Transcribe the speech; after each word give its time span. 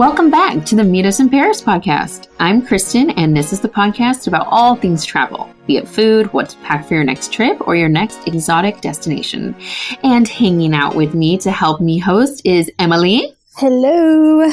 Welcome 0.00 0.30
back 0.30 0.64
to 0.64 0.76
the 0.76 0.82
Meet 0.82 1.04
Us 1.04 1.20
in 1.20 1.28
Paris 1.28 1.60
podcast. 1.60 2.28
I'm 2.38 2.64
Kristen, 2.64 3.10
and 3.10 3.36
this 3.36 3.52
is 3.52 3.60
the 3.60 3.68
podcast 3.68 4.28
about 4.28 4.46
all 4.46 4.74
things 4.74 5.04
travel, 5.04 5.52
be 5.66 5.76
it 5.76 5.86
food, 5.86 6.32
what 6.32 6.48
to 6.48 6.56
pack 6.60 6.88
for 6.88 6.94
your 6.94 7.04
next 7.04 7.34
trip, 7.34 7.68
or 7.68 7.76
your 7.76 7.90
next 7.90 8.26
exotic 8.26 8.80
destination. 8.80 9.54
And 10.02 10.26
hanging 10.26 10.74
out 10.74 10.94
with 10.94 11.12
me 11.12 11.36
to 11.40 11.50
help 11.50 11.82
me 11.82 11.98
host 11.98 12.40
is 12.46 12.70
Emily. 12.78 13.36
Hello. 13.56 14.50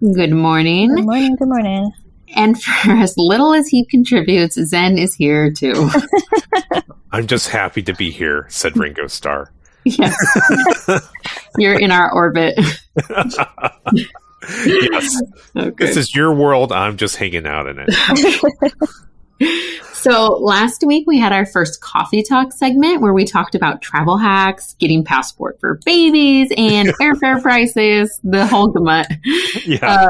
Good 0.00 0.32
morning. 0.32 0.92
Good 0.92 1.04
morning. 1.04 1.36
Good 1.36 1.48
morning. 1.48 1.92
And 2.34 2.60
for 2.60 2.90
as 2.90 3.16
little 3.16 3.54
as 3.54 3.68
he 3.68 3.84
contributes, 3.84 4.56
Zen 4.56 4.98
is 4.98 5.14
here 5.14 5.52
too. 5.52 5.90
I'm 7.12 7.28
just 7.28 7.50
happy 7.50 7.82
to 7.82 7.94
be 7.94 8.10
here, 8.10 8.46
said 8.48 8.76
Ringo 8.76 9.06
Starr. 9.06 9.52
yes. 9.84 10.16
You're 11.56 11.78
in 11.78 11.92
our 11.92 12.12
orbit. 12.12 12.58
yes. 14.64 15.22
Okay. 15.56 15.86
This 15.86 15.96
is 15.96 16.14
your 16.14 16.32
world. 16.34 16.72
I'm 16.72 16.96
just 16.96 17.16
hanging 17.16 17.46
out 17.46 17.66
in 17.66 17.78
it. 17.80 18.82
so, 19.92 20.36
last 20.36 20.84
week 20.86 21.04
we 21.06 21.18
had 21.18 21.32
our 21.32 21.46
first 21.46 21.80
coffee 21.80 22.22
talk 22.22 22.52
segment 22.52 23.00
where 23.00 23.12
we 23.12 23.24
talked 23.24 23.56
about 23.56 23.82
travel 23.82 24.16
hacks, 24.18 24.74
getting 24.74 25.04
passport 25.04 25.58
for 25.58 25.80
babies, 25.84 26.52
and 26.56 26.88
airfare 27.00 27.42
prices, 27.42 28.20
the 28.22 28.46
whole 28.46 28.68
gamut. 28.68 29.06
Yeah. 29.64 29.78
Uh, 29.82 30.08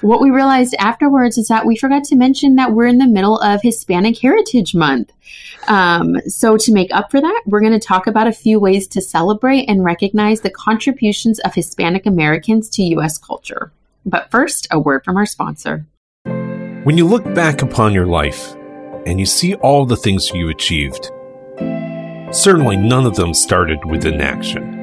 what 0.00 0.20
we 0.20 0.30
realized 0.30 0.74
afterwards 0.78 1.38
is 1.38 1.48
that 1.48 1.66
we 1.66 1.76
forgot 1.76 2.04
to 2.04 2.16
mention 2.16 2.56
that 2.56 2.72
we're 2.72 2.86
in 2.86 2.98
the 2.98 3.06
middle 3.06 3.38
of 3.38 3.62
Hispanic 3.62 4.18
Heritage 4.18 4.74
Month. 4.74 5.12
Um, 5.66 6.20
so, 6.26 6.56
to 6.58 6.72
make 6.72 6.92
up 6.92 7.10
for 7.10 7.20
that, 7.20 7.42
we're 7.46 7.60
going 7.60 7.72
to 7.72 7.78
talk 7.78 8.06
about 8.06 8.26
a 8.26 8.32
few 8.32 8.60
ways 8.60 8.86
to 8.88 9.00
celebrate 9.00 9.64
and 9.66 9.84
recognize 9.84 10.42
the 10.42 10.50
contributions 10.50 11.38
of 11.40 11.54
Hispanic 11.54 12.04
Americans 12.06 12.68
to 12.70 12.82
U.S. 12.82 13.16
culture. 13.16 13.72
But 14.04 14.30
first, 14.30 14.68
a 14.70 14.78
word 14.78 15.04
from 15.04 15.16
our 15.16 15.26
sponsor. 15.26 15.86
When 16.24 16.98
you 16.98 17.06
look 17.06 17.24
back 17.34 17.62
upon 17.62 17.94
your 17.94 18.06
life 18.06 18.54
and 19.06 19.18
you 19.18 19.24
see 19.24 19.54
all 19.54 19.86
the 19.86 19.96
things 19.96 20.30
you 20.30 20.50
achieved, 20.50 21.10
certainly 22.30 22.76
none 22.76 23.06
of 23.06 23.16
them 23.16 23.32
started 23.32 23.82
with 23.86 24.04
inaction. 24.04 24.74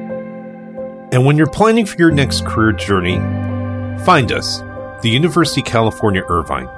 And 1.12 1.24
when 1.24 1.36
you're 1.36 1.46
planning 1.46 1.86
for 1.86 1.96
your 1.98 2.10
next 2.10 2.44
career 2.44 2.72
journey, 2.72 3.18
find 4.04 4.32
us, 4.32 4.62
the 5.02 5.10
University 5.10 5.60
of 5.60 5.66
California 5.66 6.22
Irvine. 6.28 6.68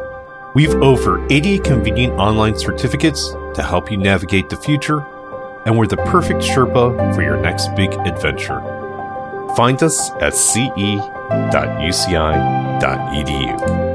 We've 0.55 0.75
over 0.77 1.25
80 1.31 1.59
convenient 1.59 2.15
online 2.15 2.59
certificates 2.59 3.31
to 3.55 3.63
help 3.63 3.91
you 3.91 3.97
navigate 3.97 4.49
the 4.49 4.57
future, 4.57 5.01
and 5.67 5.77
we're 5.79 5.87
the 5.87 5.99
perfect 5.99 6.41
Sherpa 6.41 7.15
for 7.15 7.23
your 7.23 7.37
next 7.37 7.75
big 7.77 7.93
adventure. 7.93 8.61
Find 9.57 9.83
us 9.83 10.11
at 10.21 10.35
ce 10.35 10.71
www.uci.edu. 12.85 13.94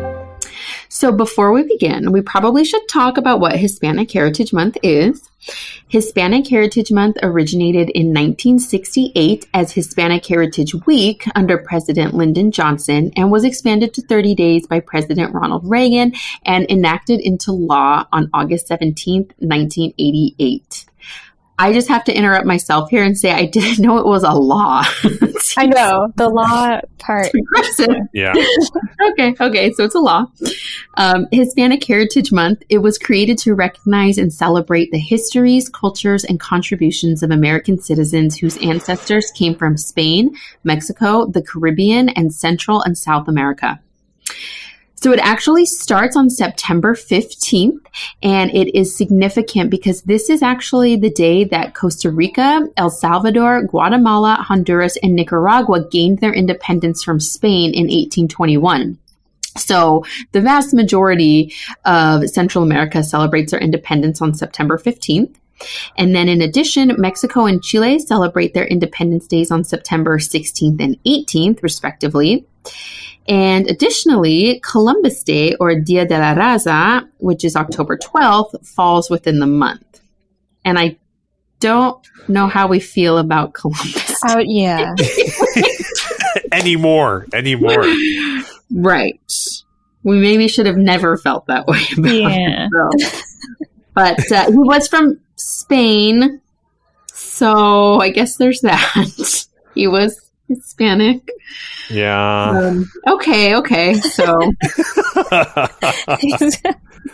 So, 0.91 1.11
before 1.11 1.51
we 1.51 1.61
begin, 1.61 2.11
we 2.11 2.21
probably 2.21 2.65
should 2.65 2.87
talk 2.89 3.17
about 3.17 3.39
what 3.39 3.55
Hispanic 3.55 4.11
Heritage 4.11 4.51
Month 4.51 4.75
is. 4.81 5.29
Hispanic 5.87 6.47
Heritage 6.47 6.91
Month 6.91 7.17
originated 7.21 7.91
in 7.91 8.07
1968 8.07 9.47
as 9.53 9.71
Hispanic 9.71 10.25
Heritage 10.25 10.73
Week 10.87 11.25
under 11.35 11.59
President 11.59 12.15
Lyndon 12.15 12.51
Johnson 12.51 13.11
and 13.15 13.31
was 13.31 13.43
expanded 13.43 13.93
to 13.93 14.01
30 14.01 14.33
days 14.33 14.65
by 14.65 14.79
President 14.79 15.31
Ronald 15.31 15.61
Reagan 15.63 16.13
and 16.43 16.65
enacted 16.71 17.19
into 17.19 17.51
law 17.51 18.07
on 18.11 18.31
August 18.33 18.65
17, 18.67 19.31
1988. 19.37 20.88
I 21.59 21.73
just 21.73 21.89
have 21.89 22.05
to 22.05 22.13
interrupt 22.13 22.45
myself 22.45 22.89
here 22.89 23.03
and 23.03 23.17
say 23.17 23.31
I 23.31 23.45
didn't 23.45 23.79
know 23.85 23.97
it 23.97 24.05
was 24.05 24.23
a 24.23 24.31
law. 24.31 24.81
I 25.57 25.65
know 25.65 26.07
the 26.15 26.29
law 26.29 26.79
part. 26.99 27.31
Yeah. 28.13 28.33
okay. 29.11 29.35
Okay. 29.39 29.71
So 29.73 29.83
it's 29.83 29.93
a 29.93 29.99
law. 29.99 30.27
Um, 30.95 31.27
Hispanic 31.33 31.83
Heritage 31.83 32.31
Month. 32.31 32.63
It 32.69 32.77
was 32.77 32.97
created 32.97 33.37
to 33.39 33.53
recognize 33.53 34.17
and 34.17 34.31
celebrate 34.31 34.91
the 34.91 34.99
histories, 34.99 35.67
cultures, 35.67 36.23
and 36.23 36.39
contributions 36.39 37.23
of 37.23 37.29
American 37.29 37.77
citizens 37.77 38.37
whose 38.37 38.57
ancestors 38.59 39.29
came 39.31 39.53
from 39.53 39.75
Spain, 39.75 40.33
Mexico, 40.63 41.25
the 41.25 41.41
Caribbean, 41.41 42.07
and 42.09 42.33
Central 42.33 42.81
and 42.81 42.97
South 42.97 43.27
America. 43.27 43.79
So 45.01 45.13
it 45.13 45.19
actually 45.19 45.65
starts 45.65 46.17
on 46.17 46.29
September 46.29 46.93
15th, 46.93 47.79
and 48.21 48.51
it 48.51 48.77
is 48.77 48.93
significant 48.93 49.69
because 49.69 50.01
this 50.01 50.29
is 50.29 50.41
actually 50.41 50.97
the 50.97 51.09
day 51.09 51.45
that 51.45 51.73
Costa 51.73 52.11
Rica, 52.11 52.67
El 52.75 52.89
Salvador, 52.89 53.63
Guatemala, 53.63 54.35
Honduras, 54.41 54.97
and 55.01 55.15
Nicaragua 55.15 55.87
gained 55.89 56.19
their 56.19 56.33
independence 56.33 57.01
from 57.01 57.21
Spain 57.21 57.73
in 57.73 57.85
1821. 57.85 58.97
So 59.55 60.03
the 60.33 60.41
vast 60.41 60.73
majority 60.73 61.53
of 61.85 62.29
Central 62.29 62.65
America 62.65 63.01
celebrates 63.01 63.51
their 63.51 63.61
independence 63.61 64.21
on 64.21 64.33
September 64.33 64.77
15th. 64.77 65.33
And 65.97 66.15
then 66.15 66.29
in 66.29 66.41
addition, 66.41 66.95
Mexico 66.97 67.45
and 67.45 67.61
Chile 67.61 67.99
celebrate 67.99 68.53
their 68.53 68.65
independence 68.65 69.27
days 69.27 69.51
on 69.51 69.63
September 69.63 70.17
16th 70.17 70.81
and 70.81 70.97
18th, 71.03 71.61
respectively. 71.63 72.45
And 73.27 73.69
additionally, 73.69 74.59
Columbus 74.63 75.23
Day 75.23 75.53
or 75.59 75.75
Dia 75.75 76.05
de 76.05 76.17
la 76.17 76.33
Raza, 76.33 77.07
which 77.19 77.43
is 77.45 77.55
October 77.55 77.97
12th, 77.97 78.67
falls 78.67 79.09
within 79.09 79.39
the 79.39 79.47
month. 79.47 80.01
And 80.65 80.79
I 80.79 80.97
don't 81.59 82.05
know 82.27 82.47
how 82.47 82.67
we 82.67 82.79
feel 82.79 83.17
about 83.17 83.53
Columbus. 83.53 84.19
Oh, 84.25 84.39
yeah. 84.39 84.95
anymore, 86.51 87.27
anymore. 87.33 87.85
Right. 88.71 89.19
We 90.03 90.19
maybe 90.19 90.47
should 90.47 90.65
have 90.65 90.77
never 90.77 91.17
felt 91.17 91.47
that 91.47 91.67
way 91.67 91.81
yeah. 91.97 92.67
But 93.99 94.31
uh, 94.31 94.49
he 94.49 94.57
was 94.57 94.87
from 94.87 95.19
Spain. 95.35 96.39
So 97.07 97.99
I 97.99 98.11
guess 98.11 98.37
there's 98.37 98.61
that. 98.61 99.45
he 99.75 99.87
was 99.87 100.31
Hispanic. 100.47 101.27
Yeah. 101.89 102.49
Um, 102.49 102.89
okay. 103.09 103.57
Okay. 103.57 103.95
So 103.95 104.25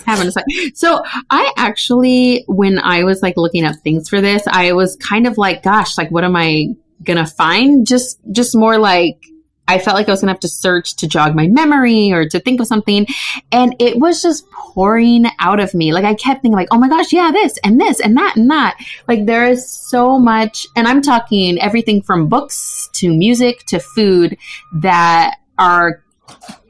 having 0.05 0.27
a 0.27 0.31
second. 0.31 0.75
So 0.75 1.01
I 1.31 1.51
actually, 1.57 2.43
when 2.47 2.77
I 2.77 3.03
was 3.03 3.23
like 3.23 3.35
looking 3.35 3.65
up 3.65 3.77
things 3.77 4.07
for 4.07 4.21
this, 4.21 4.43
I 4.45 4.73
was 4.73 4.95
kind 4.97 5.25
of 5.25 5.39
like, 5.39 5.63
gosh, 5.63 5.97
like 5.97 6.11
what 6.11 6.23
am 6.23 6.35
I 6.35 6.75
gonna 7.03 7.25
find? 7.25 7.87
Just, 7.87 8.19
just 8.31 8.55
more 8.55 8.77
like 8.77 9.25
I 9.67 9.79
felt 9.79 9.95
like 9.95 10.07
I 10.07 10.11
was 10.11 10.21
going 10.21 10.27
to 10.27 10.33
have 10.33 10.39
to 10.41 10.47
search 10.47 10.95
to 10.97 11.07
jog 11.07 11.35
my 11.35 11.47
memory 11.47 12.11
or 12.11 12.27
to 12.29 12.39
think 12.39 12.59
of 12.59 12.67
something. 12.67 13.07
And 13.51 13.75
it 13.79 13.97
was 13.97 14.21
just 14.21 14.49
pouring 14.51 15.25
out 15.39 15.59
of 15.59 15.73
me. 15.73 15.93
Like 15.93 16.05
I 16.05 16.13
kept 16.13 16.41
thinking 16.41 16.55
like, 16.55 16.67
oh 16.71 16.77
my 16.77 16.89
gosh, 16.89 17.11
yeah, 17.11 17.31
this 17.31 17.57
and 17.63 17.79
this 17.79 17.99
and 17.99 18.15
that 18.17 18.35
and 18.35 18.49
that. 18.51 18.77
Like 19.07 19.25
there 19.25 19.45
is 19.45 19.69
so 19.69 20.19
much, 20.19 20.67
and 20.75 20.87
I'm 20.87 21.01
talking 21.01 21.59
everything 21.59 22.01
from 22.01 22.27
books 22.27 22.89
to 22.93 23.15
music 23.15 23.65
to 23.67 23.79
food 23.79 24.37
that 24.75 25.37
are 25.57 26.03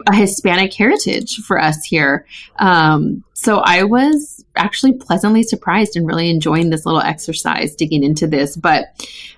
a 0.07 0.16
Hispanic 0.16 0.73
heritage 0.73 1.38
for 1.38 1.59
us 1.59 1.83
here. 1.83 2.25
Um, 2.57 3.23
so 3.33 3.59
I 3.59 3.83
was 3.83 4.45
actually 4.56 4.94
pleasantly 4.94 5.44
surprised 5.44 5.95
and 5.95 6.07
really 6.07 6.29
enjoying 6.29 6.69
this 6.69 6.85
little 6.85 7.01
exercise 7.01 7.75
digging 7.75 8.03
into 8.03 8.27
this. 8.27 8.56
But 8.56 8.85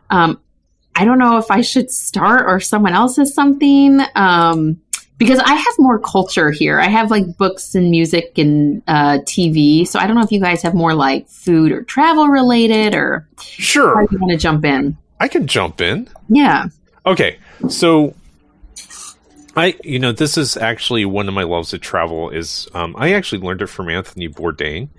um, 0.10 0.42
I 0.98 1.06
don't 1.06 1.20
know 1.20 1.38
if 1.38 1.52
I 1.52 1.62
should 1.62 1.92
start 1.92 2.46
or 2.48 2.60
someone 2.60 2.94
else 2.94 3.18
has 3.18 3.34
something. 3.34 4.02
Um, 4.16 4.82
because 5.20 5.40
I 5.40 5.54
have 5.54 5.74
more 5.80 6.00
culture 6.00 6.52
here. 6.52 6.80
I 6.80 6.88
have 6.88 7.12
like 7.12 7.38
books 7.38 7.76
and 7.76 7.90
music 7.90 8.38
and 8.38 8.84
uh, 8.88 9.20
TV. 9.20 9.88
So 9.88 10.00
I 10.00 10.08
don't 10.08 10.16
know 10.16 10.24
if 10.24 10.32
you 10.32 10.40
guys 10.40 10.62
have 10.62 10.74
more 10.74 10.94
like 10.94 11.28
food 11.28 11.72
or 11.72 11.84
travel 11.84 12.28
related 12.28 12.94
or. 12.94 13.28
Sure. 13.40 13.96
How 13.96 14.02
you 14.02 14.20
want 14.20 14.32
to 14.32 14.38
jump 14.38 14.66
in? 14.66 14.98
I 15.20 15.28
can 15.28 15.48
jump 15.48 15.82
in. 15.82 16.08
Yeah. 16.30 16.66
Okay. 17.06 17.38
So 17.70 18.14
I, 19.58 19.76
you 19.84 19.98
know, 19.98 20.12
this 20.12 20.38
is 20.38 20.56
actually 20.56 21.04
one 21.06 21.28
of 21.28 21.34
my 21.34 21.42
loves 21.42 21.74
of 21.74 21.82
travel. 21.82 22.30
Is 22.30 22.68
um, 22.76 22.96
I 22.96 23.14
actually 23.14 23.42
learned 23.42 23.64
it 23.64 23.68
from 23.68 23.90
Anthony 23.90 24.30
Bourdain. 24.30 24.90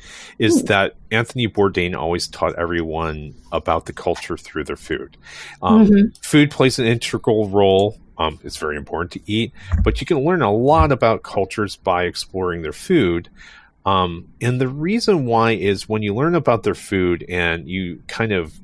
Is 0.41 0.59
Ooh. 0.59 0.63
that 0.65 0.97
Anthony 1.13 1.47
Bourdain 1.47 1.97
always 1.97 2.27
taught 2.27 2.59
everyone 2.59 3.35
about 3.53 3.87
the 3.87 3.93
culture 3.93 4.37
through 4.37 4.65
their 4.65 4.77
food. 4.77 5.17
Um, 5.63 5.87
mm-hmm. 5.87 6.21
Food 6.23 6.51
plays 6.51 6.81
an 6.81 6.87
integral 6.87 7.49
role. 7.49 7.99
Um, 8.19 8.41
it's 8.43 8.57
very 8.57 8.77
important 8.77 9.13
to 9.13 9.33
eat, 9.33 9.53
but 9.85 10.01
you 10.01 10.07
can 10.09 10.25
learn 10.25 10.43
a 10.43 10.53
lot 10.53 10.91
about 10.91 11.23
cultures 11.23 11.77
by 11.77 12.03
exploring 12.05 12.63
their 12.63 12.73
food. 12.73 13.31
Um, 13.87 14.27
and 14.41 14.61
the 14.61 14.67
reason 14.67 15.25
why 15.25 15.53
is 15.53 15.89
when 15.89 16.03
you 16.03 16.17
learn 16.17 16.35
about 16.35 16.65
their 16.65 16.75
food 16.75 17.25
and 17.29 17.69
you 17.69 18.03
kind 18.09 18.33
of 18.33 18.59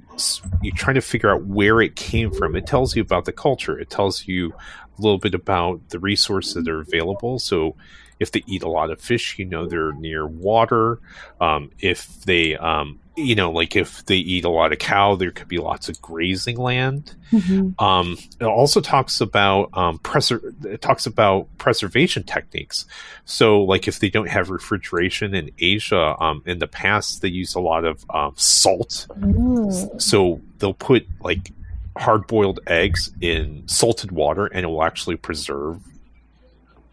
you 0.62 0.72
try 0.72 0.92
to 0.92 1.00
figure 1.00 1.30
out 1.30 1.44
where 1.44 1.80
it 1.80 1.96
came 1.96 2.30
from. 2.30 2.54
It 2.56 2.66
tells 2.66 2.94
you 2.94 3.02
about 3.02 3.24
the 3.24 3.32
culture. 3.32 3.78
It 3.78 3.90
tells 3.90 4.26
you 4.26 4.54
a 4.98 5.02
little 5.02 5.18
bit 5.18 5.34
about 5.34 5.88
the 5.90 5.98
resources 5.98 6.54
that 6.54 6.68
are 6.68 6.80
available. 6.80 7.38
So 7.38 7.76
if 8.20 8.30
they 8.30 8.42
eat 8.46 8.62
a 8.62 8.68
lot 8.68 8.90
of 8.90 9.00
fish, 9.00 9.38
you 9.38 9.44
know 9.44 9.66
they're 9.66 9.92
near 9.92 10.26
water. 10.26 11.00
Um, 11.40 11.70
if 11.80 12.06
they 12.22 12.56
um, 12.56 13.00
you 13.16 13.34
know, 13.34 13.50
like 13.50 13.76
if 13.76 14.04
they 14.06 14.16
eat 14.16 14.44
a 14.44 14.48
lot 14.48 14.72
of 14.72 14.78
cow, 14.78 15.14
there 15.14 15.30
could 15.30 15.46
be 15.46 15.58
lots 15.58 15.88
of 15.88 16.00
grazing 16.02 16.56
land. 16.56 17.14
Mhm. 17.30 17.80
Um, 17.80 18.18
it 18.40 18.44
also 18.44 18.80
talks 18.80 19.20
about 19.20 19.70
um, 19.74 19.98
preser- 20.00 20.64
it 20.64 20.82
talks 20.82 21.06
about 21.06 21.46
preservation 21.58 22.24
techniques. 22.24 22.86
So, 23.24 23.62
like 23.62 23.86
if 23.86 24.00
they 24.00 24.10
don't 24.10 24.28
have 24.28 24.50
refrigeration 24.50 25.34
in 25.34 25.50
Asia, 25.58 26.16
um, 26.20 26.42
in 26.44 26.58
the 26.58 26.66
past 26.66 27.22
they 27.22 27.28
use 27.28 27.54
a 27.54 27.60
lot 27.60 27.84
of 27.84 28.04
um, 28.10 28.32
salt. 28.36 29.06
Ooh. 29.24 29.70
So 29.98 30.40
they'll 30.58 30.74
put 30.74 31.06
like 31.20 31.52
hard 31.96 32.26
boiled 32.26 32.60
eggs 32.66 33.12
in 33.20 33.62
salted 33.66 34.10
water, 34.12 34.46
and 34.46 34.64
it 34.64 34.68
will 34.68 34.82
actually 34.82 35.16
preserve 35.16 35.80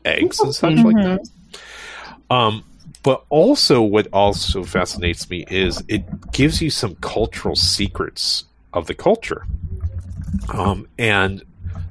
eggs 0.05 0.39
and 0.39 0.53
such 0.53 0.77
like 0.77 0.95
Mhm. 0.95 1.03
that. 1.03 2.35
Um, 2.35 2.63
but 3.03 3.25
also, 3.29 3.81
what 3.81 4.07
also 4.13 4.63
fascinates 4.63 5.29
me 5.29 5.45
is 5.49 5.83
it 5.87 6.31
gives 6.31 6.61
you 6.61 6.69
some 6.69 6.95
cultural 6.95 7.55
secrets 7.55 8.45
of 8.73 8.87
the 8.87 8.93
culture. 8.93 9.45
Um, 10.49 10.87
and 10.97 11.43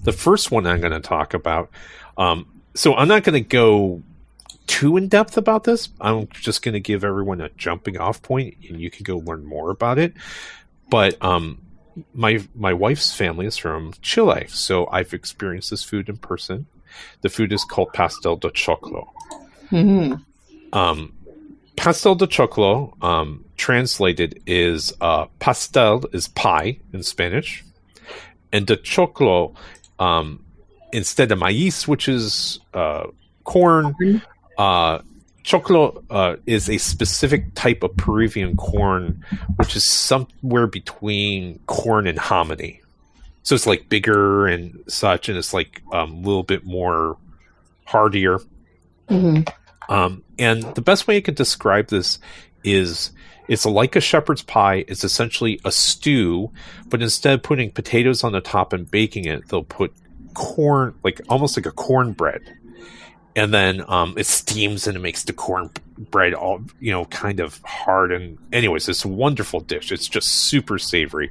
the 0.05 0.13
first 0.13 0.51
one 0.51 0.67
I'm 0.67 0.81
going 0.81 0.93
to 0.93 1.01
talk 1.01 1.35
about. 1.35 1.71
Um, 2.17 2.47
so 2.75 2.95
I'm 2.95 3.09
not 3.09 3.25
going 3.25 3.35
to 3.43 3.47
go 3.49 4.03
too 4.67 4.97
in 4.97 5.09
depth 5.09 5.37
about 5.37 5.65
this. 5.65 5.89
I'm 6.01 6.29
just 6.29 6.63
going 6.63 6.75
to 6.75 6.81
give 6.81 7.03
everyone 7.05 7.41
a 7.41 7.49
jumping 7.51 7.99
off 7.99 8.23
point, 8.23 8.55
and 8.69 8.81
you 8.81 8.91
can 8.91 9.03
go 9.03 9.19
learn 9.19 9.45
more 9.45 9.71
about 9.71 9.99
it. 9.99 10.15
But 10.89 11.23
um, 11.25 11.61
my 12.15 12.41
my 12.55 12.73
wife's 12.73 13.15
family 13.15 13.47
is 13.47 13.57
from 13.57 13.93
Chile, 14.03 14.47
so 14.49 14.89
I've 14.91 15.13
experienced 15.13 15.71
this 15.71 15.83
food 15.85 16.09
in 16.09 16.17
person. 16.17 16.67
The 17.23 17.29
food 17.29 17.53
is 17.53 17.65
called 17.65 17.93
pastel 17.93 18.37
de 18.37 18.51
choclo. 18.51 19.09
Mhm. 19.71 20.25
Um, 20.73 21.13
pastel 21.77 22.15
de 22.17 22.27
choclo, 22.27 22.93
um, 23.03 23.45
translated 23.57 24.41
is 24.47 24.93
uh, 25.01 25.27
pastel 25.39 26.05
is 26.13 26.29
pie 26.29 26.79
in 26.93 27.03
Spanish, 27.03 27.65
and 28.53 28.67
de 28.67 28.77
choclo, 28.77 29.55
um, 29.99 30.45
instead 30.93 31.31
of 31.33 31.39
maíz, 31.39 31.87
which 31.87 32.09
is 32.09 32.59
uh, 32.75 33.07
corn, 33.45 33.95
Corn. 33.95 34.23
uh, 34.59 34.99
choclo 35.51 36.05
uh, 36.11 36.37
is 36.47 36.69
a 36.69 36.79
specific 36.79 37.55
type 37.55 37.83
of 37.83 37.97
Peruvian 37.97 38.57
corn, 38.57 39.25
which 39.57 39.75
is 39.77 39.89
somewhere 39.89 40.67
between 40.67 41.59
corn 41.67 42.07
and 42.07 42.19
hominy. 42.19 42.81
So 43.43 43.55
it's 43.55 43.67
like 43.67 43.89
bigger 43.89 44.47
and 44.47 44.83
such, 44.87 45.29
and 45.29 45.37
it's 45.37 45.53
like 45.53 45.83
um, 45.93 46.13
a 46.13 46.21
little 46.21 46.43
bit 46.43 46.65
more 46.65 47.17
hardier. 47.85 48.39
Mhm. 49.09 49.51
Um, 49.89 50.23
and 50.39 50.63
the 50.75 50.83
best 50.83 51.09
way 51.09 51.17
I 51.17 51.21
could 51.21 51.35
describe 51.35 51.89
this 51.89 52.21
is 52.63 53.11
it's 53.49 53.67
like 53.67 53.97
a 53.97 54.01
shepherd's 54.01 54.43
pie. 54.43 54.85
It's 54.87 55.03
essentially 55.03 55.61
a 55.65 55.73
stew, 55.73 56.53
but 56.89 57.03
instead 57.03 57.35
of 57.35 57.43
putting 57.43 57.73
potatoes 57.73 58.23
on 58.23 58.31
the 58.33 58.41
top 58.41 58.73
and 58.73 58.89
baking 58.89 59.25
it, 59.25 59.49
they'll 59.49 59.65
put 59.65 59.93
corn, 60.35 60.95
like 61.03 61.21
almost 61.29 61.57
like 61.57 61.67
a 61.67 61.73
cornbread. 61.73 62.41
And 63.37 63.55
then 63.55 63.85
um, 63.87 64.15
it 64.19 64.27
steams 64.27 64.87
and 64.87 64.97
it 64.97 65.01
makes 65.01 65.23
the 65.23 65.33
cornbread 65.33 66.35
all, 66.35 66.63
you 66.81 66.91
know, 66.91 67.05
kind 67.05 67.39
of 67.39 67.61
hard. 67.63 68.11
And, 68.11 68.39
anyways, 68.53 68.89
it's 68.89 69.05
a 69.05 69.09
wonderful 69.09 69.61
dish. 69.61 69.93
It's 69.93 70.09
just 70.09 70.29
super 70.29 70.79
savory. 70.79 71.31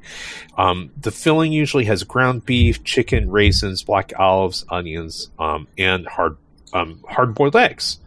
Um, 0.58 0.92
the 1.00 1.12
filling 1.12 1.52
usually 1.52 1.86
has 1.86 2.04
ground 2.04 2.46
beef, 2.46 2.84
chicken, 2.86 3.30
raisins, 3.30 3.84
black 3.84 4.14
olives, 4.18 4.66
onions, 4.70 5.30
um, 5.40 5.68
and 5.78 6.08
hard 6.08 6.38
um, 6.74 7.04
hard 7.08 7.36
boiled 7.36 7.56
eggs. 7.56 8.00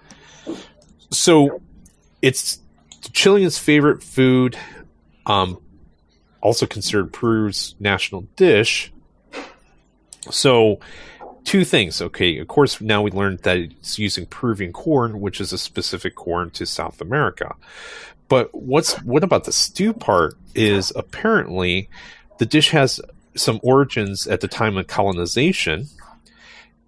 So 1.10 1.60
it's 2.22 2.60
Chileans' 3.12 3.58
favorite 3.58 4.02
food, 4.02 4.56
um, 5.26 5.60
also 6.40 6.66
considered 6.66 7.12
Peru's 7.12 7.74
national 7.78 8.22
dish. 8.36 8.92
So, 10.30 10.78
two 11.44 11.64
things. 11.64 12.00
Okay, 12.00 12.38
of 12.38 12.48
course, 12.48 12.80
now 12.80 13.02
we 13.02 13.10
learned 13.10 13.40
that 13.40 13.58
it's 13.58 13.98
using 13.98 14.26
Peruvian 14.26 14.72
corn, 14.72 15.20
which 15.20 15.40
is 15.40 15.52
a 15.52 15.58
specific 15.58 16.14
corn 16.14 16.50
to 16.50 16.66
South 16.66 17.00
America. 17.00 17.54
But 18.28 18.54
what's 18.54 18.94
what 19.02 19.24
about 19.24 19.44
the 19.44 19.52
stew 19.52 19.92
part? 19.92 20.34
Is 20.54 20.92
apparently 20.96 21.88
the 22.38 22.46
dish 22.46 22.70
has 22.70 23.00
some 23.34 23.60
origins 23.62 24.26
at 24.26 24.40
the 24.40 24.48
time 24.48 24.76
of 24.76 24.86
colonization, 24.86 25.88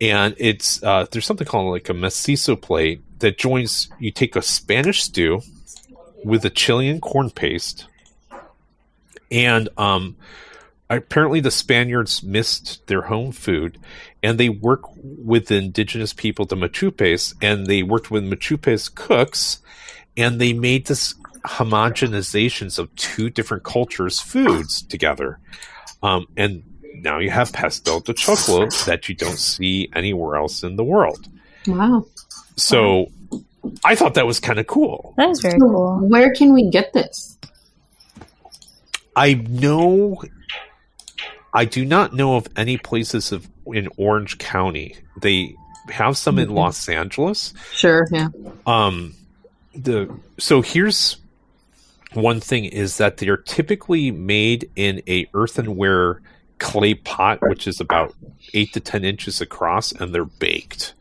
and 0.00 0.34
it's 0.38 0.82
uh, 0.82 1.06
there's 1.10 1.26
something 1.26 1.46
called 1.46 1.70
like 1.70 1.88
a 1.88 1.94
mestizo 1.94 2.56
plate 2.56 3.02
that 3.20 3.38
joins. 3.38 3.88
You 3.98 4.10
take 4.10 4.36
a 4.36 4.42
Spanish 4.42 5.02
stew 5.02 5.40
with 6.24 6.44
a 6.44 6.50
Chilean 6.50 7.00
corn 7.00 7.30
paste, 7.30 7.86
and 9.30 9.68
um, 9.76 10.16
apparently 10.90 11.40
the 11.40 11.50
Spaniards 11.50 12.22
missed 12.22 12.86
their 12.86 13.02
home 13.02 13.32
food, 13.32 13.78
and 14.22 14.38
they 14.38 14.48
work 14.48 14.82
with 15.02 15.46
the 15.46 15.56
indigenous 15.56 16.12
people, 16.12 16.44
the 16.44 16.56
Machupes, 16.56 17.34
and 17.42 17.66
they 17.66 17.82
worked 17.82 18.10
with 18.10 18.24
Machupes 18.24 18.94
cooks, 18.94 19.60
and 20.16 20.40
they 20.40 20.52
made 20.52 20.86
this 20.86 21.14
homogenizations 21.44 22.78
of 22.78 22.94
two 22.96 23.30
different 23.30 23.64
cultures' 23.64 24.20
foods 24.20 24.82
together, 24.82 25.38
um, 26.02 26.26
and 26.36 26.62
now 26.94 27.18
you 27.18 27.30
have 27.30 27.52
pastel 27.52 28.00
de 28.00 28.14
choclo 28.14 28.84
that 28.86 29.08
you 29.08 29.14
don't 29.14 29.38
see 29.38 29.90
anywhere 29.94 30.36
else 30.36 30.62
in 30.62 30.76
the 30.76 30.84
world. 30.84 31.28
Wow. 31.66 32.06
So 32.56 33.10
I 33.84 33.94
thought 33.94 34.14
that 34.14 34.26
was 34.26 34.40
kind 34.40 34.58
of 34.58 34.66
cool. 34.66 35.14
That 35.16 35.30
is 35.30 35.40
very 35.40 35.58
cool. 35.58 35.98
Where 36.08 36.32
can 36.32 36.52
we 36.52 36.70
get 36.70 36.92
this? 36.92 37.38
I 39.16 39.34
know 39.34 40.22
I 41.54 41.64
do 41.64 41.84
not 41.84 42.12
know 42.12 42.36
of 42.36 42.48
any 42.56 42.76
places 42.76 43.32
of 43.32 43.48
in 43.66 43.88
Orange 43.96 44.38
County. 44.38 44.96
They 45.20 45.54
have 45.88 46.16
some 46.16 46.38
in 46.38 46.48
Mhm. 46.48 46.54
Los 46.54 46.88
Angeles. 46.88 47.54
Sure. 47.72 48.06
Yeah. 48.10 48.28
Um 48.66 49.14
the 49.74 50.08
so 50.38 50.62
here's 50.62 51.16
one 52.12 52.40
thing 52.40 52.64
is 52.64 52.98
that 52.98 53.16
they 53.18 53.28
are 53.28 53.36
typically 53.36 54.10
made 54.10 54.70
in 54.76 55.02
a 55.08 55.26
earthenware 55.34 56.20
clay 56.58 56.94
pot, 56.94 57.38
which 57.42 57.66
is 57.66 57.80
about 57.80 58.14
eight 58.54 58.72
to 58.72 58.80
ten 58.80 59.04
inches 59.04 59.40
across, 59.40 59.90
and 59.92 60.14
they're 60.14 60.24
baked. 60.24 60.94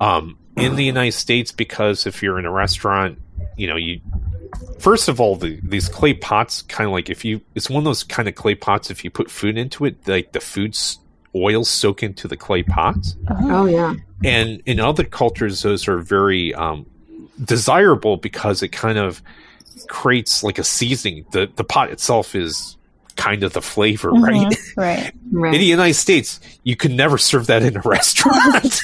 Um, 0.00 0.38
in 0.56 0.76
the 0.76 0.84
United 0.84 1.12
States, 1.12 1.50
because 1.52 2.06
if 2.06 2.22
you're 2.22 2.38
in 2.38 2.46
a 2.46 2.50
restaurant, 2.50 3.18
you 3.56 3.66
know 3.66 3.76
you 3.76 4.00
first 4.78 5.08
of 5.08 5.20
all 5.20 5.36
the, 5.36 5.60
these 5.62 5.88
clay 5.88 6.14
pots 6.14 6.62
kind 6.62 6.86
of 6.86 6.92
like 6.92 7.08
if 7.10 7.24
you 7.24 7.40
it's 7.54 7.68
one 7.70 7.78
of 7.78 7.84
those 7.84 8.02
kind 8.04 8.28
of 8.28 8.34
clay 8.34 8.54
pots 8.54 8.90
if 8.90 9.04
you 9.04 9.10
put 9.10 9.30
food 9.30 9.56
into 9.58 9.84
it 9.84 9.96
like 10.08 10.32
the 10.32 10.40
food's 10.40 10.98
oils 11.36 11.68
soak 11.68 12.02
into 12.02 12.26
the 12.26 12.36
clay 12.36 12.62
pots. 12.62 13.16
Oh. 13.30 13.36
Oh 13.62 13.64
yeah. 13.66 13.94
and 14.24 14.60
in 14.66 14.80
other 14.80 15.04
cultures 15.04 15.62
those 15.62 15.86
are 15.88 15.98
very 15.98 16.52
um, 16.54 16.86
desirable 17.44 18.16
because 18.16 18.62
it 18.62 18.68
kind 18.68 18.98
of 18.98 19.22
creates 19.88 20.42
like 20.42 20.58
a 20.58 20.64
seasoning 20.64 21.24
the 21.32 21.48
the 21.56 21.64
pot 21.64 21.90
itself 21.90 22.34
is 22.34 22.76
kind 23.16 23.42
of 23.44 23.52
the 23.52 23.62
flavor 23.62 24.10
right 24.10 24.48
Mhm. 24.48 24.76
Right. 24.76 25.12
Right. 25.32 25.54
in 25.54 25.60
the 25.60 25.66
united 25.66 25.94
states 25.94 26.40
you 26.64 26.74
could 26.74 26.90
never 26.90 27.16
serve 27.18 27.46
that 27.46 27.62
in 27.62 27.76
a 27.76 27.80
restaurant 27.84 28.80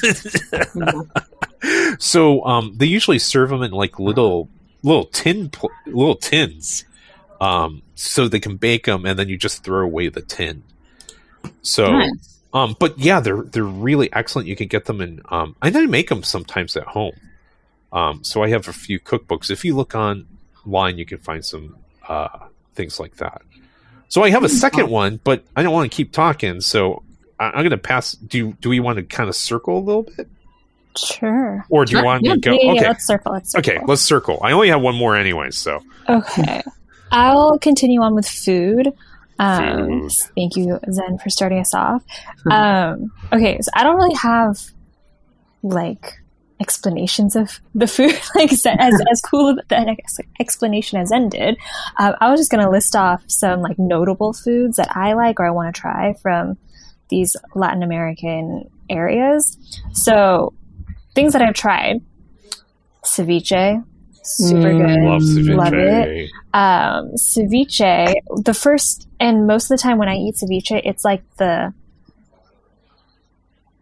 Yeah. 0.74 1.02
so 1.98 2.44
um, 2.44 2.72
they 2.76 2.86
usually 2.86 3.18
serve 3.18 3.50
them 3.50 3.62
in 3.62 3.72
like 3.72 3.98
little 3.98 4.48
little 4.86 5.04
tin 5.06 5.50
pl- 5.50 5.70
little 5.86 6.14
tins 6.16 6.84
um, 7.40 7.82
so 7.94 8.28
they 8.28 8.40
can 8.40 8.56
bake 8.56 8.86
them 8.86 9.04
and 9.04 9.18
then 9.18 9.28
you 9.28 9.36
just 9.36 9.62
throw 9.64 9.84
away 9.84 10.08
the 10.08 10.22
tin 10.22 10.62
so 11.62 11.90
Nice. 11.92 12.40
um, 12.54 12.74
but 12.80 12.98
yeah, 12.98 13.20
they're 13.20 13.42
they're 13.42 13.62
really 13.62 14.12
excellent. 14.12 14.48
You 14.48 14.56
can 14.56 14.66
get 14.68 14.86
them 14.86 15.00
in. 15.00 15.20
Um, 15.28 15.54
and 15.62 15.76
I 15.76 15.86
make 15.86 16.08
them 16.08 16.22
sometimes 16.22 16.76
at 16.76 16.84
home. 16.84 17.14
Um, 17.92 18.24
so 18.24 18.42
I 18.42 18.48
have 18.48 18.66
a 18.68 18.72
few 18.72 18.98
cookbooks. 18.98 19.50
If 19.50 19.64
you 19.64 19.76
look 19.76 19.94
online, 19.94 20.98
you 20.98 21.06
can 21.06 21.18
find 21.18 21.44
some 21.44 21.76
uh, 22.08 22.46
things 22.74 22.98
like 22.98 23.16
that. 23.18 23.42
So 24.08 24.22
I 24.24 24.30
have 24.30 24.42
a 24.44 24.48
second 24.48 24.90
one, 24.90 25.20
but 25.22 25.44
I 25.54 25.62
don't 25.62 25.72
want 25.72 25.90
to 25.90 25.94
keep 25.96 26.10
talking. 26.12 26.60
So 26.60 27.02
I, 27.38 27.46
I'm 27.46 27.60
going 27.62 27.70
to 27.70 27.78
pass. 27.78 28.12
Do 28.14 28.52
do 28.54 28.68
we 28.70 28.80
want 28.80 28.96
to 28.96 29.04
kind 29.04 29.28
of 29.28 29.36
circle 29.36 29.78
a 29.78 29.84
little 29.84 30.02
bit, 30.02 30.28
Sure. 30.98 31.64
or 31.70 31.84
do 31.84 31.92
you 31.92 31.98
Sure, 31.98 32.04
want 32.04 32.24
yeah. 32.24 32.34
to 32.34 32.40
go? 32.40 32.52
Yeah, 32.52 32.58
yeah, 32.62 32.72
okay, 32.72 32.88
let's 32.88 33.06
circle. 33.06 33.32
Let's 33.32 33.52
circle. 33.52 33.72
okay, 33.72 33.84
let's 33.86 34.02
circle. 34.02 34.38
I 34.42 34.52
only 34.52 34.68
have 34.68 34.80
one 34.80 34.94
more 34.96 35.16
anyway. 35.16 35.50
So 35.50 35.80
Okay. 36.08 36.62
I'll 37.12 37.58
continue 37.58 38.00
on 38.02 38.14
with 38.14 38.28
food. 38.28 38.92
Um, 39.38 39.88
Food. 40.08 40.12
Thank 40.34 40.56
you, 40.56 40.78
Zen, 40.90 41.18
for 41.18 41.28
starting 41.30 41.58
us 41.58 41.74
off. 41.74 42.02
Um, 42.50 43.12
okay, 43.32 43.58
so 43.60 43.70
I 43.74 43.82
don't 43.82 43.96
really 43.96 44.14
have 44.14 44.58
like 45.62 46.14
explanations 46.58 47.36
of 47.36 47.60
the 47.74 47.86
food, 47.86 48.18
like 48.34 48.50
as 48.52 48.64
as 48.66 49.20
cool 49.20 49.50
of 49.50 49.58
an 49.70 49.94
explanation 50.40 50.98
as 50.98 51.08
Zen 51.10 51.28
did. 51.28 51.58
Um, 51.98 52.14
I 52.20 52.30
was 52.30 52.40
just 52.40 52.50
gonna 52.50 52.70
list 52.70 52.96
off 52.96 53.22
some 53.26 53.60
like 53.60 53.78
notable 53.78 54.32
foods 54.32 54.76
that 54.78 54.96
I 54.96 55.12
like 55.12 55.38
or 55.38 55.46
I 55.46 55.50
want 55.50 55.74
to 55.74 55.78
try 55.80 56.14
from 56.22 56.56
these 57.08 57.36
Latin 57.54 57.82
American 57.82 58.68
areas. 58.88 59.56
So 59.92 60.54
things 61.16 61.32
that 61.32 61.42
I've 61.42 61.54
tried: 61.54 61.96
ceviche, 63.04 63.82
Super 64.22 64.70
Mm. 64.72 64.86
good. 64.86 65.00
Love 65.08 65.22
ceviche. 65.22 65.56
Love 65.56 65.74
it. 65.74 66.30
Um, 66.52 67.12
ceviche, 67.16 68.14
the 68.44 68.54
first, 68.54 69.06
and 69.20 69.46
most 69.46 69.70
of 69.70 69.76
the 69.78 69.82
time 69.82 69.98
when 69.98 70.08
I 70.08 70.14
eat 70.16 70.34
ceviche, 70.36 70.80
it's 70.84 71.04
like 71.04 71.22
the, 71.38 71.72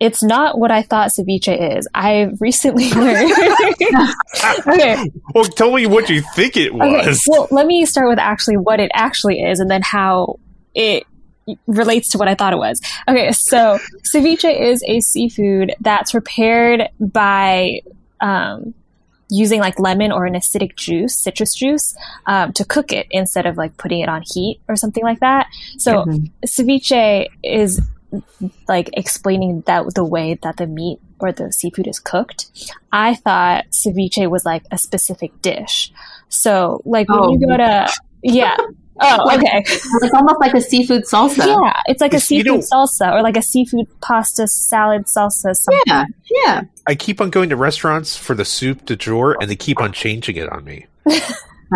it's 0.01 0.23
not 0.23 0.59
what 0.59 0.71
I 0.71 0.83
thought 0.83 1.11
ceviche 1.11 1.79
is. 1.79 1.89
I 1.95 2.29
recently 2.41 2.91
learned. 2.95 3.33
okay, 4.67 4.97
Well, 5.35 5.45
tell 5.45 5.73
me 5.73 5.87
what 5.87 6.11
you 6.11 6.21
think 6.35 6.57
it 6.57 6.73
okay. 6.73 7.07
was. 7.07 7.23
Well, 7.27 7.49
let 7.51 7.67
me 7.67 7.87
start 7.87 8.09
with 8.09 8.19
actually 8.19 8.57
what 8.57 8.81
it 8.81 8.91
actually 8.95 9.41
is, 9.41 9.61
and 9.61 9.71
then 9.71 9.81
how 9.83 10.37
it 10.75 11.05
relates 11.67 12.09
to 12.11 12.19
what 12.19 12.29
I 12.29 12.35
thought 12.35 12.53
it 12.53 12.59
was. 12.59 12.81
Okay, 13.09 13.31
so 13.33 13.79
ceviche 14.15 14.59
is 14.61 14.83
a 14.87 15.01
seafood 15.01 15.75
that's 15.81 16.13
prepared 16.13 16.89
by 17.01 17.81
um, 18.21 18.75
using 19.31 19.61
like 19.61 19.79
lemon 19.79 20.13
or 20.13 20.27
an 20.27 20.35
acidic 20.35 20.77
juice, 20.77 21.19
citrus 21.23 21.55
juice, 21.55 21.95
um, 22.27 22.53
to 22.53 22.65
cook 22.65 22.93
it 22.93 23.07
instead 23.11 23.47
of 23.47 23.57
like 23.57 23.77
putting 23.77 24.01
it 24.01 24.09
on 24.09 24.23
heat 24.33 24.61
or 24.69 24.77
something 24.77 25.03
like 25.03 25.21
that. 25.21 25.47
So 25.79 26.05
Mhm. 26.05 26.31
ceviche 26.47 27.27
is 27.43 27.81
like 28.69 28.91
explaining 28.93 29.63
that 29.67 29.85
the 29.95 30.05
way 30.05 30.39
that 30.43 30.57
the 30.59 30.67
meat 30.67 31.01
or 31.21 31.33
the 31.33 31.51
seafood 31.53 31.89
is 31.89 31.99
cooked. 31.99 32.47
I 32.93 33.17
thought 33.17 33.65
ceviche 33.73 34.31
was 34.31 34.45
like 34.45 34.63
a 34.71 34.79
specific 34.79 35.43
dish. 35.43 35.93
So 36.29 36.81
like 36.85 37.09
when 37.09 37.19
Oh. 37.19 37.33
you 37.33 37.47
go 37.47 37.57
to 37.57 37.93
yeah. 38.23 38.57
Oh, 39.01 39.35
okay. 39.37 39.63
It's 39.67 40.15
almost 40.15 40.41
like 40.41 40.55
a 40.55 40.61
seafood 40.61 41.03
salsa. 41.05 41.47
Yeah, 41.47 41.83
it's 41.87 42.01
like 42.01 42.15
a 42.15 42.21
seafood 42.21 42.47
don't- 42.47 42.65
salsa 42.73 43.13
or 43.13 43.23
like 43.23 43.37
a 43.37 43.43
seafood 43.43 43.87
pasta 44.01 44.47
salad 44.47 45.05
salsa. 45.07 45.55
Something. 45.55 45.81
Yeah, 45.87 46.05
yeah. 46.31 46.63
I 46.87 46.95
keep 46.95 47.21
on 47.21 47.31
going 47.31 47.49
to 47.51 47.57
restaurants 47.57 48.17
for 48.17 48.35
the 48.35 48.45
soup 48.45 48.85
de 48.87 48.95
jour, 48.97 49.37
and 49.41 49.51
they 49.51 49.57
keep 49.57 49.81
on 49.81 49.93
changing 49.93 50.37
it 50.37 50.49
on 50.51 50.65
me. 50.65 50.87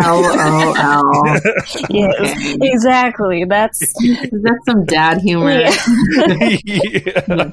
Oh, 0.01 0.21
oh, 0.23 0.73
oh. 0.77 1.85
Yes, 1.89 2.55
exactly. 2.61 3.43
That's 3.43 3.79
That's 4.31 4.65
some 4.65 4.85
dad 4.85 5.17
humor. 5.19 5.51
yeah. 5.59 6.57
Yeah. 6.63 7.49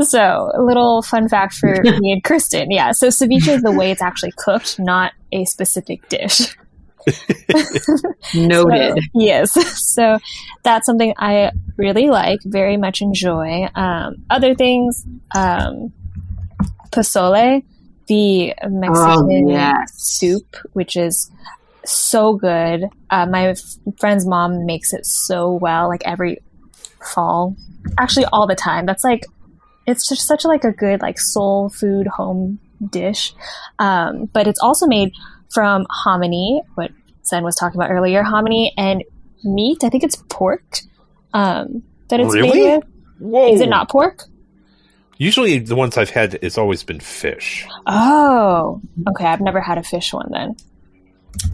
So, 0.00 0.52
a 0.54 0.62
little 0.62 1.02
fun 1.02 1.28
fact 1.28 1.54
for 1.54 1.74
me 1.82 2.12
and 2.12 2.22
Kristen. 2.22 2.70
Yeah, 2.70 2.92
so 2.92 3.08
ceviche 3.08 3.48
is 3.48 3.62
the 3.62 3.72
way 3.72 3.90
it's 3.90 4.02
actually 4.02 4.32
cooked, 4.36 4.78
not 4.78 5.12
a 5.32 5.44
specific 5.46 6.08
dish. 6.08 6.54
Noted. 8.34 8.94
So, 8.96 9.00
yes. 9.14 9.52
So, 9.94 10.18
that's 10.62 10.86
something 10.86 11.14
I 11.18 11.52
really 11.76 12.08
like, 12.10 12.40
very 12.44 12.76
much 12.76 13.00
enjoy. 13.00 13.68
Um, 13.74 14.24
other 14.30 14.54
things, 14.54 15.04
um, 15.34 15.92
pozole, 16.90 17.62
the 18.06 18.54
Mexican 18.68 19.46
Oh, 19.46 19.48
yes. 19.48 19.92
soup, 19.94 20.56
which 20.72 20.96
is 20.96 21.30
so 21.84 22.34
good. 22.34 22.84
Uh, 23.10 23.26
my 23.26 23.48
f- 23.48 23.60
friend's 23.98 24.26
mom 24.26 24.66
makes 24.66 24.92
it 24.92 25.06
so 25.06 25.52
well, 25.52 25.88
like 25.88 26.02
every 26.04 26.38
fall, 27.12 27.56
actually 27.98 28.26
all 28.26 28.46
the 28.46 28.54
time. 28.54 28.86
That's 28.86 29.04
like, 29.04 29.26
it's 29.86 30.08
just 30.08 30.26
such 30.26 30.44
like 30.44 30.64
a 30.64 30.72
good 30.72 31.02
like 31.02 31.18
soul 31.18 31.68
food 31.68 32.06
home 32.06 32.58
dish. 32.90 33.34
Um, 33.78 34.26
but 34.32 34.46
it's 34.46 34.60
also 34.60 34.86
made 34.86 35.12
from 35.54 35.86
hominy, 35.88 36.62
what 36.74 36.90
Zen 37.24 37.44
was 37.44 37.54
talking 37.56 37.80
about 37.80 37.90
earlier, 37.90 38.22
hominy 38.22 38.74
and 38.76 39.02
meat. 39.44 39.84
I 39.84 39.88
think 39.88 40.04
it's 40.04 40.16
pork. 40.28 40.80
Um, 41.32 41.82
that 42.08 42.20
it's 42.20 42.34
Really? 42.34 42.50
made 42.60 42.76
with. 42.76 42.84
Whoa. 43.20 43.54
Is 43.54 43.60
it 43.60 43.68
not 43.68 43.88
pork? 43.88 44.24
Usually, 45.16 45.60
the 45.60 45.76
ones 45.76 45.96
I've 45.96 46.10
had 46.10 46.34
it's 46.42 46.58
always 46.58 46.82
been 46.82 47.00
fish. 47.00 47.66
Oh, 47.86 48.80
okay. 49.08 49.24
I've 49.26 49.40
never 49.40 49.60
had 49.60 49.78
a 49.78 49.82
fish 49.82 50.12
one 50.12 50.28
then. 50.30 50.56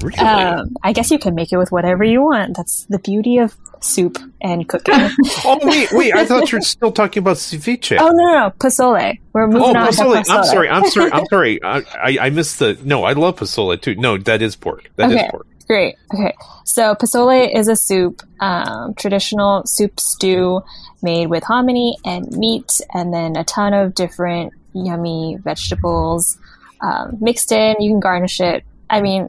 Really? 0.02 0.18
Um, 0.18 0.76
I 0.82 0.92
guess 0.92 1.10
you 1.10 1.18
can 1.18 1.34
make 1.34 1.52
it 1.52 1.56
with 1.58 1.70
whatever 1.72 2.04
you 2.04 2.22
want. 2.22 2.56
That's 2.56 2.84
the 2.88 2.98
beauty 2.98 3.38
of 3.38 3.56
soup 3.80 4.18
and 4.42 4.68
cooking. 4.68 4.94
oh 5.44 5.58
wait, 5.62 5.90
wait! 5.92 6.14
I 6.14 6.24
thought 6.26 6.50
you 6.52 6.58
were 6.58 6.62
still 6.76 6.92
talking 6.92 7.22
about 7.22 7.36
ceviche. 7.36 7.96
oh 8.00 8.08
no, 8.08 8.12
no, 8.12 8.32
no, 8.38 8.50
pozole. 8.58 9.18
We're 9.32 9.46
moving 9.46 9.62
Oh, 9.62 9.80
on 9.80 9.88
pozole. 9.88 10.22
to 10.24 10.30
pozole. 10.30 10.36
I'm 10.38 10.44
sorry. 10.44 10.68
I'm 10.68 10.90
sorry. 10.90 11.12
I'm 11.12 11.26
sorry. 11.30 11.62
I, 11.62 11.82
I, 12.02 12.18
I 12.26 12.30
missed 12.30 12.58
the. 12.58 12.78
No, 12.84 13.04
I 13.04 13.12
love 13.12 13.36
pozole 13.36 13.80
too. 13.80 13.94
No, 13.96 14.16
that 14.18 14.42
is 14.42 14.56
pork. 14.56 14.90
That 14.96 15.10
is 15.10 15.16
Okay. 15.16 15.28
pork. 15.30 15.46
Great. 15.66 15.96
Okay. 16.12 16.34
So 16.64 16.94
pozole 16.94 17.48
is 17.56 17.68
a 17.68 17.76
soup, 17.76 18.22
um, 18.40 18.94
traditional 18.94 19.62
soup 19.66 20.00
stew 20.00 20.62
made 21.02 21.28
with 21.28 21.44
hominy 21.44 21.96
and 22.04 22.26
meat, 22.36 22.80
and 22.92 23.14
then 23.14 23.36
a 23.36 23.44
ton 23.44 23.72
of 23.72 23.94
different 23.94 24.52
yummy 24.72 25.36
vegetables 25.42 26.38
um, 26.80 27.16
mixed 27.20 27.52
in. 27.52 27.76
You 27.80 27.92
can 27.92 28.00
garnish 28.00 28.40
it. 28.40 28.64
I 28.88 29.00
mean, 29.00 29.28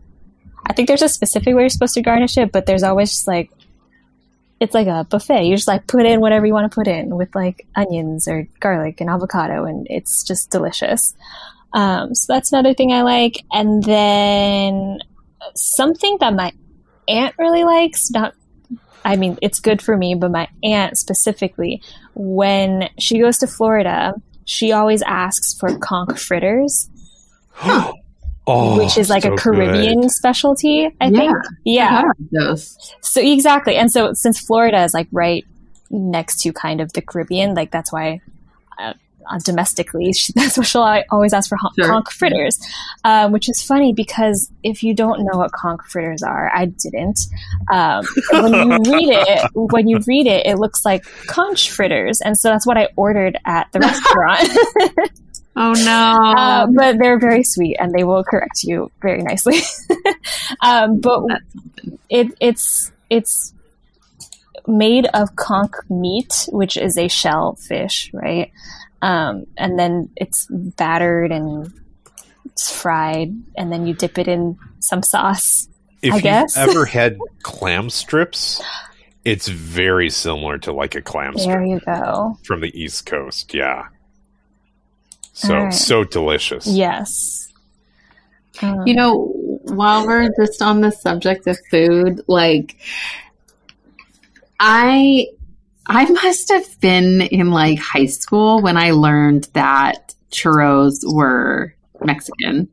I 0.71 0.73
think 0.73 0.87
there's 0.87 1.01
a 1.01 1.09
specific 1.09 1.53
way 1.53 1.63
you're 1.63 1.69
supposed 1.69 1.95
to 1.95 2.01
garnish 2.01 2.37
it, 2.37 2.53
but 2.53 2.65
there's 2.65 2.81
always 2.81 3.09
just 3.09 3.27
like 3.27 3.51
it's 4.61 4.73
like 4.73 4.87
a 4.87 5.03
buffet. 5.03 5.43
You 5.43 5.53
just 5.57 5.67
like 5.67 5.85
put 5.85 6.05
in 6.05 6.21
whatever 6.21 6.45
you 6.45 6.53
want 6.53 6.71
to 6.71 6.73
put 6.73 6.87
in 6.87 7.13
with 7.17 7.35
like 7.35 7.67
onions 7.75 8.25
or 8.25 8.47
garlic 8.61 9.01
and 9.01 9.09
avocado, 9.09 9.65
and 9.65 9.85
it's 9.89 10.23
just 10.23 10.49
delicious. 10.49 11.13
Um, 11.73 12.15
so 12.15 12.31
that's 12.31 12.53
another 12.53 12.73
thing 12.73 12.93
I 12.93 13.01
like. 13.01 13.43
And 13.51 13.83
then 13.83 14.99
something 15.55 16.15
that 16.21 16.33
my 16.35 16.53
aunt 17.05 17.35
really 17.37 17.65
likes, 17.65 18.09
not, 18.09 18.33
I 19.03 19.17
mean, 19.17 19.37
it's 19.41 19.59
good 19.59 19.81
for 19.81 19.97
me, 19.97 20.15
but 20.15 20.31
my 20.31 20.47
aunt 20.63 20.97
specifically, 20.97 21.81
when 22.13 22.87
she 22.97 23.19
goes 23.19 23.39
to 23.39 23.47
Florida, 23.47 24.13
she 24.45 24.71
always 24.71 25.01
asks 25.01 25.53
for 25.59 25.77
conch 25.79 26.17
fritters, 26.17 26.89
oh, 28.51 28.77
which 28.77 28.97
is 28.97 29.09
like 29.09 29.23
so 29.23 29.33
a 29.33 29.37
Caribbean 29.37 30.01
good. 30.01 30.11
specialty, 30.11 30.85
I 30.99 31.07
Yeah. 31.07 31.19
think. 31.19 31.35
Yeah. 31.65 32.03
I 32.05 32.11
those. 32.31 32.77
So 33.01 33.21
exactly, 33.21 33.75
and 33.75 33.91
so 33.91 34.11
since 34.13 34.39
Florida 34.39 34.83
is 34.83 34.93
like 34.93 35.07
right 35.11 35.45
next 35.89 36.41
to 36.41 36.53
kind 36.53 36.81
of 36.81 36.93
the 36.93 37.01
Caribbean, 37.01 37.53
like 37.55 37.71
that's 37.71 37.91
why 37.91 38.21
uh, 39.29 39.39
domestically 39.43 40.13
she, 40.13 40.33
that's 40.35 40.57
what 40.57 40.67
she'll 40.67 41.03
always 41.11 41.33
ask 41.33 41.49
for 41.49 41.57
hon- 41.57 41.71
Sure. 41.77 41.87
conch 41.87 42.11
fritters, 42.11 42.59
um, 43.03 43.31
which 43.31 43.49
is 43.49 43.61
funny 43.63 43.93
because 43.93 44.51
if 44.63 44.83
you 44.83 44.93
don't 44.93 45.19
know 45.23 45.37
what 45.37 45.51
conch 45.51 45.81
fritters 45.89 46.23
are, 46.23 46.51
I 46.53 46.65
didn't. 46.65 47.19
Um, 47.71 48.05
when 48.31 48.53
you 48.53 48.69
read 48.91 49.09
it, 49.11 49.49
when 49.53 49.87
you 49.87 49.99
read 50.07 50.27
it, 50.27 50.45
it 50.45 50.57
looks 50.57 50.83
like 50.85 51.05
conch 51.27 51.71
fritters, 51.71 52.21
and 52.21 52.37
so 52.37 52.49
that's 52.49 52.65
what 52.65 52.77
I 52.77 52.87
ordered 52.95 53.37
at 53.45 53.71
the 53.71 53.79
restaurant. 53.79 55.09
Oh 55.53 55.73
no. 55.73 56.33
Uh, 56.37 56.67
but 56.67 56.97
they're 56.97 57.19
very 57.19 57.43
sweet 57.43 57.75
and 57.77 57.91
they 57.93 58.05
will 58.05 58.23
correct 58.23 58.63
you 58.63 58.89
very 59.01 59.21
nicely. 59.21 59.59
um, 60.61 61.01
but 61.01 61.23
it, 62.09 62.27
it's 62.39 62.89
it's 63.09 63.53
made 64.65 65.07
of 65.13 65.35
conch 65.35 65.73
meat, 65.89 66.47
which 66.53 66.77
is 66.77 66.97
a 66.97 67.09
shell 67.09 67.55
fish, 67.55 68.09
right? 68.13 68.49
Um, 69.01 69.45
and 69.57 69.79
then 69.79 70.09
it's 70.15 70.47
battered 70.51 71.31
and 71.31 71.71
it's 72.45 72.71
fried, 72.71 73.33
and 73.57 73.71
then 73.71 73.87
you 73.87 73.93
dip 73.95 74.17
it 74.17 74.27
in 74.27 74.57
some 74.79 75.01
sauce. 75.03 75.67
If 76.01 76.13
I 76.13 76.15
you've 76.17 76.23
guess. 76.23 76.57
ever 76.69 76.85
had 76.85 77.17
clam 77.43 77.89
strips, 77.89 78.61
it's 79.25 79.47
very 79.47 80.09
similar 80.09 80.57
to 80.59 80.71
like 80.71 80.95
a 80.95 81.01
clam 81.01 81.33
There 81.33 81.43
strip 81.43 81.67
you 81.67 81.79
go. 81.85 82.37
from 82.43 82.61
the 82.61 82.79
East 82.79 83.05
Coast. 83.05 83.53
Yeah. 83.53 83.87
So 85.33 85.55
All 85.55 85.63
right. 85.65 85.73
so 85.73 86.03
delicious. 86.03 86.67
Yes. 86.67 87.47
Um, 88.61 88.85
You 88.85 88.93
know, 88.95 89.27
while 89.63 90.05
we're 90.05 90.29
just 90.39 90.61
on 90.61 90.81
the 90.81 90.91
subject 90.91 91.47
of 91.47 91.57
food, 91.71 92.21
like 92.27 92.75
I 94.59 95.27
I 95.93 96.09
must 96.09 96.47
have 96.49 96.79
been 96.79 97.19
in 97.19 97.51
like 97.51 97.77
high 97.77 98.05
school 98.05 98.61
when 98.61 98.77
I 98.77 98.91
learned 98.91 99.49
that 99.53 100.15
churros 100.31 100.99
were 101.03 101.75
Mexican 101.99 102.69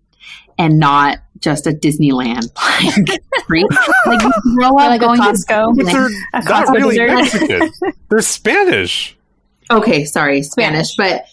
and 0.57 0.79
not 0.79 1.19
just 1.41 1.67
a 1.67 1.71
Disneyland 1.71 2.49
like 3.09 3.21
treat. 3.47 3.67
Like 4.07 4.23
you 4.23 4.33
grow 4.55 4.69
up 4.69 4.75
like 4.75 5.01
a 5.01 5.05
going 5.05 5.21
to 5.21 5.27
Costco. 5.27 5.85
They're 5.85 6.09
A 6.33 6.45
not 6.45 6.69
really 6.69 6.97
dessert. 6.97 7.09
Mexican. 7.17 7.71
they're 8.09 8.21
Spanish. 8.21 9.17
Okay, 9.69 10.05
sorry, 10.05 10.43
Spanish, 10.45 10.95
but 10.97 11.25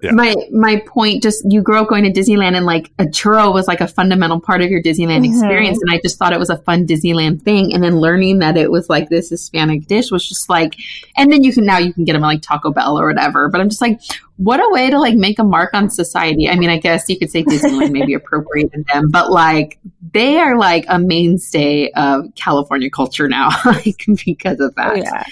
Yeah. 0.00 0.12
my 0.12 0.32
my 0.52 0.80
point 0.86 1.24
just 1.24 1.44
you 1.50 1.60
grow 1.60 1.82
up 1.82 1.88
going 1.88 2.04
to 2.04 2.12
Disneyland 2.12 2.56
and 2.56 2.64
like 2.64 2.92
a 3.00 3.04
churro 3.04 3.52
was 3.52 3.66
like 3.66 3.80
a 3.80 3.88
fundamental 3.88 4.38
part 4.40 4.62
of 4.62 4.70
your 4.70 4.80
Disneyland 4.80 5.24
Mhm. 5.24 5.30
experience 5.30 5.78
and 5.82 5.90
I 5.92 5.98
just 6.00 6.18
thought 6.18 6.32
it 6.32 6.38
was 6.38 6.50
a 6.50 6.58
fun 6.58 6.86
Disneyland 6.86 7.42
thing 7.42 7.74
and 7.74 7.82
then 7.82 7.98
learning 7.98 8.38
that 8.38 8.56
it 8.56 8.70
was 8.70 8.88
like 8.88 9.08
this 9.08 9.30
Hispanic 9.30 9.86
dish 9.88 10.12
was 10.12 10.28
just 10.28 10.48
like 10.48 10.76
and 11.16 11.32
then 11.32 11.42
you 11.42 11.52
can 11.52 11.64
now 11.64 11.78
you 11.78 11.92
can 11.92 12.04
get 12.04 12.12
them 12.12 12.22
at 12.22 12.28
like 12.28 12.42
Taco 12.42 12.70
Bell 12.70 12.96
or 12.96 13.08
whatever 13.08 13.48
but 13.48 13.60
I'm 13.60 13.68
just 13.68 13.80
like 13.80 14.00
what 14.36 14.60
a 14.60 14.68
way 14.70 14.88
to 14.88 15.00
like 15.00 15.16
make 15.16 15.40
a 15.40 15.44
mark 15.44 15.74
on 15.74 15.90
society 15.90 16.48
I 16.48 16.54
mean 16.54 16.70
I 16.70 16.78
guess 16.78 17.08
you 17.08 17.18
could 17.18 17.30
say 17.32 17.42
Disneyland 17.42 17.90
maybe 17.90 18.14
appropriated 18.20 18.86
them 18.92 19.10
but 19.10 19.32
like 19.32 19.80
they 20.12 20.38
are 20.38 20.56
like 20.56 20.84
a 20.88 21.00
mainstay 21.00 21.90
of 21.96 22.26
California 22.36 22.88
culture 22.88 23.28
now 23.28 23.48
like 23.64 24.04
because 24.24 24.60
of 24.60 24.76
that 24.76 24.96
yeah. 24.98 25.24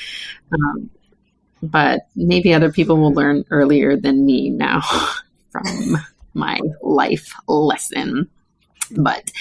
um, 0.52 0.90
but 1.62 2.06
maybe 2.14 2.52
other 2.52 2.70
people 2.70 2.96
will 2.96 3.12
learn 3.12 3.44
earlier 3.50 3.96
than 3.96 4.24
me 4.24 4.50
now 4.50 4.82
from 5.50 5.96
my 6.34 6.60
life 6.82 7.32
lesson. 7.48 8.28
But, 8.96 9.32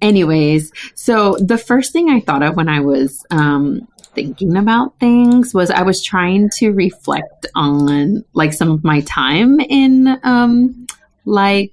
anyways, 0.00 0.72
so 0.94 1.36
the 1.40 1.58
first 1.58 1.92
thing 1.92 2.10
I 2.10 2.20
thought 2.20 2.42
of 2.42 2.56
when 2.56 2.68
I 2.68 2.80
was 2.80 3.24
um, 3.30 3.88
thinking 4.14 4.56
about 4.56 4.98
things 5.00 5.52
was 5.52 5.70
I 5.70 5.82
was 5.82 6.02
trying 6.02 6.50
to 6.58 6.70
reflect 6.70 7.46
on 7.54 8.24
like 8.32 8.52
some 8.52 8.70
of 8.70 8.84
my 8.84 9.00
time 9.00 9.58
in 9.60 10.20
um, 10.22 10.86
like 11.24 11.72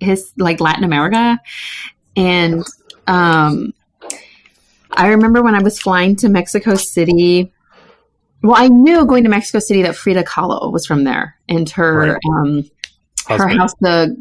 his 0.00 0.32
like 0.36 0.60
Latin 0.60 0.84
America, 0.84 1.40
and 2.16 2.64
um, 3.06 3.72
I 4.90 5.08
remember 5.08 5.42
when 5.42 5.54
I 5.54 5.62
was 5.62 5.80
flying 5.80 6.16
to 6.16 6.28
Mexico 6.28 6.74
City. 6.74 7.52
Well, 8.42 8.56
I 8.56 8.68
knew 8.68 9.04
going 9.06 9.24
to 9.24 9.30
Mexico 9.30 9.58
City 9.58 9.82
that 9.82 9.96
Frida 9.96 10.24
Kahlo 10.24 10.72
was 10.72 10.86
from 10.86 11.04
there, 11.04 11.36
and 11.48 11.68
her 11.70 12.12
Right. 12.14 12.18
um, 12.36 12.64
her 13.28 13.48
house, 13.48 13.72
the 13.80 14.16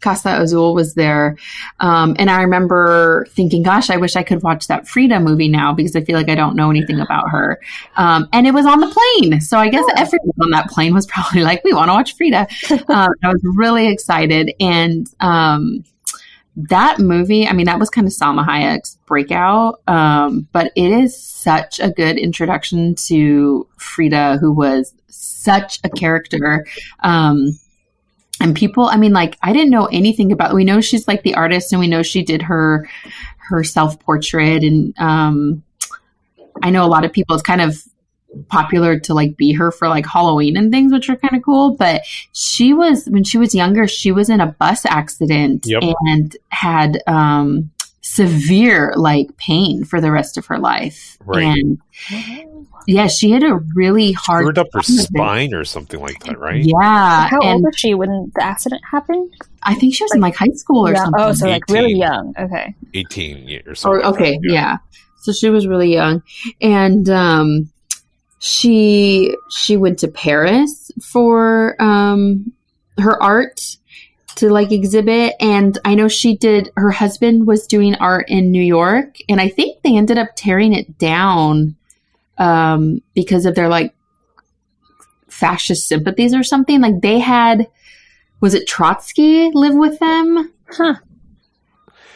Casa 0.00 0.40
Azul, 0.40 0.72
was 0.72 0.94
there. 0.94 1.36
Um, 1.80 2.16
and 2.18 2.30
I 2.30 2.40
remember 2.42 3.26
thinking, 3.30 3.62
"Gosh, 3.62 3.90
I 3.90 3.98
wish 3.98 4.16
I 4.16 4.22
could 4.22 4.42
watch 4.42 4.68
that 4.68 4.88
Frida 4.88 5.20
movie 5.20 5.48
now 5.48 5.74
because 5.74 5.94
I 5.94 6.00
feel 6.00 6.16
like 6.16 6.30
I 6.30 6.34
don't 6.34 6.56
know 6.56 6.70
anything 6.70 6.98
about 7.00 7.28
her." 7.30 7.60
Um, 7.96 8.26
and 8.32 8.46
it 8.46 8.54
was 8.54 8.64
on 8.64 8.80
the 8.80 8.86
plane, 8.86 9.40
so 9.40 9.58
I 9.58 9.68
guess 9.68 9.84
everyone 9.96 10.30
on 10.40 10.50
that 10.52 10.70
plane 10.70 10.94
was 10.94 11.06
probably 11.14 11.42
like, 11.42 11.62
"We 11.64 11.74
want 11.74 11.88
to 11.88 11.92
watch 11.92 12.16
Frida." 12.16 12.46
um, 12.88 13.12
I 13.22 13.28
was 13.28 13.42
really 13.42 13.88
excited, 13.88 14.54
and 14.60 15.06
um, 15.20 15.84
that 16.56 16.98
movie, 16.98 17.46
I 17.46 17.52
mean, 17.52 17.66
that 17.66 17.78
was 17.78 17.90
kind 17.90 18.06
of 18.06 18.12
Salma 18.12 18.44
Hayek's 18.44 18.98
breakout, 19.06 19.80
um, 19.86 20.48
but 20.52 20.72
it 20.76 20.90
is 20.90 21.16
such 21.16 21.78
a 21.80 21.90
good 21.90 22.18
introduction 22.18 22.94
to 23.06 23.66
Frida, 23.78 24.38
who 24.38 24.52
was 24.52 24.92
such 25.08 25.80
a 25.84 25.88
character. 25.88 26.66
Um, 27.00 27.58
and 28.40 28.56
people, 28.56 28.86
I 28.86 28.96
mean, 28.96 29.12
like, 29.12 29.36
I 29.42 29.52
didn't 29.52 29.70
know 29.70 29.86
anything 29.86 30.32
about. 30.32 30.54
We 30.54 30.64
know 30.64 30.80
she's 30.80 31.06
like 31.06 31.22
the 31.22 31.34
artist, 31.34 31.72
and 31.72 31.80
we 31.80 31.88
know 31.88 32.02
she 32.02 32.22
did 32.22 32.42
her 32.42 32.88
her 33.48 33.62
self 33.64 34.00
portrait, 34.00 34.62
and 34.62 34.98
um, 34.98 35.62
I 36.62 36.70
know 36.70 36.84
a 36.84 36.88
lot 36.88 37.04
of 37.04 37.12
people. 37.12 37.34
It's 37.34 37.42
kind 37.42 37.60
of 37.60 37.82
popular 38.48 38.98
to 39.00 39.14
like 39.14 39.36
be 39.36 39.52
her 39.52 39.70
for 39.72 39.88
like 39.88 40.06
Halloween 40.06 40.56
and 40.56 40.70
things, 40.70 40.92
which 40.92 41.08
are 41.10 41.16
kind 41.16 41.36
of 41.36 41.42
cool. 41.42 41.76
But 41.76 42.02
she 42.32 42.72
was 42.72 43.06
when 43.06 43.24
she 43.24 43.38
was 43.38 43.54
younger, 43.54 43.86
she 43.88 44.12
was 44.12 44.28
in 44.30 44.40
a 44.40 44.46
bus 44.46 44.84
accident 44.86 45.64
Yep. 45.66 45.82
and 46.06 46.36
had 46.48 47.02
um 47.06 47.70
severe 48.02 48.92
like 48.96 49.36
pain 49.36 49.84
for 49.84 50.00
the 50.00 50.10
rest 50.10 50.36
of 50.36 50.46
her 50.46 50.58
life. 50.58 51.16
Right. 51.24 51.44
And 51.44 51.78
yeah, 52.86 53.06
she 53.08 53.30
had 53.30 53.42
a 53.42 53.56
really 53.74 54.12
hard 54.12 54.44
Screwed 54.44 54.58
up 54.58 54.66
her 54.72 54.80
time 54.80 54.96
with 54.96 55.04
it. 55.04 55.08
spine 55.08 55.54
or 55.54 55.64
something 55.64 56.00
like 56.00 56.22
that, 56.24 56.38
right? 56.38 56.62
Yeah. 56.64 57.28
How 57.28 57.38
and 57.40 57.54
old 57.56 57.62
was 57.64 57.76
she 57.76 57.94
when 57.94 58.32
the 58.34 58.42
accident 58.42 58.82
happened? 58.90 59.32
I 59.62 59.74
think 59.74 59.94
she 59.94 60.02
was 60.02 60.12
in 60.14 60.20
like 60.20 60.34
high 60.34 60.48
school 60.54 60.86
or 60.88 60.92
Yeah. 60.92 61.04
something. 61.04 61.22
Oh, 61.22 61.32
so 61.32 61.46
like 61.48 61.62
really 61.68 61.92
young. 61.94 62.34
Okay. 62.38 62.74
18 62.94 63.46
ye- 63.48 63.62
or 63.66 63.72
Or, 63.72 63.74
something. 63.74 64.02
like 64.02 64.14
okay, 64.14 64.38
that, 64.42 64.50
yeah. 64.52 64.76
So 65.18 65.32
she 65.32 65.50
was 65.50 65.66
really 65.66 65.92
young, 65.92 66.22
and 66.62 67.08
um, 67.10 67.70
she 68.40 69.36
she 69.50 69.76
went 69.76 69.98
to 69.98 70.08
Paris 70.08 70.90
for 71.02 71.80
um, 71.80 72.52
her 72.98 73.22
art 73.22 73.76
to 74.36 74.48
like 74.48 74.72
exhibit, 74.72 75.34
and 75.40 75.78
I 75.84 75.94
know 75.94 76.08
she 76.08 76.36
did. 76.38 76.72
Her 76.74 76.90
husband 76.90 77.46
was 77.46 77.66
doing 77.66 77.94
art 77.96 78.30
in 78.30 78.50
New 78.50 78.62
York, 78.62 79.16
and 79.28 79.40
I 79.42 79.50
think 79.50 79.82
they 79.82 79.94
ended 79.94 80.16
up 80.16 80.30
tearing 80.36 80.72
it 80.72 80.96
down 80.98 81.76
um, 82.38 83.02
because 83.14 83.44
of 83.44 83.54
their 83.54 83.68
like 83.68 83.94
fascist 85.28 85.86
sympathies 85.86 86.34
or 86.34 86.42
something. 86.42 86.80
Like 86.80 87.02
they 87.02 87.18
had, 87.18 87.68
was 88.40 88.54
it 88.54 88.66
Trotsky 88.66 89.50
live 89.52 89.74
with 89.74 89.98
them? 89.98 90.50
Huh. 90.66 90.94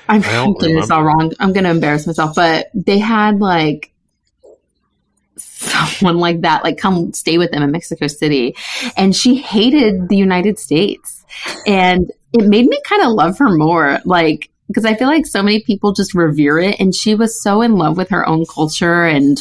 I'm 0.08 0.22
I 0.22 0.32
don't 0.32 0.58
getting 0.58 0.76
this 0.76 0.90
all 0.90 1.04
wrong. 1.04 1.34
I'm 1.38 1.52
going 1.52 1.64
to 1.64 1.70
embarrass 1.70 2.06
myself, 2.06 2.34
but 2.34 2.68
they 2.72 2.98
had 2.98 3.40
like 3.40 3.93
someone 5.98 6.18
like 6.18 6.42
that, 6.42 6.64
like 6.64 6.78
come 6.78 7.12
stay 7.12 7.38
with 7.38 7.50
them 7.50 7.62
in 7.62 7.70
Mexico 7.70 8.06
City. 8.06 8.56
And 8.96 9.14
she 9.14 9.36
hated 9.36 10.08
the 10.08 10.16
United 10.16 10.58
States. 10.58 11.24
And 11.66 12.11
it 12.33 12.46
made 12.46 12.66
me 12.66 12.80
kind 12.87 13.02
of 13.02 13.12
love 13.12 13.38
her 13.38 13.50
more. 13.50 14.00
Like, 14.04 14.50
because 14.68 14.85
I 14.85 14.94
feel 14.94 15.09
like 15.09 15.26
so 15.26 15.42
many 15.42 15.62
people 15.62 15.92
just 15.92 16.14
revere 16.14 16.59
it. 16.59 16.80
And 16.80 16.94
she 16.94 17.14
was 17.14 17.40
so 17.40 17.62
in 17.62 17.76
love 17.76 17.96
with 17.96 18.11
her 18.11 18.26
own 18.26 18.44
culture 18.46 19.04
and 19.04 19.38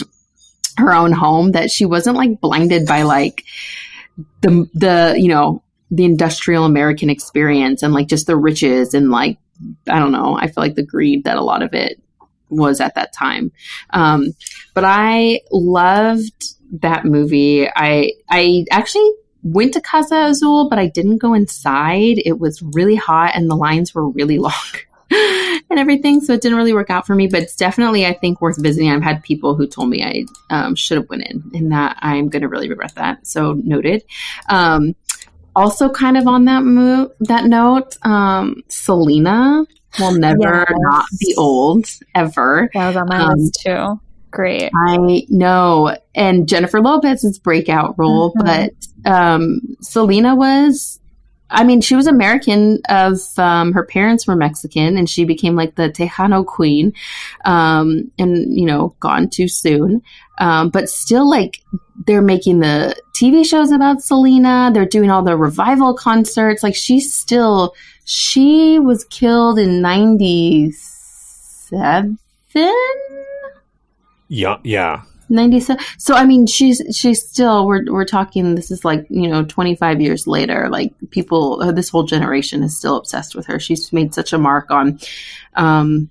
her 0.78 0.94
own 0.94 1.12
home 1.12 1.52
that 1.52 1.70
she 1.70 1.86
wasn't 1.86 2.18
like 2.18 2.42
blinded 2.42 2.88
by 2.88 3.04
like 3.04 3.44
the, 4.42 4.68
the, 4.74 5.16
you 5.18 5.30
know, 5.30 5.64
the 5.92 6.06
industrial 6.06 6.66
American 6.66 7.10
experience 7.10 7.84
and 7.84 7.94
like 7.94 8.08
just 8.08 8.26
the 8.26 8.36
riches 8.36 8.94
and 8.94 9.12
like 9.12 9.38
I 9.90 10.00
don't 10.00 10.12
know. 10.12 10.38
I 10.38 10.48
feel 10.48 10.64
like 10.64 10.76
the 10.76 10.86
greed 10.86 11.26
that 11.26 11.38
a 11.38 11.44
lot 11.44 11.62
of 11.62 11.74
it 11.74 12.02
was 12.56 12.80
at 12.80 12.96
that 12.96 13.14
time. 13.14 13.52
Um, 13.92 14.36
but 14.74 14.84
I 14.86 15.42
loved 15.52 16.56
that 16.82 17.06
movie. 17.06 17.68
I 17.68 18.14
I 18.30 18.66
actually 18.72 19.10
went 19.44 19.74
to 19.74 19.82
Casa 19.82 20.26
Azul, 20.28 20.70
but 20.70 20.80
I 20.80 20.88
didn't 20.88 21.18
go 21.18 21.34
inside. 21.34 22.22
It 22.26 22.40
was 22.40 22.62
really 22.62 22.96
hot 22.96 23.36
and 23.36 23.50
the 23.50 23.56
lines 23.56 23.94
were 23.94 24.08
really 24.10 24.40
long. 24.50 24.54
and 25.70 25.80
everything, 25.80 26.22
so 26.22 26.34
it 26.34 26.42
didn't 26.42 26.58
really 26.58 26.74
work 26.74 26.90
out 26.90 27.06
for 27.06 27.14
me. 27.14 27.28
But 27.28 27.44
it's 27.44 27.56
definitely, 27.56 28.06
I 28.06 28.14
think, 28.14 28.42
worth 28.42 28.62
visiting. 28.62 28.90
I've 28.90 29.04
had 29.04 29.22
people 29.22 29.56
who 29.56 29.68
told 29.68 29.90
me 29.90 30.04
I 30.04 30.26
um, 30.50 30.76
should 30.76 30.98
have 30.98 31.10
went 31.10 31.28
in, 31.28 31.44
and 31.54 31.72
that 31.72 31.98
I'm 32.00 32.30
going 32.30 32.42
to 32.42 32.48
really 32.48 32.70
regret 32.70 32.96
that. 32.96 33.28
So 33.28 33.54
noted. 33.54 34.04
Um, 34.50 34.96
also, 35.56 35.90
kind 35.90 36.18
of 36.18 36.28
on 36.28 36.46
that 36.46 36.64
move, 36.64 37.12
that 37.20 37.46
note, 37.46 37.96
um, 38.04 38.64
Selena 38.70 39.66
will 40.00 40.12
never 40.14 40.66
Yes. 40.70 40.78
not 40.80 41.06
be 41.20 41.34
old 41.38 41.86
ever. 42.16 42.70
That 42.74 42.88
was 42.88 42.96
on 42.96 43.08
my 43.08 43.20
Um, 43.20 43.40
list 43.40 43.62
too. 43.66 44.00
Great. 44.32 44.72
I 44.76 45.26
know, 45.30 45.96
and 46.16 46.48
Jennifer 46.48 46.82
Lopez's 46.82 47.38
breakout 47.38 47.94
role, 47.98 48.34
Mhm. 48.34 48.46
but 48.46 48.72
um, 49.12 49.60
Selena 49.82 50.34
was. 50.36 51.00
I 51.54 51.64
mean, 51.64 51.80
she 51.82 51.96
was 51.96 52.08
American. 52.08 52.82
Of 52.90 53.20
um, 53.38 53.74
her 53.74 53.86
parents 53.86 54.26
were 54.28 54.36
Mexican, 54.36 54.98
and 54.98 55.08
she 55.10 55.24
became 55.24 55.56
like 55.56 55.76
the 55.76 55.90
Tejano 55.90 56.46
queen, 56.46 56.94
um, 57.46 58.12
and 58.18 58.58
you 58.58 58.66
know, 58.66 58.96
gone 59.00 59.30
too 59.30 59.48
soon. 59.48 60.02
Um, 60.40 60.70
but 60.70 60.90
still, 60.90 61.30
like 61.30 61.62
they're 62.08 62.22
making 62.22 62.60
the 62.60 62.96
TV 63.16 63.46
shows 63.46 63.72
about 63.72 64.02
Selena. 64.02 64.72
They're 64.74 64.86
doing 64.86 65.12
all 65.12 65.24
the 65.24 65.38
revival 65.38 65.94
concerts. 65.94 66.64
Like 66.64 66.76
she's 66.76 67.14
still. 67.14 67.74
She 68.06 68.80
was 68.80 69.06
killed 69.06 69.58
in 69.60 69.82
'97. 69.82 72.18
Yeah, 74.28 74.58
yeah. 74.64 75.04
97 75.30 75.84
so 75.98 76.14
i 76.14 76.26
mean 76.26 76.46
she's 76.46 76.82
she's 76.92 77.28
still 77.28 77.66
we're 77.66 77.84
we're 77.92 78.06
talking 78.06 78.56
this 78.56 78.72
is 78.72 78.84
like 78.86 79.06
you 79.10 79.28
know 79.28 79.44
25 79.44 80.02
years 80.02 80.28
later 80.28 80.70
like 80.70 80.94
people 81.12 81.62
uh, 81.62 81.72
this 81.72 81.90
whole 81.90 82.04
generation 82.04 82.64
is 82.64 82.76
still 82.76 82.98
obsessed 82.98 83.36
with 83.36 83.46
her. 83.46 83.60
She's 83.60 83.94
made 83.94 84.14
such 84.14 84.34
a 84.34 84.38
mark 84.38 84.72
on 84.72 85.00
um 85.56 86.10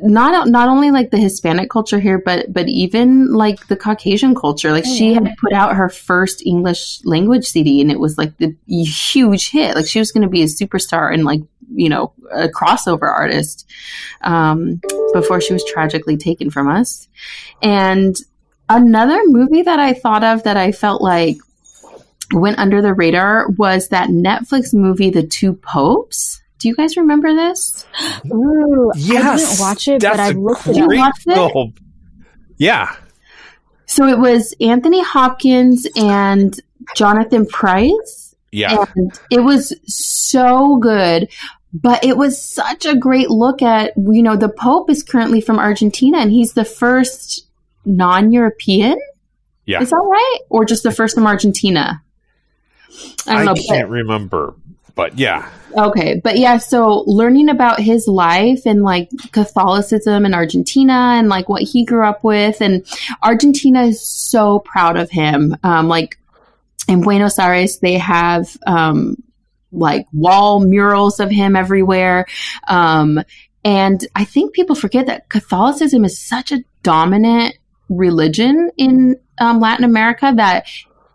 not 0.00 0.48
not 0.48 0.68
only 0.68 0.90
like 0.90 1.10
the 1.10 1.18
hispanic 1.18 1.70
culture 1.70 1.98
here 1.98 2.18
but 2.18 2.52
but 2.52 2.68
even 2.68 3.32
like 3.32 3.66
the 3.68 3.76
caucasian 3.76 4.34
culture. 4.34 4.72
Like 4.72 4.84
she 4.84 5.14
had 5.14 5.28
put 5.40 5.52
out 5.52 5.76
her 5.76 5.88
first 5.88 6.42
english 6.46 7.00
language 7.04 7.44
cd 7.44 7.80
and 7.80 7.90
it 7.90 8.00
was 8.00 8.18
like 8.18 8.36
the 8.38 8.56
huge 8.66 9.50
hit. 9.50 9.74
Like 9.74 9.86
she 9.86 9.98
was 9.98 10.12
going 10.12 10.22
to 10.22 10.28
be 10.28 10.42
a 10.42 10.46
superstar 10.46 11.12
and 11.12 11.24
like 11.24 11.40
you 11.74 11.88
know 11.88 12.12
a 12.32 12.48
crossover 12.48 13.10
artist 13.12 13.68
um 14.22 14.80
before 15.12 15.40
she 15.40 15.52
was 15.52 15.64
tragically 15.64 16.16
taken 16.16 16.50
from 16.50 16.68
us. 16.68 17.08
And 17.62 18.16
another 18.68 19.20
movie 19.26 19.62
that 19.62 19.78
I 19.78 19.92
thought 19.92 20.24
of 20.24 20.44
that 20.44 20.56
I 20.56 20.72
felt 20.72 21.02
like 21.02 21.38
went 22.32 22.58
under 22.58 22.82
the 22.82 22.94
radar 22.94 23.48
was 23.50 23.88
that 23.88 24.10
Netflix 24.10 24.74
movie, 24.74 25.10
The 25.10 25.26
Two 25.26 25.54
Popes. 25.54 26.42
Do 26.58 26.68
you 26.68 26.74
guys 26.74 26.96
remember 26.96 27.34
this? 27.34 27.86
Ooh, 28.32 28.90
I 28.94 28.98
didn't 28.98 29.60
watch 29.60 29.88
it, 29.88 30.02
but 30.02 30.18
I 30.20 30.30
looked 30.30 30.66
it 30.66 30.76
up. 30.78 30.88
great 30.88 30.98
watched 30.98 31.24
it? 31.26 31.72
Yeah, 32.56 32.94
So 33.86 34.06
it 34.08 34.18
was 34.18 34.54
Anthony 34.60 35.02
Hopkins 35.02 35.86
and 35.96 36.58
Jonathan 36.96 37.46
Pryce. 37.46 38.34
yeah. 38.50 38.84
And 38.96 39.12
it 39.30 39.40
was 39.40 39.72
so 39.86 40.76
good. 40.78 41.28
But 41.72 42.02
it 42.02 42.16
was 42.16 42.40
such 42.42 42.86
a 42.86 42.96
great 42.96 43.30
look 43.30 43.60
at, 43.62 43.92
you 43.96 44.22
know, 44.22 44.36
the 44.36 44.48
Pope 44.48 44.88
is 44.90 45.02
currently 45.02 45.40
from 45.42 45.58
Argentina 45.58 46.18
and 46.18 46.32
he's 46.32 46.54
the 46.54 46.64
first 46.64 47.46
non 47.84 48.32
European. 48.32 48.98
Yeah. 49.66 49.80
Is 49.82 49.90
that 49.90 49.96
right? 49.96 50.38
Or 50.48 50.64
just 50.64 50.82
the 50.82 50.90
first 50.90 51.14
from 51.14 51.26
Argentina? 51.26 52.02
I 53.26 53.42
I, 53.42 53.44
don't 53.44 53.54
know. 53.54 53.62
can't 53.68 53.90
remember, 53.90 54.54
but 54.98 55.16
yeah, 55.16 55.48
Okay, 55.76 56.20
but 56.24 56.38
yeah, 56.38 56.56
so 56.56 57.04
learning 57.06 57.48
about 57.50 57.78
his 57.78 58.08
life 58.08 58.62
and 58.66 58.82
like 58.82 59.10
Catholicism 59.32 60.24
in 60.24 60.34
Argentina 60.34 61.14
and 61.16 61.28
like 61.28 61.48
what 61.48 61.62
he 61.62 61.84
grew 61.84 62.04
up 62.04 62.24
with, 62.24 62.60
and 62.60 62.84
Argentina 63.22 63.82
is 63.82 64.04
so 64.04 64.60
proud 64.60 64.96
of 64.96 65.10
him. 65.10 65.56
Um, 65.62 65.86
like 65.86 66.18
in 66.88 67.02
Buenos 67.02 67.38
Aires, 67.38 67.78
they 67.78 67.98
have 67.98 68.56
um, 68.66 69.22
like 69.70 70.06
wall 70.12 70.60
murals 70.60 71.20
of 71.20 71.30
him 71.30 71.54
everywhere. 71.54 72.26
Um, 72.66 73.22
and 73.64 74.04
I 74.16 74.24
think 74.24 74.54
people 74.54 74.74
forget 74.74 75.06
that 75.06 75.28
Catholicism 75.28 76.04
is 76.04 76.18
such 76.18 76.50
a 76.50 76.64
dominant 76.82 77.56
religion 77.88 78.70
in 78.76 79.16
um, 79.38 79.60
Latin 79.60 79.84
America 79.84 80.32
that 80.34 80.66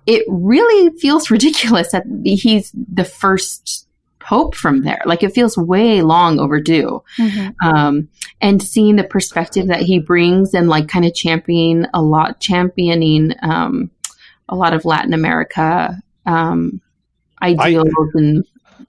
it 0.05 0.25
really 0.27 0.97
feels 0.97 1.29
ridiculous 1.31 1.91
that 1.91 2.03
he's 2.23 2.71
the 2.73 3.05
first 3.05 3.87
pope 4.19 4.55
from 4.55 4.83
there. 4.83 5.01
Like 5.05 5.21
it 5.21 5.33
feels 5.33 5.57
way 5.57 6.01
long 6.01 6.39
overdue. 6.39 7.03
Mm-hmm. 7.17 7.67
Um, 7.67 8.09
and 8.41 8.63
seeing 8.63 8.95
the 8.95 9.03
perspective 9.03 9.67
that 9.67 9.81
he 9.81 9.99
brings 9.99 10.53
and 10.53 10.69
like 10.69 10.87
kind 10.87 11.05
of 11.05 11.13
championing 11.13 11.85
a 11.93 12.01
lot, 12.01 12.39
championing 12.39 13.33
um, 13.41 13.91
a 14.49 14.55
lot 14.55 14.73
of 14.73 14.85
Latin 14.85 15.13
America 15.13 16.01
um, 16.25 16.81
ideals 17.41 17.89
I, 17.97 18.17
and. 18.17 18.45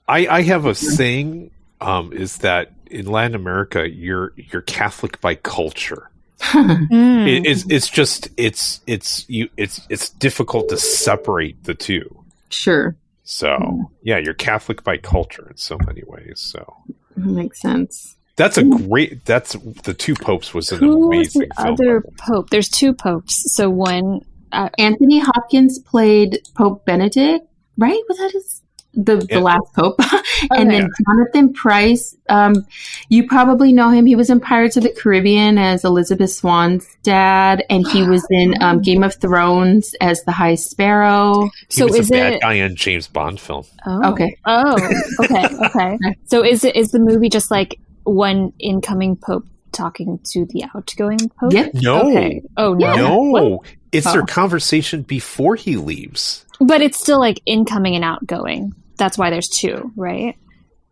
I, 0.06 0.26
I 0.28 0.42
have 0.42 0.66
a 0.66 0.74
saying 0.74 1.50
um, 1.80 2.12
is 2.12 2.38
that 2.38 2.72
in 2.90 3.06
Latin 3.06 3.34
America, 3.34 3.90
you're 3.90 4.32
you're 4.36 4.62
Catholic 4.62 5.20
by 5.20 5.34
culture. 5.34 6.10
Mm. 6.40 7.28
it, 7.28 7.46
it's 7.46 7.64
it's 7.70 7.88
just 7.88 8.28
it's 8.36 8.80
it's 8.86 9.28
you 9.28 9.48
it's 9.56 9.80
it's 9.88 10.10
difficult 10.10 10.68
to 10.68 10.76
separate 10.76 11.64
the 11.64 11.74
two. 11.74 12.24
Sure. 12.50 12.96
So 13.24 13.48
mm. 13.48 13.82
yeah, 14.02 14.18
you're 14.18 14.34
Catholic 14.34 14.84
by 14.84 14.98
culture 14.98 15.48
in 15.50 15.56
so 15.56 15.78
many 15.86 16.02
ways. 16.06 16.40
So 16.40 16.76
that 17.16 17.26
makes 17.26 17.60
sense. 17.60 18.16
That's 18.36 18.58
a 18.58 18.64
great. 18.64 19.24
That's 19.24 19.52
the 19.84 19.94
two 19.94 20.14
popes 20.14 20.52
was 20.52 20.72
an 20.72 20.80
Who 20.80 21.06
amazing. 21.06 21.42
Was 21.42 21.76
the 21.78 21.84
other 21.84 22.04
pope. 22.18 22.50
There's 22.50 22.68
two 22.68 22.92
popes. 22.92 23.54
So 23.54 23.70
one, 23.70 24.22
uh, 24.50 24.70
Anthony 24.76 25.20
Hopkins 25.20 25.78
played 25.78 26.40
Pope 26.56 26.84
Benedict, 26.84 27.46
right? 27.78 28.00
Was 28.08 28.18
that 28.18 28.32
his? 28.32 28.60
The, 28.96 29.16
the 29.16 29.40
last 29.40 29.72
pope 29.74 29.98
and 30.50 30.70
then 30.70 30.88
jonathan 31.06 31.52
pryce 31.52 32.16
um, 32.28 32.66
you 33.08 33.26
probably 33.26 33.72
know 33.72 33.90
him. 33.90 34.06
He 34.06 34.16
was 34.16 34.30
in 34.30 34.40
pirates 34.40 34.76
of 34.76 34.82
the 34.82 34.90
caribbean 34.90 35.58
as 35.58 35.84
elizabeth 35.84 36.30
swann's 36.30 36.86
dad 37.02 37.64
and 37.68 37.86
he 37.88 38.02
was 38.02 38.26
in 38.30 38.54
um, 38.62 38.80
game 38.80 39.02
of 39.02 39.14
thrones 39.16 39.94
as 40.00 40.22
the 40.24 40.32
high 40.32 40.54
sparrow. 40.54 41.50
He 41.68 41.74
so 41.76 41.86
is 41.86 42.10
it 42.10 42.40
guy 42.40 42.54
in 42.54 42.76
james 42.76 43.08
bond 43.08 43.40
film. 43.40 43.64
Oh. 43.86 44.12
okay. 44.12 44.36
Oh 44.44 44.74
okay 45.24 45.48
okay. 45.66 45.98
So 46.24 46.44
is 46.44 46.64
it 46.64 46.76
is 46.76 46.92
the 46.92 46.98
movie 46.98 47.28
just 47.28 47.50
like 47.50 47.78
one 48.04 48.52
incoming 48.58 49.16
pope 49.16 49.46
talking 49.72 50.20
to 50.32 50.46
the 50.46 50.64
outgoing 50.74 51.28
pope? 51.40 51.52
Yep. 51.52 51.74
no. 51.74 52.10
Okay. 52.10 52.42
oh 52.56 52.74
no. 52.74 52.94
No. 52.96 53.18
What? 53.18 53.66
it's 53.92 54.06
oh. 54.06 54.12
their 54.12 54.26
conversation 54.26 55.02
before 55.02 55.56
he 55.56 55.76
leaves. 55.76 56.44
But 56.60 56.80
it's 56.80 56.98
still 56.98 57.18
like 57.18 57.40
incoming 57.46 57.96
and 57.96 58.04
outgoing 58.04 58.74
that's 58.96 59.18
why 59.18 59.30
there's 59.30 59.48
two, 59.48 59.92
right? 59.96 60.36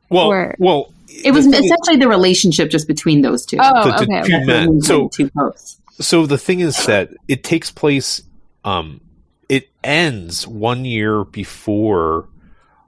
Well, 0.08 0.26
or, 0.26 0.54
well, 0.58 0.92
it 1.08 1.32
was 1.32 1.46
essentially 1.46 1.96
the 1.96 2.08
relationship 2.08 2.70
just 2.70 2.86
between 2.86 3.22
those 3.22 3.46
two. 3.46 3.58
Oh, 3.60 3.84
the, 3.84 3.90
the 3.90 4.02
okay, 4.02 4.28
two 4.28 4.36
okay. 4.36 4.44
men. 4.44 4.80
So, 4.82 5.08
two 5.08 5.30
posts. 5.30 5.80
So 6.00 6.26
the 6.26 6.38
thing 6.38 6.60
is 6.60 6.86
that 6.86 7.10
it 7.28 7.44
takes 7.44 7.70
place. 7.70 8.22
Um, 8.64 9.00
it 9.48 9.68
ends 9.84 10.46
one 10.46 10.84
year 10.84 11.24
before. 11.24 12.28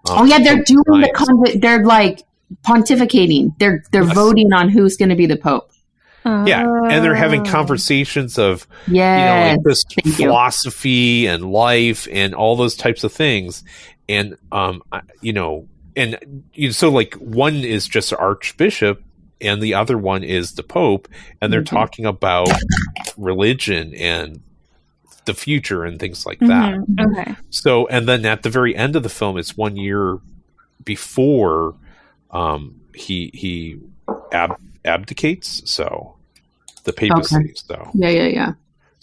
Um, 0.09 0.19
oh 0.19 0.25
yeah, 0.25 0.39
they're 0.39 0.63
doing 0.63 1.01
the 1.01 1.13
con- 1.15 1.61
They're 1.61 1.85
like 1.85 2.23
pontificating. 2.63 3.57
They're 3.59 3.85
they're 3.93 4.05
yes. 4.05 4.15
voting 4.15 4.53
on 4.53 4.69
who's 4.69 4.97
going 4.97 5.11
to 5.11 5.17
be 5.17 5.27
the 5.27 5.37
pope. 5.37 5.71
Yeah, 6.25 6.67
and 6.89 7.05
they're 7.05 7.15
having 7.15 7.47
oh. 7.47 7.51
conversations 7.51 8.39
of 8.39 8.67
yes. 8.87 9.19
you 9.21 9.27
know 9.27 9.53
like 9.53 9.63
this 9.63 9.85
Thank 10.03 10.17
philosophy 10.17 10.91
you. 10.91 11.31
and 11.31 11.53
life 11.53 12.09
and 12.11 12.35
all 12.35 12.57
those 12.57 12.77
types 12.77 13.05
of 13.05 13.13
things, 13.13 13.63
and 14.09 14.37
um, 14.53 14.83
you 15.21 15.33
know, 15.33 15.67
and 15.97 16.45
you 16.55 16.69
know, 16.69 16.73
so 16.73 16.91
like 16.91 17.15
one 17.15 17.57
is 17.57 17.87
just 17.87 18.13
archbishop, 18.13 19.03
and 19.41 19.63
the 19.63 19.75
other 19.75 19.99
one 19.99 20.25
is 20.25 20.53
the 20.53 20.63
pope, 20.63 21.09
and 21.41 21.53
they're 21.53 21.63
mm-hmm. 21.63 21.77
talking 21.77 22.07
about 22.07 22.49
religion 23.17 23.95
and 23.95 24.43
the 25.25 25.35
future 25.35 25.85
and 25.85 25.99
things 25.99 26.27
like 26.27 26.39
that. 26.41 26.75
Mm-hmm. 26.75 27.19
Okay. 27.19 27.35
So, 27.51 27.87
and 27.87 28.07
then 28.09 28.25
at 28.27 28.43
the 28.43 28.51
very 28.51 28.77
end 28.77 28.97
of 28.97 29.03
the 29.03 29.09
film, 29.09 29.39
it's 29.39 29.57
one 29.57 29.77
year 29.77 30.19
before 30.85 31.75
um, 32.31 32.81
he 32.95 33.31
he 33.33 33.79
ab- 34.33 34.61
abdicates. 34.85 35.63
So 35.71 36.17
the 36.85 36.93
papacy. 36.93 37.37
Okay. 37.37 37.53
So 37.55 37.91
yeah, 37.95 38.11
yeah, 38.11 38.27
yeah. 38.27 38.53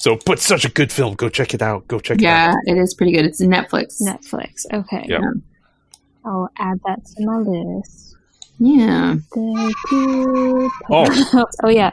So, 0.02 0.18
but 0.26 0.40
such 0.40 0.66
a 0.66 0.70
good 0.70 0.92
film. 0.92 1.14
Go 1.14 1.30
check 1.30 1.54
it 1.54 1.62
out. 1.62 1.88
Go 1.88 2.00
check 2.00 2.20
yeah, 2.20 2.48
it 2.48 2.50
out. 2.50 2.58
Yeah, 2.66 2.74
it 2.74 2.78
is 2.80 2.96
pretty 2.96 3.12
good. 3.12 3.24
It's 3.24 3.40
Netflix. 3.40 4.02
Netflix. 4.02 4.66
Okay. 4.74 5.06
Yep. 5.08 5.22
Yeah. 5.22 5.32
I'll 6.26 6.50
add 6.58 6.80
that 6.88 7.06
to 7.06 7.24
my 7.24 7.38
list. 7.38 8.16
Yeah. 8.58 9.18
Thank 9.32 9.76
you. 9.92 10.72
Oh. 10.90 11.46
oh 11.64 11.70
yeah. 11.70 11.92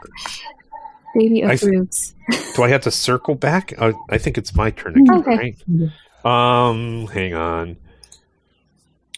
Baby 1.14 1.42
approves. 1.42 2.14
I, 2.30 2.52
do 2.56 2.62
I 2.62 2.68
have 2.70 2.80
to 2.84 2.90
circle 2.90 3.34
back? 3.34 3.74
I, 3.78 3.92
I 4.08 4.16
think 4.16 4.38
it's 4.38 4.54
my 4.54 4.70
turn 4.70 4.98
again, 4.98 5.18
okay. 5.18 5.54
right? 6.24 6.70
Um, 6.70 7.08
hang 7.08 7.34
on. 7.34 7.76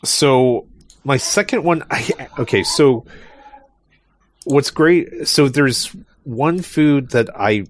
So 0.02 0.66
my 1.04 1.16
second 1.16 1.62
one, 1.62 1.84
I 1.92 2.28
okay. 2.40 2.64
So 2.64 3.06
what's 4.46 4.72
great? 4.72 5.28
So 5.28 5.48
there's 5.48 5.94
one 6.24 6.60
food 6.60 7.10
that 7.10 7.30
I 7.38 7.66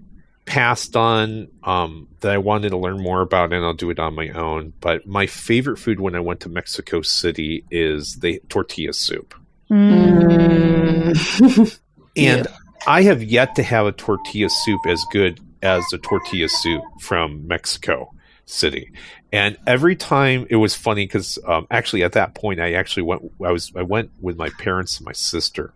passed 0.50 0.96
on 0.96 1.46
um, 1.62 2.08
that 2.20 2.32
I 2.32 2.38
wanted 2.38 2.70
to 2.70 2.76
learn 2.76 3.00
more 3.00 3.20
about, 3.20 3.52
and 3.52 3.64
I'll 3.64 3.72
do 3.72 3.90
it 3.90 4.00
on 4.00 4.16
my 4.16 4.30
own. 4.30 4.72
But 4.80 5.06
my 5.06 5.26
favorite 5.26 5.76
food 5.78 6.00
when 6.00 6.16
I 6.16 6.20
went 6.20 6.40
to 6.40 6.48
Mexico 6.48 7.02
City 7.02 7.64
is 7.70 8.16
the 8.16 8.42
tortilla 8.48 8.92
soup. 8.92 9.32
Mm. 9.70 11.14
and 12.16 12.46
yeah. 12.46 12.56
I 12.84 13.02
have 13.02 13.22
yet 13.22 13.54
to 13.54 13.62
have 13.62 13.86
a 13.86 13.92
tortilla 13.92 14.50
soup 14.50 14.80
as 14.88 15.04
good 15.12 15.38
as 15.62 15.86
the 15.92 15.98
tortilla 15.98 16.48
soup 16.48 16.82
from 16.98 17.46
Mexico 17.46 18.12
City. 18.44 18.90
And 19.32 19.56
every 19.68 19.94
time 19.94 20.48
it 20.50 20.56
was 20.56 20.74
funny 20.74 21.06
because 21.06 21.38
um, 21.46 21.68
actually 21.70 22.02
at 22.02 22.14
that 22.14 22.34
point 22.34 22.58
I 22.58 22.72
actually 22.72 23.04
went 23.04 23.22
I 23.40 23.52
was 23.52 23.70
I 23.76 23.82
went 23.82 24.10
with 24.20 24.36
my 24.36 24.50
parents 24.58 24.98
and 24.98 25.06
my 25.06 25.12
sister, 25.12 25.72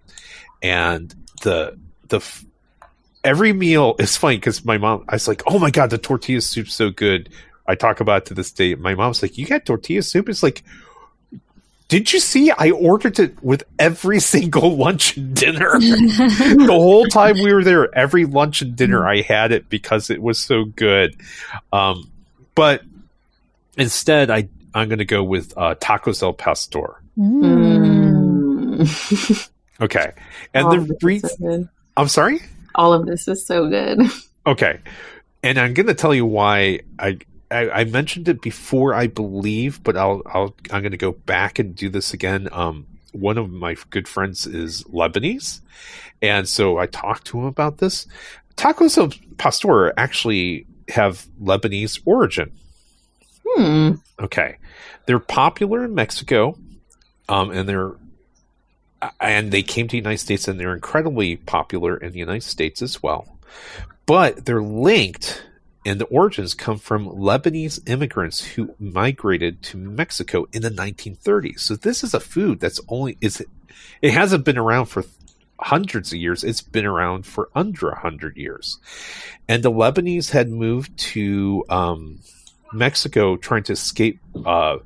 and 0.60 1.14
the 1.42 1.78
the 2.08 2.18
every 3.24 3.52
meal 3.52 3.96
is 3.98 4.16
funny 4.16 4.36
because 4.36 4.64
my 4.64 4.78
mom, 4.78 5.04
I 5.08 5.16
was 5.16 5.26
like, 5.26 5.42
oh 5.46 5.58
my 5.58 5.70
God, 5.70 5.90
the 5.90 5.98
tortilla 5.98 6.40
soup's 6.40 6.74
so 6.74 6.90
good. 6.90 7.30
I 7.66 7.74
talk 7.74 8.00
about 8.00 8.22
it 8.22 8.26
to 8.26 8.34
this 8.34 8.52
day. 8.52 8.74
My 8.74 8.94
mom's 8.94 9.22
like, 9.22 9.38
you 9.38 9.46
got 9.46 9.64
tortilla 9.64 10.02
soup? 10.02 10.28
It's 10.28 10.42
like, 10.42 10.62
did 11.88 12.12
you 12.12 12.20
see? 12.20 12.50
I 12.50 12.70
ordered 12.70 13.18
it 13.18 13.42
with 13.42 13.64
every 13.78 14.20
single 14.32 14.76
lunch 14.76 15.16
and 15.16 15.34
dinner. 15.34 15.72
the 15.80 16.66
whole 16.68 17.06
time 17.06 17.36
we 17.36 17.52
were 17.52 17.64
there, 17.64 17.92
every 17.94 18.26
lunch 18.26 18.62
and 18.62 18.76
dinner, 18.76 19.08
I 19.08 19.22
had 19.22 19.52
it 19.52 19.68
because 19.70 20.10
it 20.10 20.22
was 20.22 20.38
so 20.38 20.64
good. 20.64 21.16
Um, 21.72 22.10
but 22.54 22.82
instead, 23.76 24.30
I 24.30 24.48
I'm 24.74 24.88
going 24.88 24.98
to 24.98 25.04
go 25.04 25.22
with 25.22 25.56
uh, 25.56 25.76
tacos 25.76 26.22
al 26.22 26.32
pastor. 26.32 27.00
Mm. 27.16 28.80
okay, 29.80 30.12
and 30.52 30.66
oh, 30.66 30.80
the 30.80 30.98
reason 31.00 31.70
I'm 31.96 32.08
sorry 32.08 32.40
all 32.74 32.92
of 32.92 33.06
this 33.06 33.28
is 33.28 33.44
so 33.46 33.68
good. 33.68 34.00
Okay. 34.46 34.78
And 35.42 35.58
I'm 35.58 35.72
going 35.72 35.86
to 35.86 35.94
tell 35.94 36.14
you 36.14 36.26
why 36.26 36.80
I, 36.98 37.18
I, 37.50 37.70
I 37.70 37.84
mentioned 37.84 38.28
it 38.28 38.42
before, 38.42 38.94
I 38.94 39.06
believe, 39.06 39.82
but 39.82 39.96
I'll 39.96 40.22
I'll 40.26 40.54
I'm 40.70 40.82
going 40.82 40.90
to 40.90 40.98
go 40.98 41.12
back 41.12 41.58
and 41.58 41.74
do 41.74 41.88
this 41.88 42.12
again. 42.12 42.48
Um, 42.52 42.86
one 43.12 43.38
of 43.38 43.50
my 43.50 43.76
good 43.90 44.08
friends 44.08 44.46
is 44.46 44.82
Lebanese, 44.84 45.60
and 46.20 46.48
so 46.48 46.78
I 46.78 46.86
talked 46.86 47.26
to 47.28 47.38
him 47.38 47.44
about 47.44 47.78
this. 47.78 48.06
Tacos 48.56 48.98
al 48.98 49.12
pastor 49.38 49.92
actually 49.98 50.66
have 50.88 51.26
Lebanese 51.40 52.00
origin. 52.04 52.52
Hmm. 53.46 53.92
Okay, 54.18 54.56
they're 55.06 55.18
popular 55.18 55.84
in 55.84 55.94
Mexico, 55.94 56.58
um, 57.28 57.50
and 57.50 57.68
they're 57.68 57.92
and 59.20 59.50
they 59.50 59.62
came 59.62 59.88
to 59.88 59.92
the 59.92 59.98
United 59.98 60.18
States 60.18 60.48
and 60.48 60.58
they're 60.58 60.74
incredibly 60.74 61.36
popular 61.36 61.96
in 61.96 62.12
the 62.12 62.18
United 62.18 62.42
States 62.42 62.82
as 62.82 63.02
well. 63.02 63.38
But 64.06 64.44
they're 64.44 64.62
linked 64.62 65.44
and 65.86 66.00
the 66.00 66.06
origins 66.06 66.54
come 66.54 66.78
from 66.78 67.06
Lebanese 67.06 67.88
immigrants 67.88 68.42
who 68.42 68.74
migrated 68.78 69.62
to 69.62 69.76
Mexico 69.76 70.46
in 70.52 70.62
the 70.62 70.70
1930s. 70.70 71.60
So 71.60 71.76
this 71.76 72.02
is 72.02 72.14
a 72.14 72.20
food 72.20 72.60
that's 72.60 72.80
only 72.88 73.18
is 73.20 73.44
it 74.00 74.12
hasn't 74.12 74.44
been 74.44 74.58
around 74.58 74.86
for 74.86 75.04
hundreds 75.58 76.12
of 76.12 76.18
years. 76.18 76.42
It's 76.42 76.62
been 76.62 76.86
around 76.86 77.26
for 77.26 77.48
under 77.54 77.90
a 77.90 77.98
hundred 77.98 78.36
years, 78.36 78.78
and 79.48 79.62
the 79.62 79.70
Lebanese 79.70 80.30
had 80.30 80.48
moved 80.48 80.96
to 80.98 81.64
um, 81.68 82.20
Mexico 82.72 83.36
trying 83.36 83.62
to 83.64 83.72
escape 83.72 84.20
uh, 84.44 84.78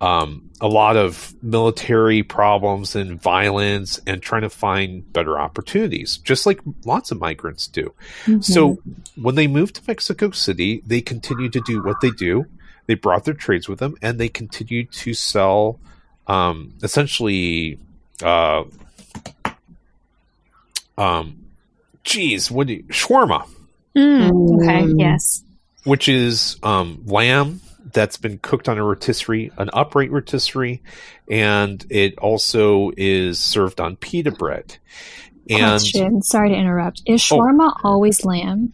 um, 0.00 0.50
a 0.60 0.68
lot 0.68 0.96
of 0.96 1.34
military 1.42 2.22
problems 2.22 2.96
and 2.96 3.20
violence 3.20 4.00
and 4.06 4.22
trying 4.22 4.42
to 4.42 4.50
find 4.50 5.10
better 5.12 5.38
opportunities, 5.38 6.16
just 6.18 6.46
like 6.46 6.60
lots 6.84 7.10
of 7.10 7.20
migrants 7.20 7.66
do. 7.66 7.92
Mm-hmm. 8.24 8.40
So 8.40 8.78
when 9.16 9.34
they 9.34 9.46
moved 9.46 9.76
to 9.76 9.82
Mexico 9.86 10.30
City, 10.30 10.82
they 10.86 11.00
continued 11.00 11.52
to 11.52 11.60
do 11.66 11.82
what 11.82 12.00
they 12.00 12.10
do. 12.10 12.46
They 12.86 12.94
brought 12.94 13.24
their 13.24 13.34
trades 13.34 13.68
with 13.68 13.78
them 13.78 13.96
and 14.00 14.18
they 14.18 14.28
continued 14.28 14.90
to 14.92 15.14
sell 15.14 15.78
um, 16.26 16.74
essentially, 16.82 17.78
uh, 18.22 18.64
um, 20.96 21.46
geez, 22.04 22.50
what 22.50 22.68
do 22.68 22.74
you, 22.74 22.82
shawarma, 22.84 23.46
Mm, 23.96 24.60
okay. 24.62 24.82
Mm. 24.82 25.00
Yes. 25.00 25.42
which 25.82 26.08
is 26.08 26.56
um, 26.62 27.02
lamb 27.06 27.60
that's 27.92 28.16
been 28.16 28.38
cooked 28.38 28.68
on 28.68 28.78
a 28.78 28.84
rotisserie, 28.84 29.50
an 29.58 29.70
upright 29.72 30.10
rotisserie, 30.10 30.82
and 31.30 31.84
it 31.90 32.18
also 32.18 32.90
is 32.96 33.38
served 33.38 33.80
on 33.80 33.96
pita 33.96 34.30
bread. 34.30 34.76
And 35.48 35.62
Oh. 35.62 35.68
Question. 35.70 36.22
Sorry 36.22 36.50
to 36.50 36.54
interrupt. 36.54 37.02
Is 37.06 37.26
oh. 37.30 37.36
shawarma 37.36 37.72
always 37.82 38.24
lamb, 38.24 38.72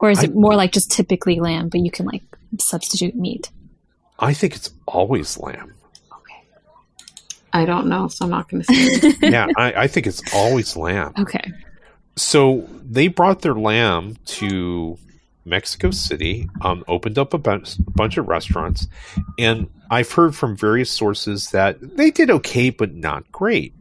or 0.00 0.10
is 0.10 0.20
I- 0.20 0.24
it 0.24 0.34
more 0.34 0.54
like 0.54 0.72
just 0.72 0.90
typically 0.90 1.40
lamb, 1.40 1.68
but 1.68 1.80
you 1.80 1.90
can 1.90 2.06
like 2.06 2.22
substitute 2.58 3.14
meat? 3.14 3.50
I 4.18 4.32
think 4.34 4.54
it's 4.54 4.70
always 4.86 5.38
lamb. 5.38 5.74
Okay. 6.12 6.48
I 7.52 7.64
don't 7.64 7.88
know, 7.88 8.08
so 8.08 8.24
I'm 8.24 8.30
not 8.30 8.48
going 8.48 8.62
to 8.62 8.74
say. 8.74 9.14
yeah, 9.28 9.48
I, 9.56 9.72
I 9.72 9.86
think 9.88 10.06
it's 10.06 10.22
always 10.34 10.76
lamb. 10.76 11.12
Okay. 11.18 11.50
So 12.16 12.68
they 12.82 13.08
brought 13.08 13.42
their 13.42 13.54
lamb 13.54 14.16
to 14.26 14.96
Mexico 15.44 15.90
City, 15.90 16.48
um, 16.62 16.84
opened 16.88 17.18
up 17.18 17.34
a 17.34 17.38
bunch, 17.38 17.76
bunch 17.94 18.16
of 18.16 18.28
restaurants, 18.28 18.88
and 19.38 19.68
I've 19.90 20.10
heard 20.10 20.34
from 20.34 20.56
various 20.56 20.90
sources 20.90 21.50
that 21.50 21.96
they 21.96 22.10
did 22.10 22.30
okay, 22.30 22.70
but 22.70 22.94
not 22.94 23.30
great. 23.30 23.74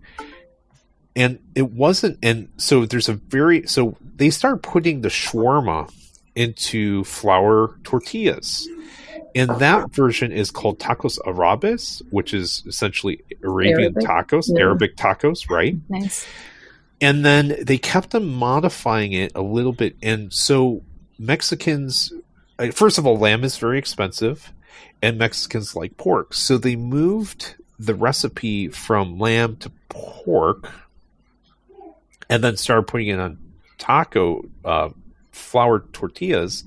And 1.15 1.39
it 1.55 1.71
wasn't, 1.71 2.17
and 2.23 2.49
so 2.57 2.85
there's 2.85 3.07
a 3.07 3.13
very, 3.13 3.67
so 3.67 3.97
they 4.15 4.29
start 4.29 4.63
putting 4.63 5.01
the 5.01 5.09
shawarma 5.09 5.91
into 6.35 7.03
flour 7.03 7.77
tortillas. 7.83 8.67
And 9.35 9.49
that 9.59 9.91
version 9.91 10.31
is 10.31 10.51
called 10.51 10.79
tacos 10.79 11.17
arabes, 11.25 12.01
which 12.11 12.33
is 12.33 12.63
essentially 12.67 13.23
Arabian 13.43 13.95
Arabic, 13.95 14.03
tacos, 14.03 14.45
yeah. 14.47 14.61
Arabic 14.61 14.95
tacos, 14.95 15.49
right? 15.49 15.75
Nice. 15.89 16.27
and 17.01 17.25
then 17.25 17.55
they 17.61 17.77
kept 17.77 18.13
on 18.15 18.25
modifying 18.25 19.13
it 19.13 19.31
a 19.35 19.41
little 19.41 19.73
bit 19.73 19.95
and 20.01 20.31
so 20.31 20.81
mexicans 21.17 22.13
uh, 22.59 22.71
first 22.71 22.97
of 22.97 23.05
all 23.05 23.17
lamb 23.17 23.43
is 23.43 23.57
very 23.57 23.77
expensive 23.77 24.51
and 25.01 25.17
mexicans 25.17 25.75
like 25.75 25.97
pork. 25.97 26.33
So 26.33 26.57
they 26.57 26.77
moved 26.77 27.55
the 27.77 27.93
recipe 27.93 28.69
from 28.69 29.19
lamb 29.19 29.57
to 29.57 29.71
pork 29.89 30.71
and 32.29 32.41
then 32.43 32.55
started 32.55 32.87
putting 32.87 33.09
it 33.09 33.19
on 33.19 33.37
taco 33.77 34.45
uh, 34.63 34.89
flour 35.31 35.79
tortillas 35.91 36.63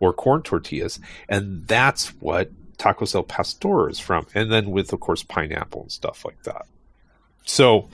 or 0.00 0.12
corn 0.12 0.42
tortillas 0.42 1.00
and 1.28 1.66
that's 1.66 2.08
what 2.20 2.50
tacos 2.76 3.14
al 3.14 3.22
pastor 3.22 3.88
is 3.88 3.98
from. 3.98 4.26
And 4.34 4.52
then 4.52 4.70
with 4.70 4.92
of 4.92 5.00
course 5.00 5.22
pineapple 5.22 5.82
and 5.82 5.92
stuff 5.92 6.24
like 6.24 6.42
that. 6.42 6.66
So 7.44 7.88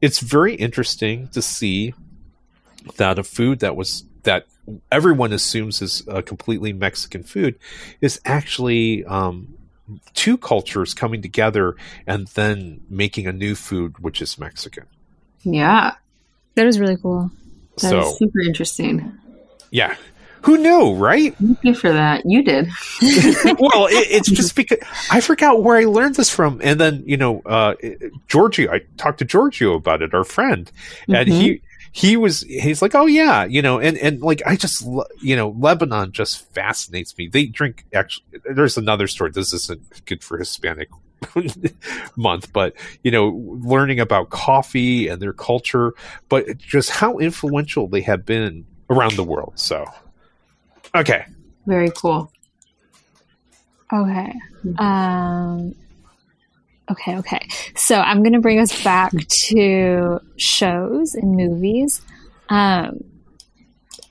it's 0.00 0.18
very 0.18 0.54
interesting 0.54 1.28
to 1.28 1.40
see 1.40 1.94
that 2.96 3.18
a 3.18 3.22
food 3.22 3.60
that 3.60 3.76
was 3.76 4.04
that 4.24 4.46
everyone 4.90 5.32
assumes 5.32 5.80
is 5.82 6.02
a 6.08 6.22
completely 6.22 6.72
Mexican 6.72 7.22
food 7.22 7.58
is 8.00 8.20
actually 8.24 9.04
um, 9.04 9.54
two 10.14 10.36
cultures 10.36 10.94
coming 10.94 11.22
together 11.22 11.76
and 12.06 12.26
then 12.28 12.80
making 12.90 13.26
a 13.26 13.32
new 13.32 13.54
food 13.54 13.98
which 13.98 14.20
is 14.22 14.38
Mexican. 14.38 14.84
yeah, 15.42 15.94
That 16.54 16.66
is 16.66 16.80
really 16.80 16.96
cool. 16.96 17.30
that 17.82 17.94
is 17.94 18.04
so 18.06 18.12
super 18.18 18.40
interesting. 18.40 19.16
yeah, 19.70 19.94
who 20.42 20.58
knew, 20.58 20.94
right? 20.94 21.36
Thank 21.36 21.58
you 21.64 21.74
for 21.74 21.92
that. 21.92 22.22
You 22.24 22.42
did. 22.42 22.66
well, 23.02 23.86
it, 23.86 24.06
it's 24.10 24.30
just 24.30 24.54
because 24.56 24.78
I 25.10 25.20
forgot 25.20 25.62
where 25.62 25.76
I 25.76 25.84
learned 25.84 26.14
this 26.14 26.30
from, 26.30 26.60
and 26.62 26.80
then 26.80 27.02
you 27.06 27.16
know, 27.16 27.42
uh, 27.44 27.74
Giorgio. 28.28 28.72
I 28.72 28.80
talked 28.96 29.18
to 29.18 29.24
Giorgio 29.24 29.74
about 29.74 30.02
it, 30.02 30.14
our 30.14 30.22
friend, 30.24 30.70
and 31.08 31.28
Mhm. 31.28 31.32
he 31.32 31.62
he 31.96 32.18
was 32.18 32.42
he's 32.42 32.82
like, 32.82 32.94
oh 32.94 33.06
yeah, 33.06 33.46
you 33.46 33.62
know, 33.62 33.80
and 33.80 33.96
and 33.96 34.20
like 34.20 34.42
I 34.44 34.54
just 34.54 34.86
you 35.22 35.34
know, 35.34 35.56
Lebanon 35.58 36.12
just 36.12 36.52
fascinates 36.52 37.16
me. 37.16 37.26
They 37.26 37.46
drink 37.46 37.86
actually. 37.94 38.26
There's 38.44 38.76
another 38.76 39.06
story. 39.06 39.30
This 39.30 39.54
isn't 39.54 40.04
good 40.04 40.22
for 40.22 40.36
Hispanic 40.36 40.90
month, 42.16 42.52
but 42.52 42.74
you 43.02 43.10
know, 43.10 43.28
learning 43.28 43.98
about 43.98 44.28
coffee 44.28 45.08
and 45.08 45.22
their 45.22 45.32
culture, 45.32 45.94
but 46.28 46.58
just 46.58 46.90
how 46.90 47.16
influential 47.16 47.88
they 47.88 48.02
have 48.02 48.26
been 48.26 48.66
around 48.90 49.14
the 49.14 49.24
world. 49.24 49.54
So, 49.54 49.86
okay. 50.94 51.24
Very 51.64 51.90
cool. 51.96 52.30
Okay. 53.90 54.34
Um, 54.76 55.74
okay, 56.90 57.16
okay. 57.18 57.48
So 57.74 57.96
I'm 57.96 58.22
going 58.22 58.32
to 58.32 58.40
bring 58.40 58.58
us 58.58 58.82
back 58.82 59.12
to 59.28 60.20
shows 60.36 61.14
and 61.14 61.36
movies. 61.36 62.00
Um, 62.48 63.00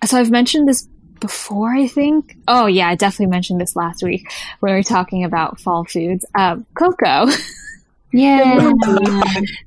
so 0.06 0.20
I've 0.20 0.32
mentioned 0.32 0.68
this 0.68 0.88
before, 1.20 1.74
I 1.74 1.88
think. 1.88 2.38
Oh, 2.48 2.66
yeah, 2.66 2.90
I 2.90 2.96
definitely 2.96 3.32
mentioned 3.32 3.60
this 3.62 3.76
last 3.76 4.04
week 4.04 4.32
when 4.60 4.74
we 4.74 4.78
were 4.78 4.84
talking 4.84 5.24
about 5.24 5.60
fall 5.60 5.86
foods. 5.86 6.26
Um, 6.36 6.66
Coco, 6.76 7.28
Yeah. 8.16 8.72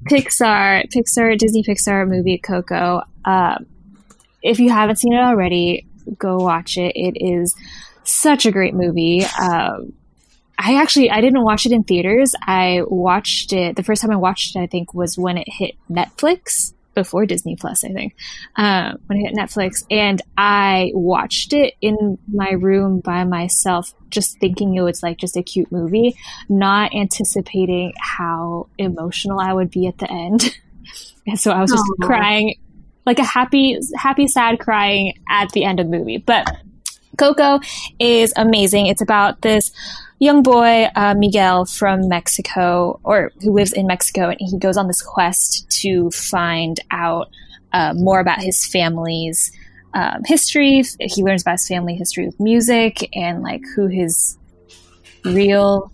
Pixar, 0.08 0.90
Pixar, 0.90 1.36
Disney 1.36 1.62
Pixar 1.62 2.08
movie 2.08 2.38
Coco. 2.38 3.02
Um, 3.26 3.66
if 4.42 4.58
you 4.58 4.70
haven't 4.70 4.96
seen 4.96 5.12
it 5.12 5.20
already, 5.20 5.86
go 6.18 6.38
watch 6.38 6.78
it. 6.78 6.92
It 6.96 7.22
is 7.22 7.54
such 8.04 8.46
a 8.46 8.50
great 8.50 8.72
movie. 8.74 9.24
Um, 9.38 9.92
I 10.58 10.74
actually 10.80 11.10
I 11.10 11.20
didn't 11.20 11.44
watch 11.44 11.66
it 11.66 11.72
in 11.72 11.84
theaters. 11.84 12.34
I 12.42 12.82
watched 12.86 13.52
it 13.52 13.76
the 13.76 13.84
first 13.84 14.02
time 14.02 14.10
I 14.10 14.16
watched 14.16 14.56
it. 14.56 14.58
I 14.58 14.66
think 14.66 14.92
was 14.92 15.16
when 15.16 15.38
it 15.38 15.46
hit 15.48 15.76
Netflix 15.90 16.74
before 16.94 17.26
Disney 17.26 17.54
Plus. 17.54 17.84
I 17.84 17.90
think 17.90 18.16
um, 18.56 18.98
when 19.06 19.20
it 19.20 19.28
hit 19.28 19.36
Netflix, 19.36 19.84
and 19.88 20.20
I 20.36 20.90
watched 20.94 21.52
it 21.52 21.74
in 21.80 22.18
my 22.26 22.50
room 22.50 22.98
by 22.98 23.22
myself, 23.22 23.94
just 24.10 24.40
thinking 24.40 24.74
it 24.74 24.80
was 24.80 25.00
like 25.00 25.16
just 25.16 25.36
a 25.36 25.42
cute 25.44 25.70
movie, 25.70 26.16
not 26.48 26.92
anticipating 26.92 27.92
how 28.00 28.68
emotional 28.78 29.38
I 29.38 29.52
would 29.52 29.70
be 29.70 29.86
at 29.86 29.98
the 29.98 30.10
end. 30.10 30.56
and 31.26 31.38
so 31.38 31.52
I 31.52 31.60
was 31.60 31.70
just 31.70 31.84
crying, 32.02 32.56
like 33.06 33.20
a 33.20 33.24
happy, 33.24 33.78
happy, 33.94 34.26
sad 34.26 34.58
crying 34.58 35.14
at 35.28 35.52
the 35.52 35.62
end 35.62 35.78
of 35.78 35.88
the 35.88 35.96
movie. 35.96 36.18
But 36.18 36.50
Coco 37.16 37.60
is 38.00 38.32
amazing. 38.36 38.86
It's 38.86 39.02
about 39.02 39.40
this 39.42 39.70
young 40.18 40.42
boy, 40.42 40.88
uh, 40.94 41.14
Miguel 41.16 41.64
from 41.64 42.08
Mexico, 42.08 43.00
or 43.04 43.32
who 43.42 43.52
lives 43.52 43.72
in 43.72 43.86
Mexico, 43.86 44.28
and 44.30 44.38
he 44.40 44.58
goes 44.58 44.76
on 44.76 44.86
this 44.86 45.02
quest 45.02 45.70
to 45.82 46.10
find 46.10 46.80
out 46.90 47.28
uh, 47.72 47.94
more 47.94 48.20
about 48.20 48.40
his 48.40 48.64
family's 48.66 49.52
um, 49.94 50.22
history. 50.24 50.82
He 51.00 51.22
learns 51.22 51.42
about 51.42 51.52
his 51.52 51.68
family 51.68 51.94
history 51.94 52.26
with 52.26 52.38
music 52.40 53.08
and 53.16 53.42
like 53.42 53.62
who 53.74 53.86
his 53.86 54.36
real 55.24 55.92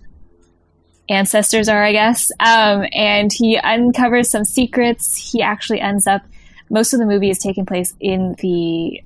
ancestors 1.08 1.68
are, 1.68 1.82
I 1.82 1.92
guess. 1.92 2.30
Um, 2.40 2.87
and 2.92 3.32
he 3.32 3.58
uncovers 3.58 4.30
some 4.30 4.44
secrets. 4.44 5.30
He 5.32 5.42
actually 5.42 5.80
ends 5.80 6.06
up. 6.06 6.22
Most 6.70 6.94
of 6.94 6.98
the 7.00 7.06
movie 7.06 7.30
is 7.30 7.38
taking 7.38 7.66
place 7.66 7.94
in 8.00 8.34
the 8.40 9.02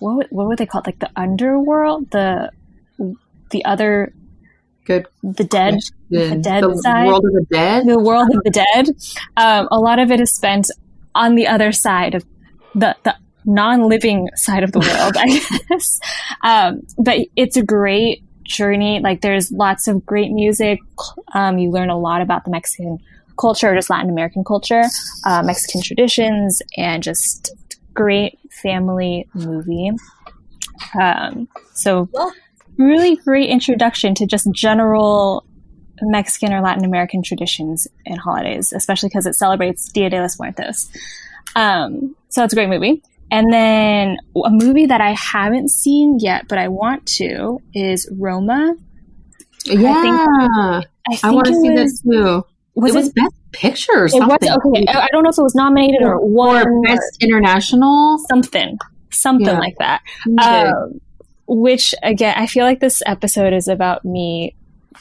what 0.00 0.16
would- 0.16 0.26
what 0.30 0.46
would 0.48 0.58
they 0.58 0.66
call 0.66 0.80
it? 0.80 0.86
Like 0.86 0.98
the 0.98 1.10
underworld, 1.16 2.10
the 2.10 2.50
the 3.52 3.64
other 3.64 4.12
Good. 4.84 5.06
the 5.22 5.44
dead 5.44 5.78
The, 6.10 6.36
dead 6.36 6.64
the 6.64 6.76
side? 6.82 7.06
world 7.06 7.24
of 7.24 7.32
the 7.32 7.46
dead. 7.50 7.86
the 7.86 7.98
world 8.00 8.28
of 8.34 8.42
the 8.44 8.50
dead. 8.50 8.88
Um, 9.36 9.68
a 9.70 9.78
lot 9.78 9.98
of 10.00 10.10
it 10.10 10.20
is 10.20 10.34
spent 10.34 10.66
on 11.14 11.36
the 11.36 11.46
other 11.46 11.70
side 11.72 12.14
of 12.16 12.24
the, 12.74 12.96
the 13.04 13.14
non-living 13.44 14.28
side 14.34 14.62
of 14.64 14.72
the 14.72 14.80
world, 14.80 15.16
I 15.16 15.26
guess. 15.68 16.00
Um, 16.42 16.82
but 16.98 17.20
it's 17.36 17.56
a 17.56 17.62
great 17.62 18.24
journey. 18.44 18.98
Like 19.00 19.20
there's 19.20 19.52
lots 19.52 19.86
of 19.86 20.04
great 20.04 20.32
music. 20.32 20.80
Um, 21.32 21.58
you 21.58 21.70
learn 21.70 21.90
a 21.90 21.98
lot 21.98 22.20
about 22.22 22.44
the 22.44 22.50
Mexican 22.50 22.98
culture, 23.38 23.74
just 23.74 23.88
Latin 23.90 24.10
American 24.10 24.42
culture, 24.44 24.82
uh, 25.26 25.42
Mexican 25.44 25.80
traditions, 25.82 26.60
and 26.76 27.02
just 27.02 27.52
great 27.94 28.38
family 28.50 29.28
movie. 29.34 29.90
Um, 31.00 31.48
so 31.74 32.08
really 32.78 33.16
great 33.16 33.48
introduction 33.50 34.14
to 34.16 34.26
just 34.26 34.48
general 34.52 35.44
Mexican 36.00 36.52
or 36.52 36.60
Latin 36.60 36.84
American 36.84 37.22
traditions 37.22 37.86
and 38.06 38.18
holidays, 38.18 38.72
especially 38.72 39.08
because 39.08 39.26
it 39.26 39.34
celebrates 39.34 39.90
Dia 39.92 40.10
de 40.10 40.20
los 40.20 40.38
Muertos. 40.38 40.90
Um, 41.54 42.16
so 42.28 42.42
it's 42.44 42.52
a 42.52 42.56
great 42.56 42.68
movie. 42.68 43.02
And 43.30 43.52
then 43.52 44.16
a 44.36 44.50
movie 44.50 44.86
that 44.86 45.00
I 45.00 45.12
haven't 45.12 45.70
seen 45.70 46.18
yet, 46.18 46.48
but 46.48 46.58
I 46.58 46.68
want 46.68 47.06
to, 47.18 47.60
is 47.74 48.10
Roma. 48.18 48.74
Yeah. 49.64 49.90
I 49.92 50.82
I, 51.10 51.16
think 51.16 51.34
want 51.34 51.46
to 51.46 51.54
see 51.54 51.70
was, 51.70 51.76
this 51.76 52.02
too. 52.02 52.44
Was 52.74 52.94
it 52.94 52.98
was 52.98 53.08
it? 53.08 53.14
best 53.14 53.34
picture 53.52 53.92
or 54.04 54.08
something. 54.08 54.28
was 54.28 54.38
okay. 54.74 54.84
I 54.88 55.02
I 55.02 55.08
don't 55.12 55.22
know 55.24 55.30
if 55.30 55.38
it 55.38 55.42
was 55.42 55.54
nominated 55.54 56.02
or 56.02 56.14
Or 56.16 56.26
won 56.26 56.66
or 56.66 56.82
best 56.82 57.18
international. 57.22 58.18
something, 58.28 58.78
something 59.10 59.46
Yeah. 59.46 59.58
like 59.58 59.76
that. 59.78 60.02
Um, 60.40 61.00
which 61.52 61.94
again, 62.02 62.34
I 62.36 62.46
feel 62.46 62.64
like 62.64 62.80
this 62.80 63.02
episode 63.04 63.52
is 63.52 63.68
about 63.68 64.04
me 64.04 64.54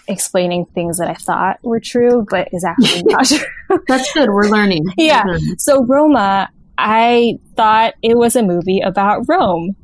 explaining 0.07 0.65
things 0.65 0.97
that 0.97 1.09
I 1.09 1.13
thought 1.13 1.59
were 1.63 1.79
true, 1.79 2.25
but 2.29 2.49
is 2.51 2.65
actually 2.65 3.03
not 3.05 3.25
true. 3.25 3.79
That's 3.87 4.11
good. 4.13 4.29
We're 4.29 4.49
learning. 4.49 4.85
yeah. 4.97 5.23
We're 5.25 5.33
learning. 5.33 5.55
So 5.59 5.85
Roma, 5.85 6.49
I 6.77 7.39
thought 7.55 7.93
it 8.01 8.17
was 8.17 8.35
a 8.35 8.43
movie 8.43 8.81
about 8.81 9.23
Rome. 9.27 9.75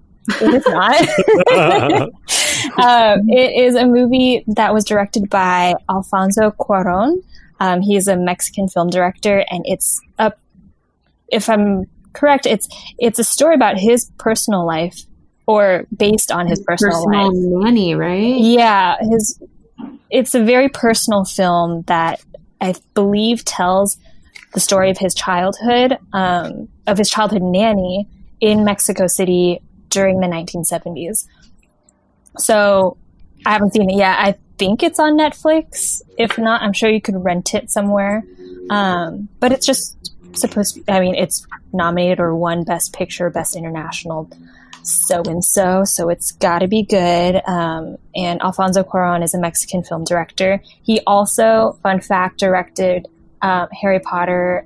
It 0.41 0.56
is 0.56 0.67
not. 0.67 0.99
um, 2.84 3.30
it 3.30 3.65
is 3.65 3.75
a 3.75 3.86
movie 3.86 4.43
that 4.47 4.73
was 4.73 4.84
directed 4.84 5.30
by 5.30 5.73
Alfonso 5.89 6.51
Cuaron. 6.51 7.23
Um, 7.62 7.82
he 7.82 7.95
is 7.95 8.10
a 8.10 8.17
Mexican 8.17 8.67
film 8.67 8.89
director, 8.89 9.45
and 9.49 9.63
it's 9.65 10.01
a, 10.19 10.34
if 11.30 11.49
I'm 11.49 11.86
correct, 12.12 12.45
it's 12.45 12.67
it's 12.99 13.19
a 13.19 13.23
story 13.23 13.56
about 13.56 13.80
his 13.80 14.12
personal 14.17 14.65
life, 14.65 14.99
or 15.48 15.86
based 15.96 16.32
on 16.32 16.46
his 16.48 16.60
personal, 16.62 17.06
Personal 17.06 17.56
life. 17.60 17.66
nanny, 17.66 17.96
right? 17.96 18.38
Yeah, 18.38 18.96
his. 19.02 19.42
It's 20.10 20.36
a 20.36 20.44
very 20.44 20.70
personal 20.70 21.26
film 21.26 21.82
that 21.88 22.24
I 22.62 22.76
believe 22.94 23.44
tells 23.44 23.98
the 24.54 24.60
story 24.60 24.90
of 24.90 24.98
his 24.98 25.14
childhood, 25.14 25.98
um, 26.14 26.70
of 26.88 26.98
his 26.98 27.10
childhood 27.10 27.42
nanny 27.42 28.08
in 28.40 28.64
Mexico 28.64 29.08
City 29.08 29.62
during 29.90 30.20
the 30.20 30.28
1970s. 30.28 31.26
So 32.38 32.98
I 33.46 33.52
haven't 33.54 33.74
seen 33.74 33.90
it 33.90 33.98
yet. 33.98 34.18
I 34.20 34.36
think 34.58 34.84
it's 34.84 35.00
on 35.00 35.18
Netflix. 35.18 36.02
If 36.18 36.38
not, 36.38 36.62
I'm 36.62 36.74
sure 36.74 36.90
you 36.90 37.02
could 37.02 37.24
rent 37.24 37.54
it 37.54 37.70
somewhere. 37.70 38.24
Um, 38.70 39.28
but 39.40 39.52
it's 39.52 39.66
just 39.66 40.12
supposed 40.34 40.76
to, 40.76 40.84
I 40.92 41.00
mean, 41.00 41.16
it's 41.16 41.46
nominated 41.74 42.20
or 42.20 42.36
won 42.36 42.64
Best 42.64 42.94
Picture, 42.94 43.30
Best 43.30 43.56
International, 43.56 44.30
so 44.88 45.21
and 45.23 45.43
so. 45.43 45.84
So 45.84 46.10
it's 46.10 46.32
got 46.32 46.60
to 46.60 46.67
be 46.67 46.84
good. 46.84 47.41
Um, 47.47 47.97
and 48.15 48.41
Alfonso 48.41 48.84
Cuaron 48.84 49.23
is 49.23 49.34
a 49.34 49.39
Mexican 49.39 49.84
film 49.84 50.04
director. 50.04 50.62
He 50.84 51.02
also, 51.06 51.78
fun 51.84 52.02
fact, 52.02 52.39
directed 52.39 53.08
um, 53.41 53.67
Harry 53.82 54.00
Potter, 54.00 54.65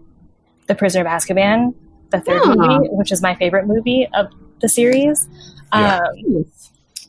The 0.67 0.75
Prisoner 0.75 1.05
of 1.05 1.12
Azkaban, 1.12 1.73
the 2.12 2.19
third 2.21 2.41
Ah. 2.43 2.55
movie, 2.55 2.88
which 2.91 3.12
is 3.12 3.21
my 3.21 3.36
favorite 3.36 3.67
movie 3.67 4.07
of 4.13 4.27
the 4.62 4.69
series. 4.69 5.27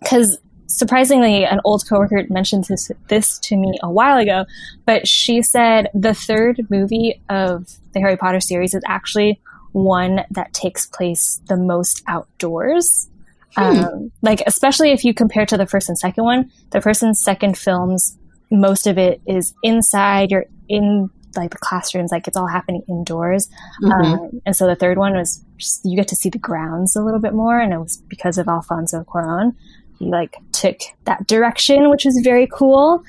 Because 0.00 0.38
surprisingly, 0.66 1.44
an 1.44 1.60
old 1.64 1.84
coworker 1.88 2.24
mentioned 2.30 2.64
this, 2.64 2.90
this 3.08 3.38
to 3.40 3.56
me 3.56 3.78
a 3.82 3.90
while 3.90 4.18
ago, 4.18 4.44
but 4.86 5.06
she 5.06 5.42
said 5.42 5.88
the 5.94 6.14
third 6.14 6.66
movie 6.70 7.20
of 7.28 7.68
the 7.92 8.00
Harry 8.00 8.16
Potter 8.16 8.40
series 8.40 8.74
is 8.74 8.82
actually 8.86 9.40
one 9.72 10.24
that 10.30 10.52
takes 10.52 10.86
place 10.86 11.40
the 11.48 11.56
most 11.56 12.02
outdoors. 12.06 13.08
Um, 13.56 14.10
like, 14.22 14.42
especially 14.46 14.92
if 14.92 15.04
you 15.04 15.12
compare 15.12 15.44
to 15.44 15.58
the 15.58 15.66
first 15.66 15.88
and 15.88 15.98
second 15.98 16.24
one, 16.24 16.50
the 16.70 16.80
first 16.80 17.02
and 17.02 17.16
second 17.16 17.58
films, 17.58 18.16
most 18.50 18.86
of 18.86 18.96
it 18.96 19.20
is 19.26 19.52
inside, 19.62 20.30
you're 20.30 20.46
in 20.68 21.10
like 21.36 21.50
the 21.50 21.58
classrooms, 21.58 22.12
like 22.12 22.28
it's 22.28 22.36
all 22.36 22.46
happening 22.46 22.82
indoors. 22.88 23.48
Mhm. 23.82 23.92
Um, 23.92 24.40
and 24.46 24.56
so 24.56 24.66
the 24.66 24.74
third 24.74 24.98
one 24.98 25.14
was 25.14 25.44
just, 25.58 25.80
you 25.84 25.96
get 25.96 26.08
to 26.08 26.16
see 26.16 26.28
the 26.28 26.38
grounds 26.38 26.96
a 26.96 27.02
little 27.02 27.20
bit 27.20 27.34
more, 27.34 27.58
and 27.58 27.72
it 27.72 27.78
was 27.78 28.02
because 28.08 28.38
of 28.38 28.48
Alfonso 28.48 29.04
Cuarón. 29.04 29.54
He 29.98 30.06
like 30.06 30.36
took 30.52 30.78
that 31.04 31.26
direction, 31.26 31.90
which 31.90 32.04
was 32.04 32.20
very 32.24 32.48
cool. 32.52 33.02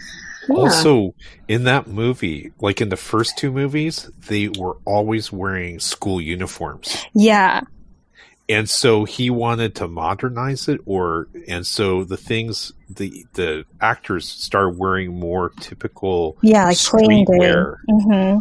Yeah. 0.47 0.55
Also, 0.55 1.15
in 1.47 1.63
that 1.65 1.87
movie, 1.87 2.51
like 2.59 2.81
in 2.81 2.89
the 2.89 2.97
first 2.97 3.37
two 3.37 3.51
movies, 3.51 4.09
they 4.27 4.49
were 4.49 4.77
always 4.85 5.31
wearing 5.31 5.79
school 5.79 6.21
uniforms. 6.21 7.07
Yeah, 7.13 7.61
And 8.49 8.69
so 8.69 9.05
he 9.05 9.29
wanted 9.29 9.75
to 9.75 9.87
modernize 9.87 10.67
it 10.67 10.81
or 10.85 11.29
and 11.47 11.65
so 11.65 12.03
the 12.03 12.17
things 12.17 12.73
the 12.89 13.25
the 13.33 13.65
actors 13.81 14.27
started 14.27 14.77
wearing 14.77 15.17
more 15.17 15.53
typical 15.59 16.37
yeah, 16.41 16.65
like 16.65 16.77
streetwear, 16.77 17.77
hmm 17.89 18.39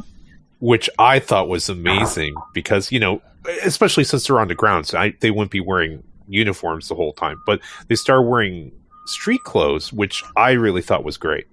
which 0.59 0.89
I 0.99 1.19
thought 1.19 1.49
was 1.49 1.69
amazing 1.69 2.45
because, 2.53 2.93
you 2.93 3.01
know, 3.01 3.21
especially 3.65 4.05
since 4.05 4.27
they're 4.27 4.39
on 4.41 4.49
the 4.49 4.55
ground, 4.55 4.87
so 4.87 4.99
I, 4.99 5.13
they 5.21 5.31
wouldn't 5.33 5.51
be 5.51 5.61
wearing 5.61 6.05
uniforms 6.29 6.89
the 6.89 6.95
whole 6.95 7.13
time, 7.13 7.43
but 7.47 7.61
they 7.89 7.97
started 7.97 8.23
wearing 8.29 8.73
street 9.07 9.43
clothes, 9.45 9.93
which 9.93 10.23
I 10.37 10.53
really 10.53 10.83
thought 10.83 11.05
was 11.05 11.17
great. 11.17 11.47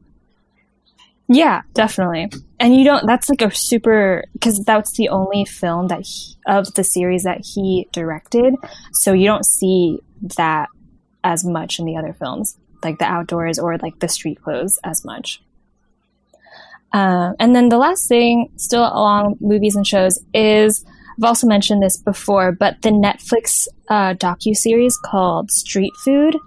Yeah, 1.32 1.62
definitely. 1.74 2.32
And 2.60 2.76
you 2.76 2.84
don't. 2.84 3.06
That's 3.06 3.30
like 3.30 3.44
a 3.44 3.56
super 3.56 4.24
because 4.34 4.60
that's 4.66 4.98
the 4.98 5.10
only 5.10 5.46
film 5.46 5.88
that 5.90 6.02
he, 6.02 6.36
of 6.48 6.74
the 6.74 6.84
series 6.84 7.24
that 7.24 7.42
he 7.46 7.88
directed. 7.94 8.56
So 8.94 9.14
you 9.14 9.28
don't 9.28 9.46
see 9.46 10.00
that 10.38 10.70
as 11.24 11.46
much 11.46 11.78
in 11.78 11.86
the 11.86 11.98
other 11.98 12.14
films, 12.14 12.58
like 12.84 12.98
the 12.98 13.06
outdoors 13.06 13.60
or 13.60 13.78
like 13.78 14.00
the 14.00 14.10
street 14.10 14.42
clothes 14.42 14.80
as 14.84 15.06
much. 15.06 15.42
Um, 16.94 17.36
and 17.40 17.56
then 17.56 17.70
the 17.70 17.78
last 17.78 18.08
thing, 18.08 18.50
still 18.56 18.82
along 18.82 19.38
movies 19.40 19.76
and 19.76 19.86
shows, 19.86 20.20
is 20.34 20.84
I've 21.20 21.26
also 21.26 21.46
mentioned 21.46 21.84
this 21.84 21.98
before, 21.98 22.52
but 22.52 22.82
the 22.82 22.90
Netflix 22.90 23.68
uh, 23.90 24.16
docu 24.16 24.56
series 24.56 24.98
called 25.06 25.52
Street 25.52 25.94
Food. 26.04 26.38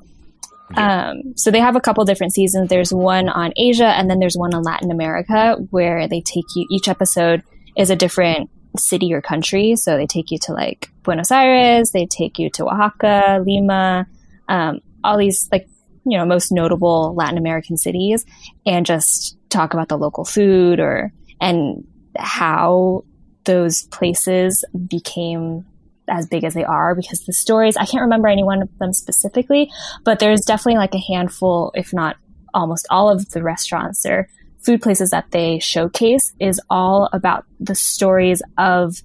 Um, 0.77 1.35
so 1.37 1.51
they 1.51 1.61
have 1.61 1.77
a 1.77 1.81
couple 1.81 2.05
different 2.05 2.33
seasons. 2.33 2.69
There's 2.69 2.93
one 2.93 3.29
on 3.29 3.53
Asia, 3.57 3.87
and 3.87 4.11
then 4.11 4.19
there's 4.19 4.37
one 4.37 4.55
on 4.55 4.63
Latin 4.63 4.91
America, 4.91 5.57
where 5.71 6.09
they 6.09 6.21
take 6.21 6.45
you. 6.57 6.67
Each 6.71 6.89
episode 6.89 7.43
is 7.77 7.91
a 7.91 7.97
different 7.97 8.51
city 8.77 9.13
or 9.13 9.21
country. 9.21 9.77
So 9.77 9.97
they 9.97 10.07
take 10.07 10.31
you 10.31 10.39
to 10.43 10.53
like 10.53 10.91
Buenos 11.03 11.31
Aires, 11.31 11.91
they 11.91 12.07
take 12.07 12.39
you 12.39 12.51
to 12.51 12.67
Oaxaca, 12.67 13.43
Lima, 13.45 14.07
um, 14.49 14.81
all 15.05 15.19
these 15.19 15.49
like 15.53 15.69
you 16.05 16.19
know 16.19 16.25
most 16.25 16.53
notable 16.53 17.15
Latin 17.15 17.39
American 17.39 17.77
cities, 17.77 18.25
and 18.67 18.87
just 18.87 19.37
talk 19.51 19.75
about 19.75 19.89
the 19.89 19.99
local 19.99 20.25
food 20.25 20.81
or 20.81 21.13
and 21.41 21.87
how 22.17 23.05
those 23.45 23.85
places 23.85 24.65
became 24.89 25.67
as 26.09 26.27
big 26.27 26.45
as 26.45 26.55
they 26.55 26.65
are 26.65 26.95
because 26.95 27.21
the 27.25 27.33
stories 27.33 27.77
I 27.77 27.87
can't 27.87 28.03
remember 28.03 28.29
any 28.29 28.45
one 28.45 28.63
of 28.63 28.79
them 28.79 28.93
specifically, 28.93 29.71
but 30.05 30.19
there's 30.19 30.43
definitely 30.43 30.79
like 30.79 30.95
a 30.95 31.13
handful, 31.13 31.73
if 31.75 31.93
not 31.93 32.17
almost 32.55 32.87
all 32.91 33.09
of 33.09 33.31
the 33.31 33.43
restaurants 33.43 34.05
or 34.07 34.29
food 34.59 34.83
places 34.83 35.11
that 35.11 35.31
they 35.31 35.59
showcase 35.59 36.33
is 36.39 36.61
all 36.71 37.09
about 37.13 37.45
the 37.59 37.75
stories 37.75 38.43
of 38.59 39.03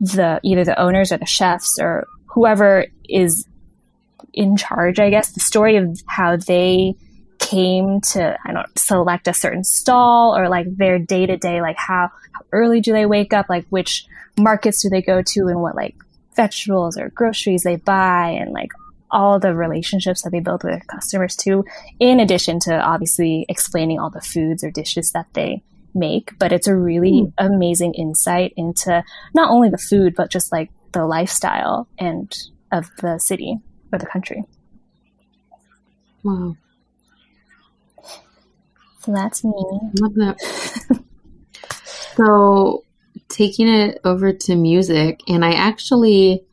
the 0.00 0.40
either 0.42 0.64
the 0.64 0.80
owners 0.80 1.12
or 1.12 1.18
the 1.18 1.26
chefs 1.26 1.78
or 1.80 2.06
whoever 2.26 2.86
is 3.08 3.46
in 4.32 4.56
charge, 4.56 4.98
I 4.98 5.10
guess, 5.10 5.32
the 5.32 5.40
story 5.40 5.76
of 5.76 6.00
how 6.06 6.36
they 6.36 6.94
came 7.38 8.00
to 8.00 8.38
I 8.44 8.52
don't 8.52 8.78
select 8.78 9.28
a 9.28 9.34
certain 9.34 9.64
stall 9.64 10.36
or 10.36 10.48
like 10.48 10.66
their 10.76 10.98
day 10.98 11.26
to 11.26 11.36
day, 11.36 11.60
like 11.60 11.76
how, 11.76 12.10
how 12.32 12.40
early 12.52 12.80
do 12.80 12.92
they 12.92 13.06
wake 13.06 13.32
up, 13.32 13.46
like 13.48 13.66
which 13.68 14.06
markets 14.38 14.82
do 14.82 14.88
they 14.88 15.02
go 15.02 15.22
to 15.22 15.46
and 15.48 15.60
what 15.60 15.74
like 15.74 15.96
vegetables 16.34 16.96
or 16.98 17.10
groceries 17.10 17.62
they 17.62 17.76
buy 17.76 18.28
and 18.28 18.52
like 18.52 18.70
all 19.10 19.38
the 19.38 19.54
relationships 19.54 20.22
that 20.22 20.30
they 20.30 20.40
build 20.40 20.64
with 20.64 20.72
their 20.72 20.82
customers 20.88 21.36
too, 21.36 21.64
in 22.00 22.18
addition 22.18 22.58
to 22.60 22.74
obviously 22.74 23.44
explaining 23.48 23.98
all 23.98 24.10
the 24.10 24.20
foods 24.20 24.64
or 24.64 24.70
dishes 24.70 25.12
that 25.12 25.26
they 25.34 25.62
make. 25.94 26.36
But 26.38 26.52
it's 26.52 26.66
a 26.66 26.76
really 26.76 27.20
hmm. 27.20 27.26
amazing 27.38 27.94
insight 27.94 28.54
into 28.56 29.04
not 29.34 29.50
only 29.50 29.68
the 29.68 29.78
food, 29.78 30.14
but 30.16 30.30
just 30.30 30.50
like 30.50 30.70
the 30.92 31.04
lifestyle 31.04 31.88
and 31.98 32.34
of 32.70 32.88
the 33.00 33.18
city 33.18 33.58
or 33.92 33.98
the 33.98 34.06
country. 34.06 34.44
Wow. 36.22 36.56
So 39.00 39.12
that's 39.12 39.44
me. 39.44 39.52
Love 40.00 40.14
that. 40.14 41.02
so, 42.16 42.84
taking 43.32 43.68
it 43.68 44.00
over 44.04 44.32
to 44.32 44.54
music, 44.54 45.20
and 45.26 45.44
I 45.44 45.54
actually 45.54 46.44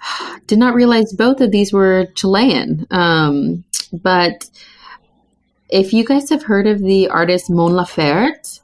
did 0.46 0.58
not 0.58 0.74
realize 0.74 1.12
both 1.12 1.40
of 1.40 1.50
these 1.50 1.72
were 1.72 2.06
Chilean. 2.14 2.86
Um, 2.90 3.64
but 3.92 4.48
if 5.68 5.92
you 5.92 6.04
guys 6.04 6.30
have 6.30 6.44
heard 6.44 6.66
of 6.66 6.80
the 6.80 7.08
artist 7.08 7.50
Mon 7.50 7.72
Laferte, 7.72 8.60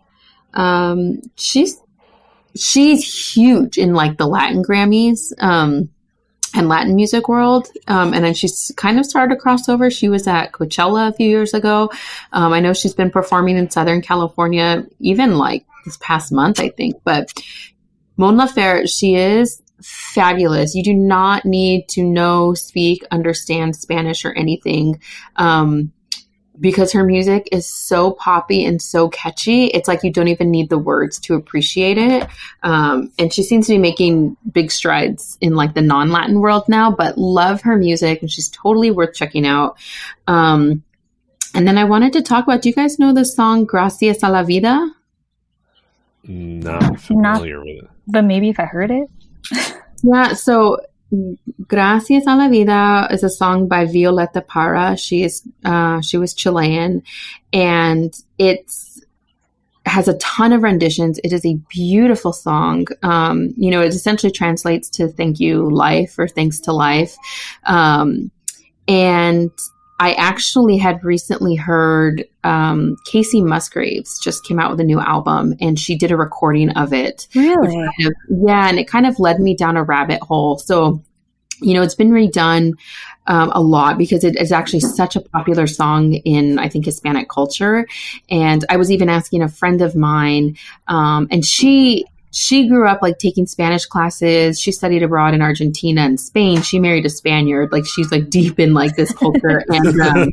um, 0.54 1.22
she's 1.36 1.80
she's 2.54 3.34
huge 3.34 3.78
in 3.78 3.94
like 3.94 4.16
the 4.16 4.26
Latin 4.26 4.62
Grammys. 4.62 5.32
Um, 5.42 5.90
and 6.56 6.68
Latin 6.68 6.94
music 6.94 7.28
world. 7.28 7.68
Um, 7.88 8.14
and 8.14 8.24
then 8.24 8.32
she's 8.32 8.72
kind 8.76 8.98
of 8.98 9.06
started 9.06 9.37
a 9.37 9.40
crossover. 9.40 9.92
She 9.92 10.08
was 10.08 10.26
at 10.26 10.52
Coachella 10.52 11.08
a 11.08 11.12
few 11.12 11.28
years 11.28 11.52
ago. 11.52 11.90
Um, 12.32 12.52
I 12.52 12.60
know 12.60 12.72
she's 12.72 12.94
been 12.94 13.10
performing 13.10 13.56
in 13.56 13.70
Southern 13.70 14.00
California 14.00 14.87
even 15.00 15.37
like 15.37 15.66
this 15.85 15.98
past 16.00 16.32
month, 16.32 16.60
I 16.60 16.70
think. 16.70 16.96
But 17.04 17.32
Mon 18.16 18.37
Laferte, 18.37 18.88
she 18.88 19.16
is 19.16 19.62
fabulous. 19.82 20.74
You 20.74 20.82
do 20.82 20.94
not 20.94 21.44
need 21.44 21.88
to 21.90 22.02
know, 22.02 22.54
speak, 22.54 23.04
understand 23.10 23.76
Spanish 23.76 24.24
or 24.24 24.32
anything. 24.32 25.00
Um, 25.37 25.92
because 26.60 26.92
her 26.92 27.04
music 27.04 27.48
is 27.50 27.66
so 27.66 28.12
poppy 28.12 28.64
and 28.64 28.80
so 28.80 29.08
catchy, 29.08 29.64
it's 29.66 29.88
like 29.88 30.04
you 30.04 30.12
don't 30.12 30.28
even 30.28 30.52
need 30.52 30.70
the 30.70 30.78
words 30.78 31.18
to 31.18 31.35
appreciate 31.35 31.98
it. 31.98 32.28
Um, 32.62 33.10
and 33.18 33.32
she 33.32 33.42
seems 33.42 33.66
to 33.66 33.72
be 33.72 33.78
making 33.78 34.37
big 34.52 34.70
strides 34.70 35.37
in 35.40 35.56
like 35.56 35.74
the 35.74 35.82
non 35.82 36.10
Latin 36.10 36.40
world 36.40 36.68
now, 36.68 36.92
but 36.92 37.18
love 37.18 37.62
her 37.62 37.76
music 37.76 38.22
and 38.22 38.30
she's 38.30 38.48
totally 38.50 38.92
worth 38.92 39.14
checking 39.14 39.44
out. 39.46 39.76
Um, 40.28 40.85
And 41.54 41.66
then 41.68 41.78
I 41.78 41.85
wanted 41.85 42.12
to 42.14 42.22
talk 42.22 42.44
about 42.44 42.62
do 42.62 42.68
you 42.68 42.74
guys 42.74 42.98
know 42.98 43.12
the 43.12 43.24
song 43.24 43.64
Gracias 43.64 44.22
a 44.22 44.28
la 44.28 44.42
Vida? 44.42 44.90
Not 46.27 47.00
familiar 47.00 47.56
Not, 47.56 47.66
with 47.66 47.85
it. 47.85 47.90
But 48.06 48.22
maybe 48.22 48.48
if 48.48 48.58
I 48.58 48.64
heard 48.64 48.90
it. 48.90 49.08
yeah, 50.02 50.35
so 50.35 50.79
Gracias 51.68 52.27
a 52.27 52.35
la 52.35 52.48
Vida 52.48 53.08
is 53.10 53.22
a 53.22 53.31
song 53.31 53.68
by 53.68 53.87
Violeta 53.87 54.46
Parra. 54.46 54.96
She 54.96 55.22
is 55.22 55.42
uh, 55.64 56.00
she 56.00 56.16
was 56.16 56.35
Chilean, 56.35 57.02
and 57.52 58.14
it's 58.38 59.02
has 59.87 60.08
a 60.08 60.16
ton 60.18 60.52
of 60.52 60.62
renditions. 60.62 61.20
It 61.22 61.33
is 61.33 61.44
a 61.44 61.54
beautiful 61.68 62.33
song. 62.33 62.87
Um, 63.02 63.52
you 63.56 63.70
know, 63.70 63.83
it 63.83 63.88
essentially 63.88 64.33
translates 64.33 64.88
to 64.90 65.08
"Thank 65.08 65.40
you, 65.40 65.70
life" 65.70 66.18
or 66.18 66.27
"Thanks 66.27 66.58
to 66.60 66.72
life," 66.72 67.16
um, 67.64 68.31
and 68.88 69.50
I 70.00 70.14
actually 70.14 70.76
had 70.76 71.04
recently 71.04 71.54
heard 71.54 72.24
um, 72.42 72.96
Kacey 73.06 73.42
Musgraves 73.42 74.18
just 74.18 74.44
came 74.44 74.58
out 74.58 74.70
with 74.70 74.80
a 74.80 74.84
new 74.84 75.00
album, 75.00 75.54
and 75.60 75.78
she 75.78 75.96
did 75.96 76.10
a 76.10 76.16
recording 76.16 76.70
of 76.70 76.92
it. 76.92 77.28
Really? 77.34 77.74
Kind 77.74 78.06
of, 78.06 78.12
yeah, 78.28 78.68
and 78.68 78.78
it 78.78 78.88
kind 78.88 79.06
of 79.06 79.20
led 79.20 79.38
me 79.38 79.54
down 79.54 79.76
a 79.76 79.84
rabbit 79.84 80.20
hole. 80.20 80.58
So, 80.58 81.00
you 81.60 81.74
know, 81.74 81.82
it's 81.82 81.94
been 81.94 82.10
redone 82.10 82.72
um, 83.28 83.52
a 83.54 83.62
lot 83.62 83.96
because 83.96 84.24
it 84.24 84.36
is 84.36 84.50
actually 84.50 84.80
such 84.80 85.14
a 85.14 85.20
popular 85.20 85.66
song 85.66 86.14
in, 86.14 86.58
I 86.58 86.68
think, 86.68 86.84
Hispanic 86.84 87.28
culture. 87.28 87.86
And 88.28 88.64
I 88.68 88.76
was 88.76 88.90
even 88.90 89.08
asking 89.08 89.42
a 89.42 89.48
friend 89.48 89.80
of 89.80 89.94
mine, 89.94 90.56
um, 90.88 91.28
and 91.30 91.44
she 91.44 92.04
she 92.35 92.66
grew 92.66 92.88
up 92.88 93.00
like 93.00 93.18
taking 93.18 93.46
Spanish 93.46 93.87
classes. 93.87 94.60
She 94.60 94.72
studied 94.72 95.04
abroad 95.04 95.35
in 95.35 95.40
Argentina 95.40 96.00
and 96.00 96.18
Spain. 96.18 96.62
She 96.62 96.80
married 96.80 97.06
a 97.06 97.08
Spaniard. 97.08 97.70
Like 97.70 97.87
she's 97.87 98.10
like 98.10 98.28
deep 98.28 98.58
in 98.58 98.74
like 98.74 98.96
this 98.96 99.12
culture. 99.12 99.62
and 99.68 100.00
um, 100.00 100.30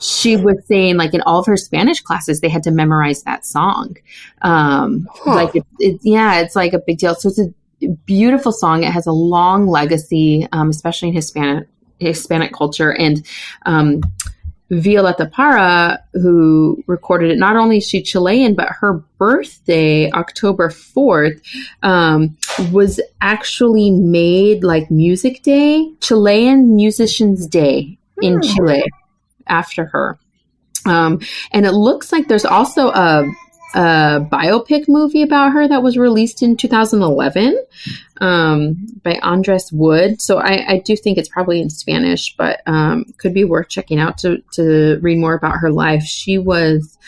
she 0.00 0.36
was 0.36 0.56
saying 0.64 0.96
like 0.96 1.12
in 1.12 1.20
all 1.22 1.40
of 1.40 1.46
her 1.46 1.58
Spanish 1.58 2.00
classes, 2.00 2.40
they 2.40 2.48
had 2.48 2.62
to 2.62 2.70
memorize 2.70 3.22
that 3.24 3.44
song. 3.44 3.96
Um, 4.40 5.06
huh. 5.12 5.34
Like 5.34 5.54
it, 5.54 5.66
it, 5.78 6.00
yeah, 6.02 6.40
it's 6.40 6.56
like 6.56 6.72
a 6.72 6.78
big 6.78 6.96
deal. 6.96 7.14
So 7.14 7.28
it's 7.28 7.38
a 7.38 7.52
beautiful 8.06 8.50
song. 8.50 8.82
It 8.82 8.92
has 8.92 9.06
a 9.06 9.12
long 9.12 9.66
legacy, 9.66 10.48
um, 10.52 10.70
especially 10.70 11.08
in 11.08 11.14
Hispanic 11.14 11.68
Hispanic 11.98 12.54
culture. 12.54 12.94
And 12.94 13.26
um, 13.66 14.00
Violeta 14.70 15.30
Parra, 15.30 15.98
who 16.12 16.82
recorded 16.86 17.30
it, 17.30 17.38
not 17.38 17.56
only 17.56 17.78
is 17.78 17.88
she 17.88 18.02
Chilean, 18.02 18.54
but 18.54 18.68
her 18.68 18.94
birthday, 19.18 20.10
October 20.12 20.68
4th, 20.68 21.40
um, 21.82 22.36
was 22.70 23.00
actually 23.20 23.90
made 23.90 24.62
like 24.62 24.90
Music 24.90 25.42
Day, 25.42 25.92
Chilean 26.00 26.76
Musicians 26.76 27.46
Day 27.46 27.98
in 28.22 28.34
hmm. 28.34 28.40
Chile 28.40 28.84
after 29.46 29.86
her. 29.86 30.18
Um, 30.86 31.20
and 31.52 31.66
it 31.66 31.72
looks 31.72 32.12
like 32.12 32.28
there's 32.28 32.44
also 32.44 32.90
a 32.90 33.30
a 33.74 34.20
biopic 34.20 34.88
movie 34.88 35.22
about 35.22 35.52
her 35.52 35.68
that 35.68 35.82
was 35.82 35.96
released 35.96 36.42
in 36.42 36.56
2011 36.56 37.64
um, 38.20 38.86
by 39.02 39.18
Andres 39.22 39.70
Wood. 39.72 40.20
So 40.20 40.38
I, 40.38 40.72
I, 40.72 40.78
do 40.78 40.96
think 40.96 41.18
it's 41.18 41.28
probably 41.28 41.60
in 41.60 41.70
Spanish, 41.70 42.36
but 42.36 42.62
um, 42.66 43.04
could 43.18 43.32
be 43.32 43.44
worth 43.44 43.68
checking 43.68 43.98
out 43.98 44.18
to, 44.18 44.42
to 44.52 44.98
read 45.00 45.18
more 45.18 45.34
about 45.34 45.58
her 45.58 45.70
life. 45.70 46.02
She 46.02 46.36
was 46.36 46.98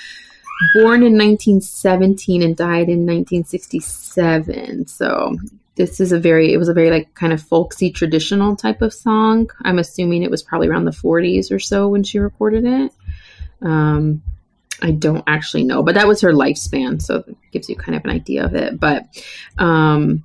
born 0.75 1.03
in 1.03 1.19
1917 1.19 2.43
and 2.43 2.57
died 2.57 2.89
in 2.89 3.07
1967. 3.07 4.87
So 4.87 5.37
this 5.75 6.01
is 6.01 6.13
a 6.13 6.21
very, 6.21 6.53
it 6.53 6.59
was 6.59 6.69
a 6.69 6.75
very 6.75 6.91
like 6.91 7.13
kind 7.15 7.33
of 7.33 7.43
folksy 7.43 7.91
traditional 7.91 8.57
type 8.57 8.83
of 8.83 8.95
song. 8.95 9.51
I'm 9.63 9.79
assuming 9.79 10.23
it 10.23 10.31
was 10.31 10.43
probably 10.43 10.69
around 10.69 10.85
the 10.85 10.93
40s 10.93 11.51
or 11.51 11.59
so 11.59 11.89
when 11.89 12.05
she 12.05 12.19
recorded 12.19 12.65
it. 12.65 12.93
Um, 13.63 14.23
I 14.83 14.91
don't 14.91 15.25
actually 15.27 15.65
know, 15.65 15.83
but 15.83 15.95
that 15.95 16.09
was 16.09 16.21
her 16.21 16.33
lifespan, 16.33 17.01
so 17.01 17.25
it 17.27 17.37
gives 17.53 17.69
you 17.69 17.77
kind 17.77 17.97
of 17.97 18.05
an 18.05 18.11
idea 18.11 18.45
of 18.45 18.55
it. 18.55 18.79
But 18.79 19.07
um, 19.59 20.25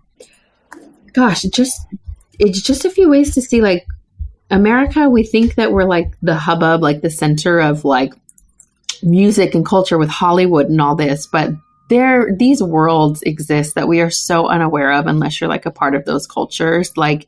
gosh, 1.14 1.43
just 1.43 1.80
it's 2.39 2.62
just 2.62 2.84
a 2.84 2.89
few 2.89 3.10
ways 3.10 3.36
to 3.36 3.41
see 3.41 3.62
like 3.62 3.86
America. 4.49 5.10
We 5.10 5.24
think 5.24 5.55
that 5.55 5.72
we're 5.72 5.86
like 5.86 6.18
the 6.22 6.36
hubbub, 6.36 6.82
like 6.82 7.01
the 7.01 7.10
center 7.12 7.60
of 7.60 7.86
like 7.86 8.14
music 9.03 9.53
and 9.53 9.66
culture 9.66 9.97
with 9.97 10.10
Hollywood 10.10 10.70
and 10.70 10.82
all 10.82 10.95
this, 10.95 11.28
but 11.28 11.51
there 11.89 12.36
these 12.36 12.62
worlds 12.62 13.22
exist 13.22 13.76
that 13.76 13.88
we 13.88 14.01
are 14.01 14.10
so 14.10 14.47
unaware 14.47 14.91
of 14.91 15.08
unless 15.08 15.39
you're 15.39 15.49
like 15.49 15.66
a 15.66 15.72
part 15.72 15.95
of 15.95 16.05
those 16.05 16.28
cultures. 16.28 16.97
Like 16.97 17.28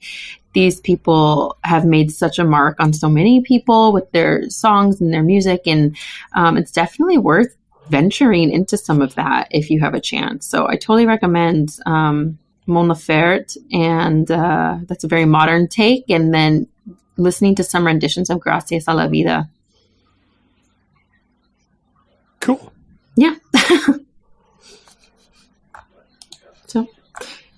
these 0.54 0.80
people 0.80 1.58
have 1.64 1.86
made 1.86 2.12
such 2.12 2.40
a 2.40 2.44
mark 2.44 2.80
on 2.80 2.94
so 2.94 3.10
many 3.10 3.42
people 3.42 3.94
with 3.94 4.12
their 4.12 4.50
songs 4.50 5.00
and 5.00 5.14
their 5.14 5.24
music. 5.24 5.62
And 5.68 5.96
um, 6.34 6.58
it's 6.58 6.72
definitely 6.72 7.18
worth 7.18 7.56
venturing 7.90 8.52
into 8.52 8.78
some 8.78 9.02
of 9.02 9.16
that 9.16 9.48
if 9.52 9.70
you 9.70 9.80
have 9.82 9.94
a 9.94 10.02
chance. 10.02 10.46
So 10.48 10.68
I 10.68 10.76
totally 10.76 11.06
recommend 11.06 11.78
um, 11.86 12.40
Mon 12.66 12.88
Laferte, 12.88 13.58
and 13.72 14.30
uh, 14.30 14.78
that's 14.84 15.04
a 15.04 15.08
very 15.08 15.26
modern 15.26 15.68
take. 15.68 16.10
And 16.10 16.34
then 16.34 16.68
listening 17.18 17.56
to 17.56 17.64
some 17.64 17.86
renditions 17.86 18.30
of 18.30 18.40
Gracias 18.40 18.88
a 18.88 18.94
la 18.94 19.08
Vida. 19.08 19.50
Cool. 22.40 22.72
Yeah. 23.16 23.36
so, 26.68 26.88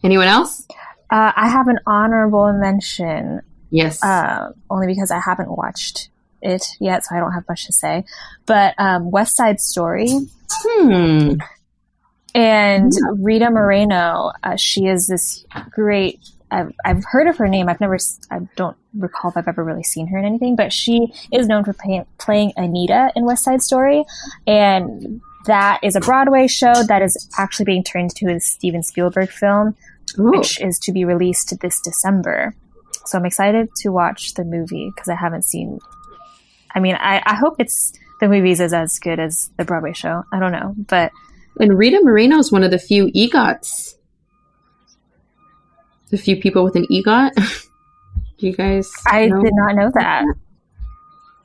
anyone 0.04 0.28
else? 0.28 0.66
Uh, 1.12 1.34
I 1.36 1.49
have 1.49 1.68
an 1.68 1.80
honorable 1.86 2.53
mention. 2.53 3.41
Yes. 3.70 4.03
Uh, 4.03 4.51
only 4.70 4.88
because 4.88 5.12
I 5.12 5.20
haven't 5.20 5.55
watched 5.55 6.09
it 6.41 6.66
yet, 6.80 7.05
so 7.05 7.16
I 7.16 7.20
don't 7.20 7.34
have 7.34 7.47
much 7.47 7.66
to 7.66 7.74
say. 7.74 8.05
But 8.45 8.76
um, 8.78 9.12
West 9.12 9.36
Side 9.36 9.59
Story. 9.59 10.09
Hmm. 10.49 11.34
And 12.34 12.91
yeah. 12.93 13.14
Rita 13.18 13.49
Moreno, 13.51 14.32
uh, 14.43 14.55
she 14.55 14.86
is 14.86 15.07
this 15.07 15.45
great. 15.70 16.20
I've, 16.49 16.74
I've 16.84 17.03
heard 17.05 17.28
of 17.28 17.38
her 17.38 17.47
name. 17.47 17.70
I've 17.70 17.80
never, 17.80 17.97
I 18.30 18.39
don't 18.55 18.78
recall 18.93 19.32
if 19.32 19.38
I've 19.38 19.47
ever 19.47 19.64
really 19.64 19.84
seen 19.84 20.07
her 20.07 20.18
in 20.18 20.26
anything, 20.26 20.55
but 20.55 20.74
she 20.74 21.14
is 21.32 21.47
known 21.47 21.64
for 21.64 21.74
playing, 21.74 22.05
playing 22.18 22.53
Anita 22.57 23.12
in 23.16 23.26
West 23.26 23.43
Side 23.43 23.62
Story. 23.62 24.03
And 24.47 25.22
that 25.45 25.80
is 25.84 25.95
a 25.95 26.01
Broadway 26.01 26.47
show 26.47 26.74
that 26.88 27.01
is 27.01 27.30
actually 27.38 27.66
being 27.66 27.84
turned 27.84 28.12
into 28.12 28.34
a 28.34 28.39
Steven 28.39 28.84
Spielberg 28.84 29.30
film. 29.30 29.76
Ooh. 30.20 30.32
which 30.32 30.59
is 30.62 30.80
to 30.80 30.91
be 30.91 31.05
released 31.05 31.57
this 31.62 31.80
December. 31.82 32.55
So 33.05 33.18
I'm 33.18 33.26
excited 33.26 33.70
to 33.78 33.89
watch 33.89 34.34
the 34.36 34.43
movie 34.43 34.91
because 34.93 35.09
I 35.09 35.16
haven't 35.16 35.45
seen. 35.45 35.80
I 36.74 36.80
mean, 36.80 36.95
I, 36.95 37.22
I 37.26 37.36
hope 37.36 37.55
it's 37.59 37.93
the 38.20 38.30
movies 38.30 38.59
is 38.59 38.74
as 38.74 38.97
good 38.99 39.20
as 39.20 39.49
the 39.57 39.66
Broadway 39.66 39.93
show. 39.93 40.24
I 40.32 40.39
don't 40.39 40.51
know, 40.51 40.76
but 40.78 41.12
and 41.59 41.78
Rita 41.78 41.99
Moreno 42.03 42.38
is 42.38 42.51
one 42.51 42.64
of 42.64 42.72
the 42.72 42.80
few 42.80 43.07
EGOTs. 43.07 43.95
The 46.09 46.18
few 46.18 46.39
people 46.39 46.64
with 46.64 46.76
an 46.76 46.86
EGOT. 46.91 47.36
Do 47.36 47.43
you 48.47 48.53
guys? 48.53 48.91
I 49.05 49.28
know? 49.28 49.41
did 49.41 49.53
not 49.53 49.76
know 49.76 49.91
that. 49.93 50.24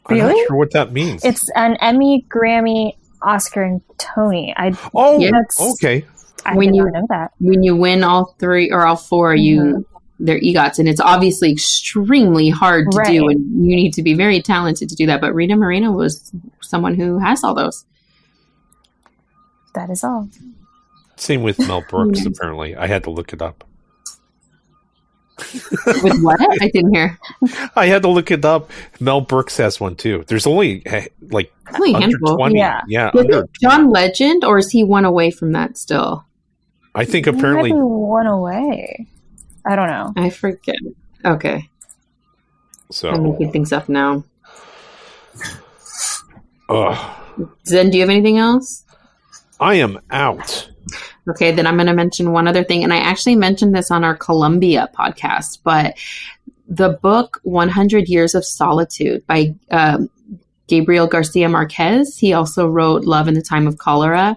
I'm 0.06 0.16
really? 0.16 0.34
not 0.34 0.46
sure 0.46 0.56
what 0.56 0.70
that 0.72 0.92
means. 0.92 1.24
It's 1.24 1.48
an 1.56 1.76
Emmy, 1.80 2.24
Grammy, 2.28 2.96
Oscar, 3.22 3.62
and 3.62 3.80
Tony. 3.98 4.54
I 4.56 4.76
oh, 4.94 5.18
yeah, 5.18 5.42
okay. 5.60 6.04
I 6.46 6.56
when 6.56 6.74
you 6.74 6.84
know 6.90 7.06
that 7.08 7.32
when 7.38 7.62
you 7.62 7.76
win 7.76 8.04
all 8.04 8.36
three 8.38 8.70
or 8.70 8.86
all 8.86 8.96
4 8.96 9.34
mm-hmm. 9.34 9.42
you 9.42 9.86
they're 10.18 10.40
EGOTs, 10.40 10.78
and 10.78 10.88
it's 10.88 11.00
obviously 11.00 11.52
extremely 11.52 12.48
hard 12.48 12.90
to 12.90 12.98
right. 12.98 13.08
do, 13.08 13.28
and 13.28 13.66
you 13.66 13.76
need 13.76 13.92
to 13.94 14.02
be 14.02 14.14
very 14.14 14.40
talented 14.40 14.88
to 14.88 14.94
do 14.94 15.06
that. 15.06 15.20
But 15.20 15.34
Rita 15.34 15.56
Moreno 15.56 15.92
was 15.92 16.32
someone 16.62 16.94
who 16.94 17.18
has 17.18 17.44
all 17.44 17.54
those. 17.54 17.84
That 19.74 19.90
is 19.90 20.02
all. 20.02 20.28
Same 21.16 21.42
with 21.42 21.58
Mel 21.58 21.84
Brooks. 21.88 22.24
apparently, 22.24 22.76
I 22.76 22.86
had 22.86 23.04
to 23.04 23.10
look 23.10 23.32
it 23.32 23.42
up. 23.42 23.64
with 26.02 26.22
what? 26.22 26.40
I 26.62 26.70
didn't 26.70 26.94
hear. 26.94 27.18
I 27.76 27.86
had 27.86 28.02
to 28.02 28.08
look 28.08 28.30
it 28.30 28.44
up. 28.44 28.70
Mel 29.00 29.20
Brooks 29.20 29.58
has 29.58 29.78
one 29.78 29.96
too. 29.96 30.24
There's 30.28 30.46
only 30.46 30.82
eh, 30.86 31.08
like 31.28 31.52
only 31.74 31.94
under 31.94 32.16
twenty. 32.18 32.58
Yeah, 32.58 32.80
yeah. 32.88 33.10
Under 33.14 33.46
John 33.60 33.90
Legend, 33.90 34.44
or 34.44 34.56
is 34.56 34.70
he 34.70 34.82
one 34.82 35.04
away 35.04 35.30
from 35.30 35.52
that 35.52 35.76
still? 35.76 36.25
I 36.96 37.04
think 37.04 37.26
apparently 37.26 37.72
one 37.72 38.26
away. 38.26 39.06
I 39.66 39.76
don't 39.76 39.88
know. 39.88 40.12
I 40.16 40.30
forget. 40.30 40.76
Okay. 41.24 41.68
So 42.90 43.10
I'm 43.10 43.22
making 43.22 43.52
things 43.52 43.72
up 43.72 43.88
now. 43.88 44.24
Ugh. 46.68 47.16
Zen, 47.66 47.90
do 47.90 47.98
you 47.98 48.02
have 48.02 48.10
anything 48.10 48.38
else? 48.38 48.84
I 49.60 49.74
am 49.74 50.00
out. 50.10 50.70
Okay, 51.28 51.50
then 51.52 51.66
I'm 51.66 51.74
going 51.76 51.86
to 51.86 51.94
mention 51.94 52.32
one 52.32 52.48
other 52.48 52.64
thing. 52.64 52.82
And 52.82 52.92
I 52.92 52.98
actually 52.98 53.36
mentioned 53.36 53.74
this 53.74 53.90
on 53.90 54.02
our 54.02 54.16
Colombia 54.16 54.88
podcast, 54.96 55.58
but 55.64 55.98
the 56.68 56.90
book 57.02 57.40
100 57.42 58.08
Years 58.08 58.34
of 58.34 58.44
Solitude 58.44 59.26
by 59.26 59.54
um, 59.70 60.08
Gabriel 60.66 61.06
Garcia 61.06 61.48
Marquez. 61.48 62.16
He 62.16 62.32
also 62.32 62.66
wrote 62.66 63.04
Love 63.04 63.28
in 63.28 63.34
the 63.34 63.42
Time 63.42 63.66
of 63.66 63.78
Cholera. 63.78 64.36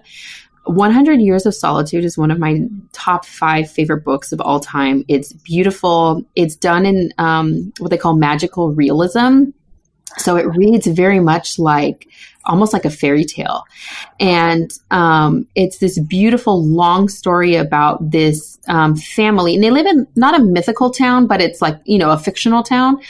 100 0.70 1.20
Years 1.20 1.46
of 1.46 1.54
Solitude 1.54 2.04
is 2.04 2.16
one 2.16 2.30
of 2.30 2.38
my 2.38 2.66
top 2.92 3.24
five 3.24 3.70
favorite 3.70 4.04
books 4.04 4.32
of 4.32 4.40
all 4.40 4.60
time. 4.60 5.04
It's 5.08 5.32
beautiful. 5.32 6.24
It's 6.36 6.56
done 6.56 6.86
in 6.86 7.12
um, 7.18 7.72
what 7.78 7.90
they 7.90 7.98
call 7.98 8.16
magical 8.16 8.72
realism. 8.72 9.50
So 10.16 10.36
it 10.36 10.46
reads 10.56 10.86
very 10.86 11.20
much 11.20 11.58
like 11.58 12.08
almost 12.44 12.72
like 12.72 12.84
a 12.84 12.90
fairy 12.90 13.24
tale. 13.24 13.64
And 14.18 14.70
um, 14.90 15.46
it's 15.54 15.78
this 15.78 15.98
beautiful 15.98 16.64
long 16.64 17.08
story 17.08 17.54
about 17.54 18.10
this 18.10 18.58
um, 18.66 18.96
family. 18.96 19.54
And 19.54 19.62
they 19.62 19.70
live 19.70 19.86
in 19.86 20.06
not 20.16 20.38
a 20.38 20.42
mythical 20.42 20.90
town, 20.90 21.26
but 21.26 21.40
it's 21.40 21.62
like, 21.62 21.80
you 21.84 21.98
know, 21.98 22.10
a 22.10 22.18
fictional 22.18 22.62
town. 22.62 23.00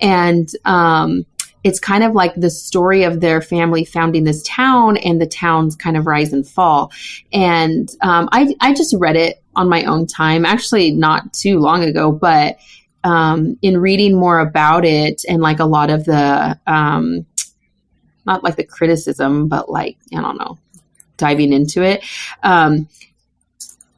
And 0.00 0.48
um, 0.64 1.26
it's 1.66 1.80
kind 1.80 2.04
of 2.04 2.14
like 2.14 2.32
the 2.36 2.48
story 2.48 3.02
of 3.02 3.18
their 3.18 3.42
family 3.42 3.84
founding 3.84 4.22
this 4.22 4.40
town 4.44 4.96
and 4.98 5.20
the 5.20 5.26
town's 5.26 5.74
kind 5.74 5.96
of 5.96 6.06
rise 6.06 6.32
and 6.32 6.46
fall. 6.46 6.92
And 7.32 7.92
um, 8.02 8.28
I, 8.30 8.54
I 8.60 8.72
just 8.72 8.94
read 8.96 9.16
it 9.16 9.42
on 9.56 9.68
my 9.68 9.82
own 9.82 10.06
time, 10.06 10.46
actually, 10.46 10.92
not 10.92 11.32
too 11.32 11.58
long 11.58 11.82
ago, 11.82 12.12
but 12.12 12.58
um, 13.02 13.58
in 13.62 13.78
reading 13.78 14.16
more 14.16 14.38
about 14.38 14.84
it 14.84 15.24
and 15.28 15.42
like 15.42 15.58
a 15.58 15.64
lot 15.64 15.90
of 15.90 16.04
the, 16.04 16.56
um, 16.68 17.26
not 18.24 18.44
like 18.44 18.54
the 18.54 18.62
criticism, 18.62 19.48
but 19.48 19.68
like, 19.68 19.96
I 20.14 20.20
don't 20.20 20.38
know, 20.38 20.58
diving 21.16 21.52
into 21.52 21.82
it, 21.82 22.04
um, 22.44 22.88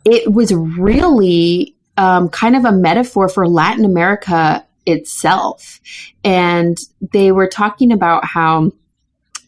it 0.06 0.32
was 0.32 0.54
really 0.54 1.74
um, 1.98 2.30
kind 2.30 2.56
of 2.56 2.64
a 2.64 2.72
metaphor 2.72 3.28
for 3.28 3.46
Latin 3.46 3.84
America 3.84 4.64
itself. 4.88 5.80
And 6.24 6.78
they 7.12 7.30
were 7.30 7.46
talking 7.46 7.92
about 7.92 8.24
how 8.24 8.72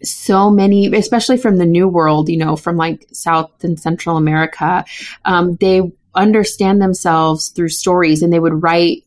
so 0.03 0.51
many, 0.51 0.95
especially 0.95 1.37
from 1.37 1.57
the 1.57 1.67
New 1.67 1.89
World, 1.89 2.29
you 2.29 2.37
know, 2.37 2.57
from 2.57 2.77
like 2.77 3.07
South 3.13 3.51
and 3.65 3.79
Central 3.79 4.17
America, 4.17 4.85
um, 5.25 5.57
they 5.57 5.83
understand 6.15 6.81
themselves 6.81 7.49
through 7.49 7.69
stories 7.69 8.23
and 8.23 8.33
they 8.33 8.41
would 8.41 8.63
write 8.63 9.05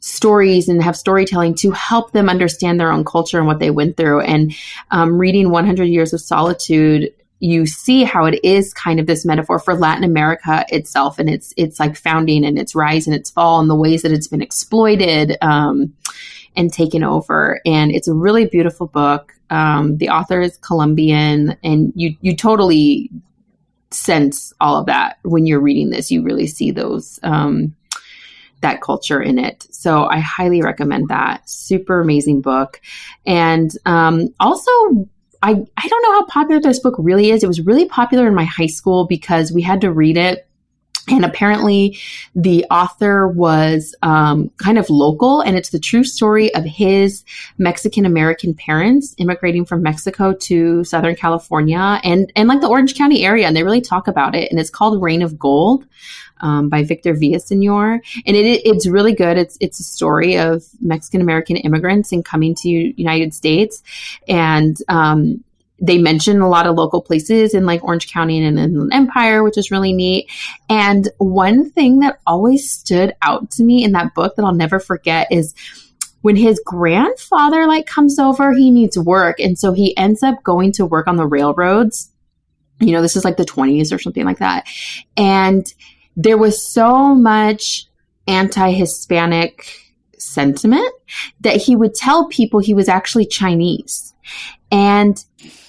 stories 0.00 0.68
and 0.68 0.82
have 0.82 0.96
storytelling 0.96 1.54
to 1.54 1.70
help 1.72 2.12
them 2.12 2.28
understand 2.28 2.78
their 2.78 2.92
own 2.92 3.04
culture 3.04 3.38
and 3.38 3.46
what 3.46 3.58
they 3.58 3.70
went 3.70 3.96
through. 3.96 4.20
And 4.20 4.54
um, 4.90 5.18
reading 5.18 5.50
100 5.50 5.84
Years 5.84 6.12
of 6.12 6.20
Solitude, 6.20 7.12
you 7.38 7.66
see 7.66 8.02
how 8.04 8.24
it 8.24 8.40
is 8.42 8.72
kind 8.72 8.98
of 8.98 9.06
this 9.06 9.24
metaphor 9.24 9.58
for 9.58 9.74
Latin 9.74 10.04
America 10.04 10.64
itself 10.68 11.18
and 11.18 11.28
its 11.28 11.52
its 11.56 11.78
like 11.78 11.96
founding 11.96 12.44
and 12.44 12.58
its 12.58 12.74
rise 12.74 13.06
and 13.06 13.14
its 13.14 13.30
fall 13.30 13.60
and 13.60 13.68
the 13.68 13.74
ways 13.74 14.02
that 14.02 14.12
it's 14.12 14.28
been 14.28 14.42
exploited 14.42 15.36
um, 15.42 15.94
and 16.56 16.72
taken 16.72 17.04
over. 17.04 17.60
And 17.66 17.90
it's 17.90 18.08
a 18.08 18.14
really 18.14 18.46
beautiful 18.46 18.86
book. 18.86 19.34
Um, 19.50 19.98
the 19.98 20.08
author 20.08 20.40
is 20.40 20.56
Colombian, 20.58 21.56
and 21.62 21.92
you 21.94 22.16
you 22.20 22.34
totally 22.34 23.10
sense 23.90 24.52
all 24.60 24.76
of 24.76 24.86
that 24.86 25.18
when 25.22 25.46
you're 25.46 25.60
reading 25.60 25.90
this. 25.90 26.10
You 26.10 26.22
really 26.22 26.46
see 26.46 26.70
those. 26.70 27.20
Um, 27.22 27.76
that 28.62 28.80
culture 28.80 29.20
in 29.20 29.38
it. 29.38 29.66
So 29.70 30.06
I 30.06 30.18
highly 30.18 30.62
recommend 30.62 31.08
that. 31.08 31.48
Super 31.48 32.00
amazing 32.00 32.40
book. 32.40 32.80
And 33.26 33.70
um, 33.84 34.34
also, 34.40 34.70
I, 35.46 35.50
I 35.76 35.88
don't 35.88 36.02
know 36.02 36.12
how 36.12 36.26
popular 36.26 36.60
this 36.60 36.80
book 36.80 36.96
really 36.98 37.30
is. 37.30 37.44
It 37.44 37.46
was 37.46 37.60
really 37.60 37.86
popular 37.86 38.26
in 38.26 38.34
my 38.34 38.44
high 38.44 38.66
school 38.66 39.06
because 39.06 39.52
we 39.52 39.62
had 39.62 39.80
to 39.82 39.92
read 39.92 40.16
it 40.16 40.46
and 41.08 41.24
apparently, 41.24 41.98
the 42.34 42.64
author 42.70 43.28
was 43.28 43.94
um, 44.02 44.50
kind 44.56 44.76
of 44.76 44.90
local, 44.90 45.40
and 45.40 45.56
it's 45.56 45.70
the 45.70 45.78
true 45.78 46.02
story 46.02 46.52
of 46.54 46.64
his 46.64 47.24
Mexican 47.58 48.04
American 48.04 48.54
parents 48.54 49.14
immigrating 49.18 49.64
from 49.64 49.82
Mexico 49.82 50.32
to 50.32 50.82
Southern 50.82 51.14
California 51.14 52.00
and 52.02 52.32
and 52.34 52.48
like 52.48 52.60
the 52.60 52.68
Orange 52.68 52.96
County 52.96 53.24
area. 53.24 53.46
And 53.46 53.56
they 53.56 53.62
really 53.62 53.80
talk 53.80 54.08
about 54.08 54.34
it. 54.34 54.50
And 54.50 54.58
it's 54.58 54.70
called 54.70 55.00
Rain 55.00 55.22
of 55.22 55.38
Gold 55.38 55.86
um, 56.40 56.68
by 56.68 56.82
Victor 56.82 57.14
Villasenor, 57.14 58.00
and 58.26 58.36
it, 58.36 58.62
it's 58.64 58.86
really 58.86 59.14
good. 59.14 59.38
It's 59.38 59.56
it's 59.60 59.80
a 59.80 59.84
story 59.84 60.38
of 60.38 60.64
Mexican 60.80 61.20
American 61.20 61.56
immigrants 61.56 62.12
and 62.12 62.24
coming 62.24 62.54
to 62.56 62.68
United 62.68 63.34
States, 63.34 63.82
and 64.28 64.76
um, 64.88 65.44
they 65.78 65.98
mention 65.98 66.40
a 66.40 66.48
lot 66.48 66.66
of 66.66 66.76
local 66.76 67.02
places 67.02 67.54
in 67.54 67.66
like 67.66 67.84
Orange 67.84 68.10
County 68.10 68.42
and 68.42 68.58
Inland 68.58 68.92
Empire, 68.92 69.42
which 69.42 69.58
is 69.58 69.70
really 69.70 69.92
neat. 69.92 70.30
And 70.68 71.08
one 71.18 71.70
thing 71.70 72.00
that 72.00 72.20
always 72.26 72.70
stood 72.70 73.14
out 73.22 73.50
to 73.52 73.62
me 73.62 73.84
in 73.84 73.92
that 73.92 74.14
book 74.14 74.36
that 74.36 74.44
I'll 74.44 74.54
never 74.54 74.80
forget 74.80 75.28
is 75.30 75.54
when 76.22 76.36
his 76.36 76.60
grandfather 76.64 77.66
like 77.66 77.86
comes 77.86 78.18
over, 78.18 78.52
he 78.52 78.70
needs 78.70 78.98
work, 78.98 79.38
and 79.38 79.58
so 79.58 79.72
he 79.72 79.96
ends 79.96 80.22
up 80.22 80.42
going 80.42 80.72
to 80.72 80.86
work 80.86 81.06
on 81.06 81.16
the 81.16 81.26
railroads. 81.26 82.10
You 82.80 82.92
know, 82.92 83.02
this 83.02 83.16
is 83.16 83.24
like 83.24 83.36
the 83.36 83.44
20s 83.44 83.94
or 83.94 83.98
something 83.98 84.24
like 84.24 84.38
that. 84.38 84.66
And 85.16 85.72
there 86.16 86.38
was 86.38 86.62
so 86.62 87.14
much 87.14 87.86
anti 88.26 88.72
Hispanic 88.72 89.66
sentiment 90.18 90.92
that 91.40 91.56
he 91.56 91.76
would 91.76 91.94
tell 91.94 92.28
people 92.28 92.60
he 92.60 92.74
was 92.74 92.88
actually 92.88 93.26
Chinese. 93.26 94.14
And 94.70 95.22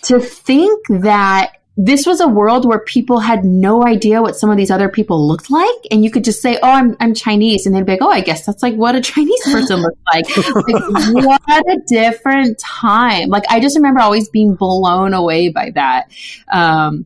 to 0.03 0.19
think 0.19 0.87
that 0.87 1.53
this 1.79 2.07
was 2.07 2.19
a 2.19 2.27
world 2.27 2.67
where 2.67 2.79
people 2.79 3.19
had 3.19 3.45
no 3.45 3.85
idea 3.85 4.19
what 4.19 4.35
some 4.35 4.49
of 4.49 4.57
these 4.57 4.71
other 4.71 4.89
people 4.89 5.27
looked 5.27 5.51
like. 5.51 5.75
And 5.91 6.03
you 6.03 6.09
could 6.09 6.23
just 6.23 6.41
say, 6.41 6.57
Oh, 6.63 6.71
I'm, 6.71 6.97
I'm 6.99 7.13
Chinese. 7.13 7.67
And 7.67 7.75
they'd 7.75 7.85
be 7.85 7.91
like, 7.91 8.01
Oh, 8.01 8.09
I 8.09 8.21
guess 8.21 8.45
that's 8.45 8.63
like 8.63 8.73
what 8.73 8.95
a 8.95 9.01
Chinese 9.13 9.43
person 9.43 9.81
looks 9.81 9.99
like. 10.11 10.25
like. 10.37 11.23
What 11.23 11.41
a 11.67 11.77
different 11.85 12.57
time. 12.57 13.29
Like, 13.29 13.43
I 13.49 13.59
just 13.59 13.75
remember 13.75 13.99
always 13.99 14.27
being 14.27 14.55
blown 14.55 15.13
away 15.13 15.49
by 15.49 15.69
that. 15.75 16.09
Um, 16.51 17.05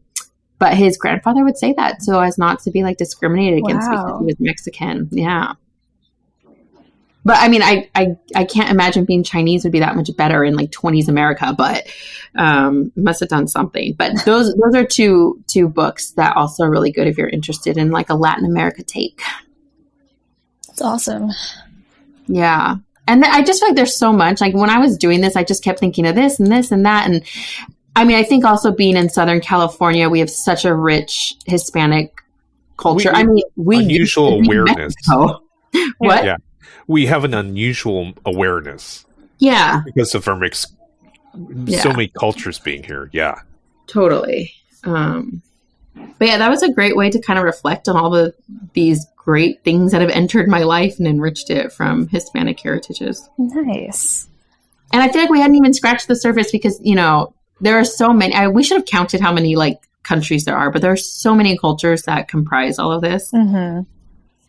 but 0.62 0.78
his 0.78 0.96
grandfather 0.96 1.44
would 1.44 1.58
say 1.58 1.74
that 1.74 2.04
so 2.04 2.20
as 2.20 2.38
not 2.38 2.60
to 2.60 2.70
be 2.70 2.84
like 2.84 2.98
discriminated 2.98 3.58
against 3.58 3.90
wow. 3.90 4.04
because 4.04 4.20
he 4.20 4.26
was 4.26 4.36
Mexican. 4.40 5.10
Yeah. 5.12 5.54
But 7.26 7.38
I 7.40 7.48
mean, 7.48 7.64
I, 7.64 7.90
I, 7.96 8.16
I 8.36 8.46
can't 8.46 8.70
imagine 8.70 9.06
being 9.06 9.24
Chinese 9.24 9.64
would 9.64 9.74
be 9.74 9.80
that 9.80 9.96
much 9.96 10.16
better 10.16 10.44
in 10.44 10.56
like 10.56 10.70
20s 10.70 11.08
America, 11.08 11.56
but 11.58 11.88
um, 12.36 12.92
must 12.96 13.22
have 13.22 13.30
done 13.30 13.48
something. 13.48 13.96
But 13.98 14.12
those 14.26 14.54
those 14.54 14.76
are 14.76 14.86
two 14.86 15.44
two 15.48 15.68
books 15.68 16.12
that 16.12 16.38
also 16.38 16.66
are 16.66 16.70
really 16.70 16.92
good 16.92 17.08
if 17.08 17.18
you're 17.18 17.28
interested 17.28 17.78
in 17.78 17.90
like 17.90 18.12
a 18.12 18.16
Latin 18.16 18.46
America 18.46 18.84
take. 18.84 19.20
That's 20.68 20.82
awesome. 20.84 21.32
Yeah. 22.28 22.76
And 23.08 23.26
I 23.26 23.42
just 23.42 23.62
feel 23.62 23.70
like 23.70 23.76
there's 23.76 23.98
so 23.98 24.14
much. 24.14 24.40
Like 24.40 24.54
when 24.54 24.70
I 24.70 24.78
was 24.78 24.96
doing 24.96 25.22
this, 25.22 25.36
I 25.36 25.44
just 25.44 25.64
kept 25.64 25.80
thinking 25.80 26.06
of 26.06 26.14
this 26.14 26.40
and 26.40 26.52
this 26.52 26.72
and 26.72 26.86
that. 26.86 27.10
And 27.10 27.24
I 27.96 28.06
mean, 28.06 28.16
I 28.16 28.24
think 28.24 28.46
also 28.46 28.72
being 28.72 28.96
in 28.96 29.10
Southern 29.10 29.42
California, 29.42 30.10
we 30.10 30.20
have 30.20 30.30
such 30.30 30.66
a 30.66 30.74
rich 30.74 31.34
Hispanic 31.46 32.14
culture. 32.78 33.12
We, 33.12 33.20
I 33.20 33.24
mean, 33.24 33.44
we 33.56 33.78
unusual 33.78 34.42
awareness. 34.46 34.94
what? 35.98 36.24
Yeah, 36.24 36.38
we 36.88 37.06
have 37.08 37.24
an 37.24 37.34
unusual 37.34 38.14
awareness. 38.26 39.06
Yeah, 39.40 39.82
because 39.86 40.16
of 40.16 40.28
our 40.28 40.36
mix, 40.36 40.68
yeah. 41.66 41.82
so 41.82 41.90
many 41.90 42.08
cultures 42.08 42.60
being 42.60 42.84
here. 42.84 43.10
Yeah, 43.12 43.42
totally. 43.88 44.54
Um, 44.84 45.42
but 46.18 46.28
yeah, 46.28 46.38
that 46.38 46.50
was 46.50 46.64
a 46.64 46.72
great 46.72 46.96
way 46.96 47.10
to 47.10 47.20
kind 47.20 47.38
of 47.38 47.46
reflect 47.46 47.90
on 47.90 47.98
all 47.98 48.10
the 48.10 48.34
these 48.74 49.06
great 49.16 49.64
things 49.64 49.92
that 49.92 50.02
have 50.02 50.10
entered 50.10 50.48
my 50.48 50.64
life 50.64 50.98
and 50.98 51.08
enriched 51.08 51.50
it 51.50 51.72
from 51.72 52.08
Hispanic 52.08 52.60
heritages. 52.60 53.30
Nice. 53.38 54.28
And 54.94 55.02
I 55.02 55.10
feel 55.10 55.22
like 55.22 55.30
we 55.30 55.40
hadn't 55.40 55.56
even 55.56 55.74
scratched 55.74 56.08
the 56.08 56.16
surface 56.16 56.52
because 56.52 56.80
you 56.82 56.96
know 56.96 57.34
there 57.62 57.80
are 57.80 57.86
so 57.86 58.12
many. 58.12 58.34
I, 58.34 58.48
we 58.48 58.64
should 58.64 58.78
have 58.78 58.86
counted 58.86 59.22
how 59.22 59.32
many 59.32 59.56
like 59.56 59.88
countries 60.04 60.46
there 60.46 60.58
are, 60.58 60.72
but 60.72 60.82
there 60.82 60.92
are 60.92 60.98
so 60.98 61.36
many 61.36 61.58
cultures 61.58 62.04
that 62.04 62.28
comprise 62.28 62.80
all 62.80 62.92
of 62.92 63.02
this. 63.02 63.32
Mm-hmm. 63.32 63.82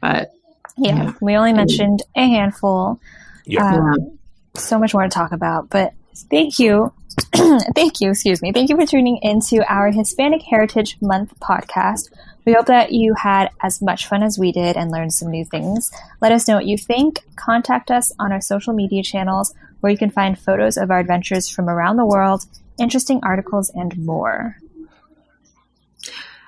But 0.00 0.32
yeah, 0.76 1.04
yeah, 1.04 1.12
we 1.20 1.36
only 1.36 1.52
mentioned 1.52 2.02
a 2.16 2.26
handful. 2.26 2.98
Yeah. 3.44 3.74
Um, 3.74 4.18
so 4.54 4.78
much 4.78 4.94
more 4.94 5.02
to 5.02 5.08
talk 5.08 5.32
about, 5.32 5.70
but 5.70 5.92
thank 6.30 6.58
you. 6.58 6.92
thank 7.74 8.00
you, 8.00 8.10
excuse 8.10 8.40
me. 8.40 8.52
Thank 8.52 8.70
you 8.70 8.76
for 8.76 8.86
tuning 8.86 9.18
into 9.22 9.62
our 9.70 9.90
Hispanic 9.90 10.42
Heritage 10.42 10.96
Month 11.00 11.38
podcast. 11.40 12.10
We 12.44 12.54
hope 12.54 12.66
that 12.66 12.92
you 12.92 13.14
had 13.14 13.50
as 13.62 13.80
much 13.82 14.06
fun 14.06 14.22
as 14.22 14.38
we 14.38 14.50
did 14.50 14.76
and 14.76 14.90
learned 14.90 15.12
some 15.12 15.30
new 15.30 15.44
things. 15.44 15.92
Let 16.20 16.32
us 16.32 16.48
know 16.48 16.56
what 16.56 16.66
you 16.66 16.76
think. 16.76 17.20
Contact 17.36 17.90
us 17.90 18.12
on 18.18 18.32
our 18.32 18.40
social 18.40 18.72
media 18.72 19.02
channels 19.02 19.54
where 19.80 19.92
you 19.92 19.98
can 19.98 20.10
find 20.10 20.38
photos 20.38 20.76
of 20.76 20.90
our 20.90 20.98
adventures 20.98 21.48
from 21.48 21.68
around 21.68 21.96
the 21.96 22.06
world 22.06 22.46
interesting 22.82 23.20
articles, 23.22 23.70
and 23.74 23.96
more. 23.96 24.56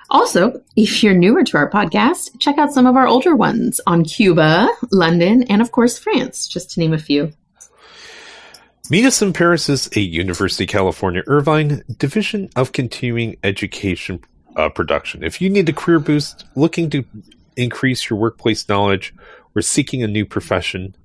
Also, 0.09 0.61
if 0.75 1.01
you're 1.01 1.15
newer 1.15 1.43
to 1.43 1.57
our 1.57 1.69
podcast, 1.69 2.39
check 2.39 2.57
out 2.57 2.71
some 2.71 2.85
of 2.85 2.95
our 2.95 3.07
older 3.07 3.35
ones 3.35 3.81
on 3.87 4.03
Cuba, 4.03 4.69
London, 4.91 5.43
and 5.43 5.61
of 5.61 5.71
course, 5.71 5.97
France, 5.97 6.47
just 6.47 6.71
to 6.71 6.79
name 6.79 6.93
a 6.93 6.99
few. 6.99 7.33
Meet 8.87 9.05
us 9.05 9.21
in 9.23 9.33
Paris 9.33 9.67
is 9.67 9.89
a 9.95 9.99
University 9.99 10.65
of 10.65 10.69
California 10.69 11.23
Irvine 11.25 11.83
Division 11.97 12.49
of 12.55 12.71
Continuing 12.71 13.35
Education 13.43 14.23
uh, 14.55 14.69
production. 14.69 15.23
If 15.23 15.41
you 15.41 15.49
need 15.49 15.67
a 15.69 15.73
career 15.73 15.99
boost, 15.99 16.45
looking 16.55 16.91
to 16.91 17.03
increase 17.57 18.07
your 18.07 18.19
workplace 18.19 18.69
knowledge, 18.69 19.11
or 19.55 19.63
seeking 19.63 20.03
a 20.03 20.07
new 20.07 20.23
profession, 20.23 20.95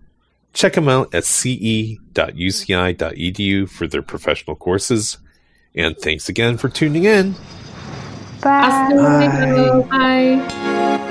Check 0.52 0.74
them 0.74 0.88
out 0.88 1.14
at 1.14 1.24
ce.uci.edu 1.24 1.98
for 3.68 3.86
their 3.86 4.02
professional 4.02 4.56
courses. 4.56 5.18
And 5.74 5.96
thanks 5.96 6.28
again 6.28 6.56
for 6.56 6.68
tuning 6.68 7.04
in. 7.04 7.36
Bye. 8.42 8.90
Bye. 8.92 9.86
Bye. 9.90 11.06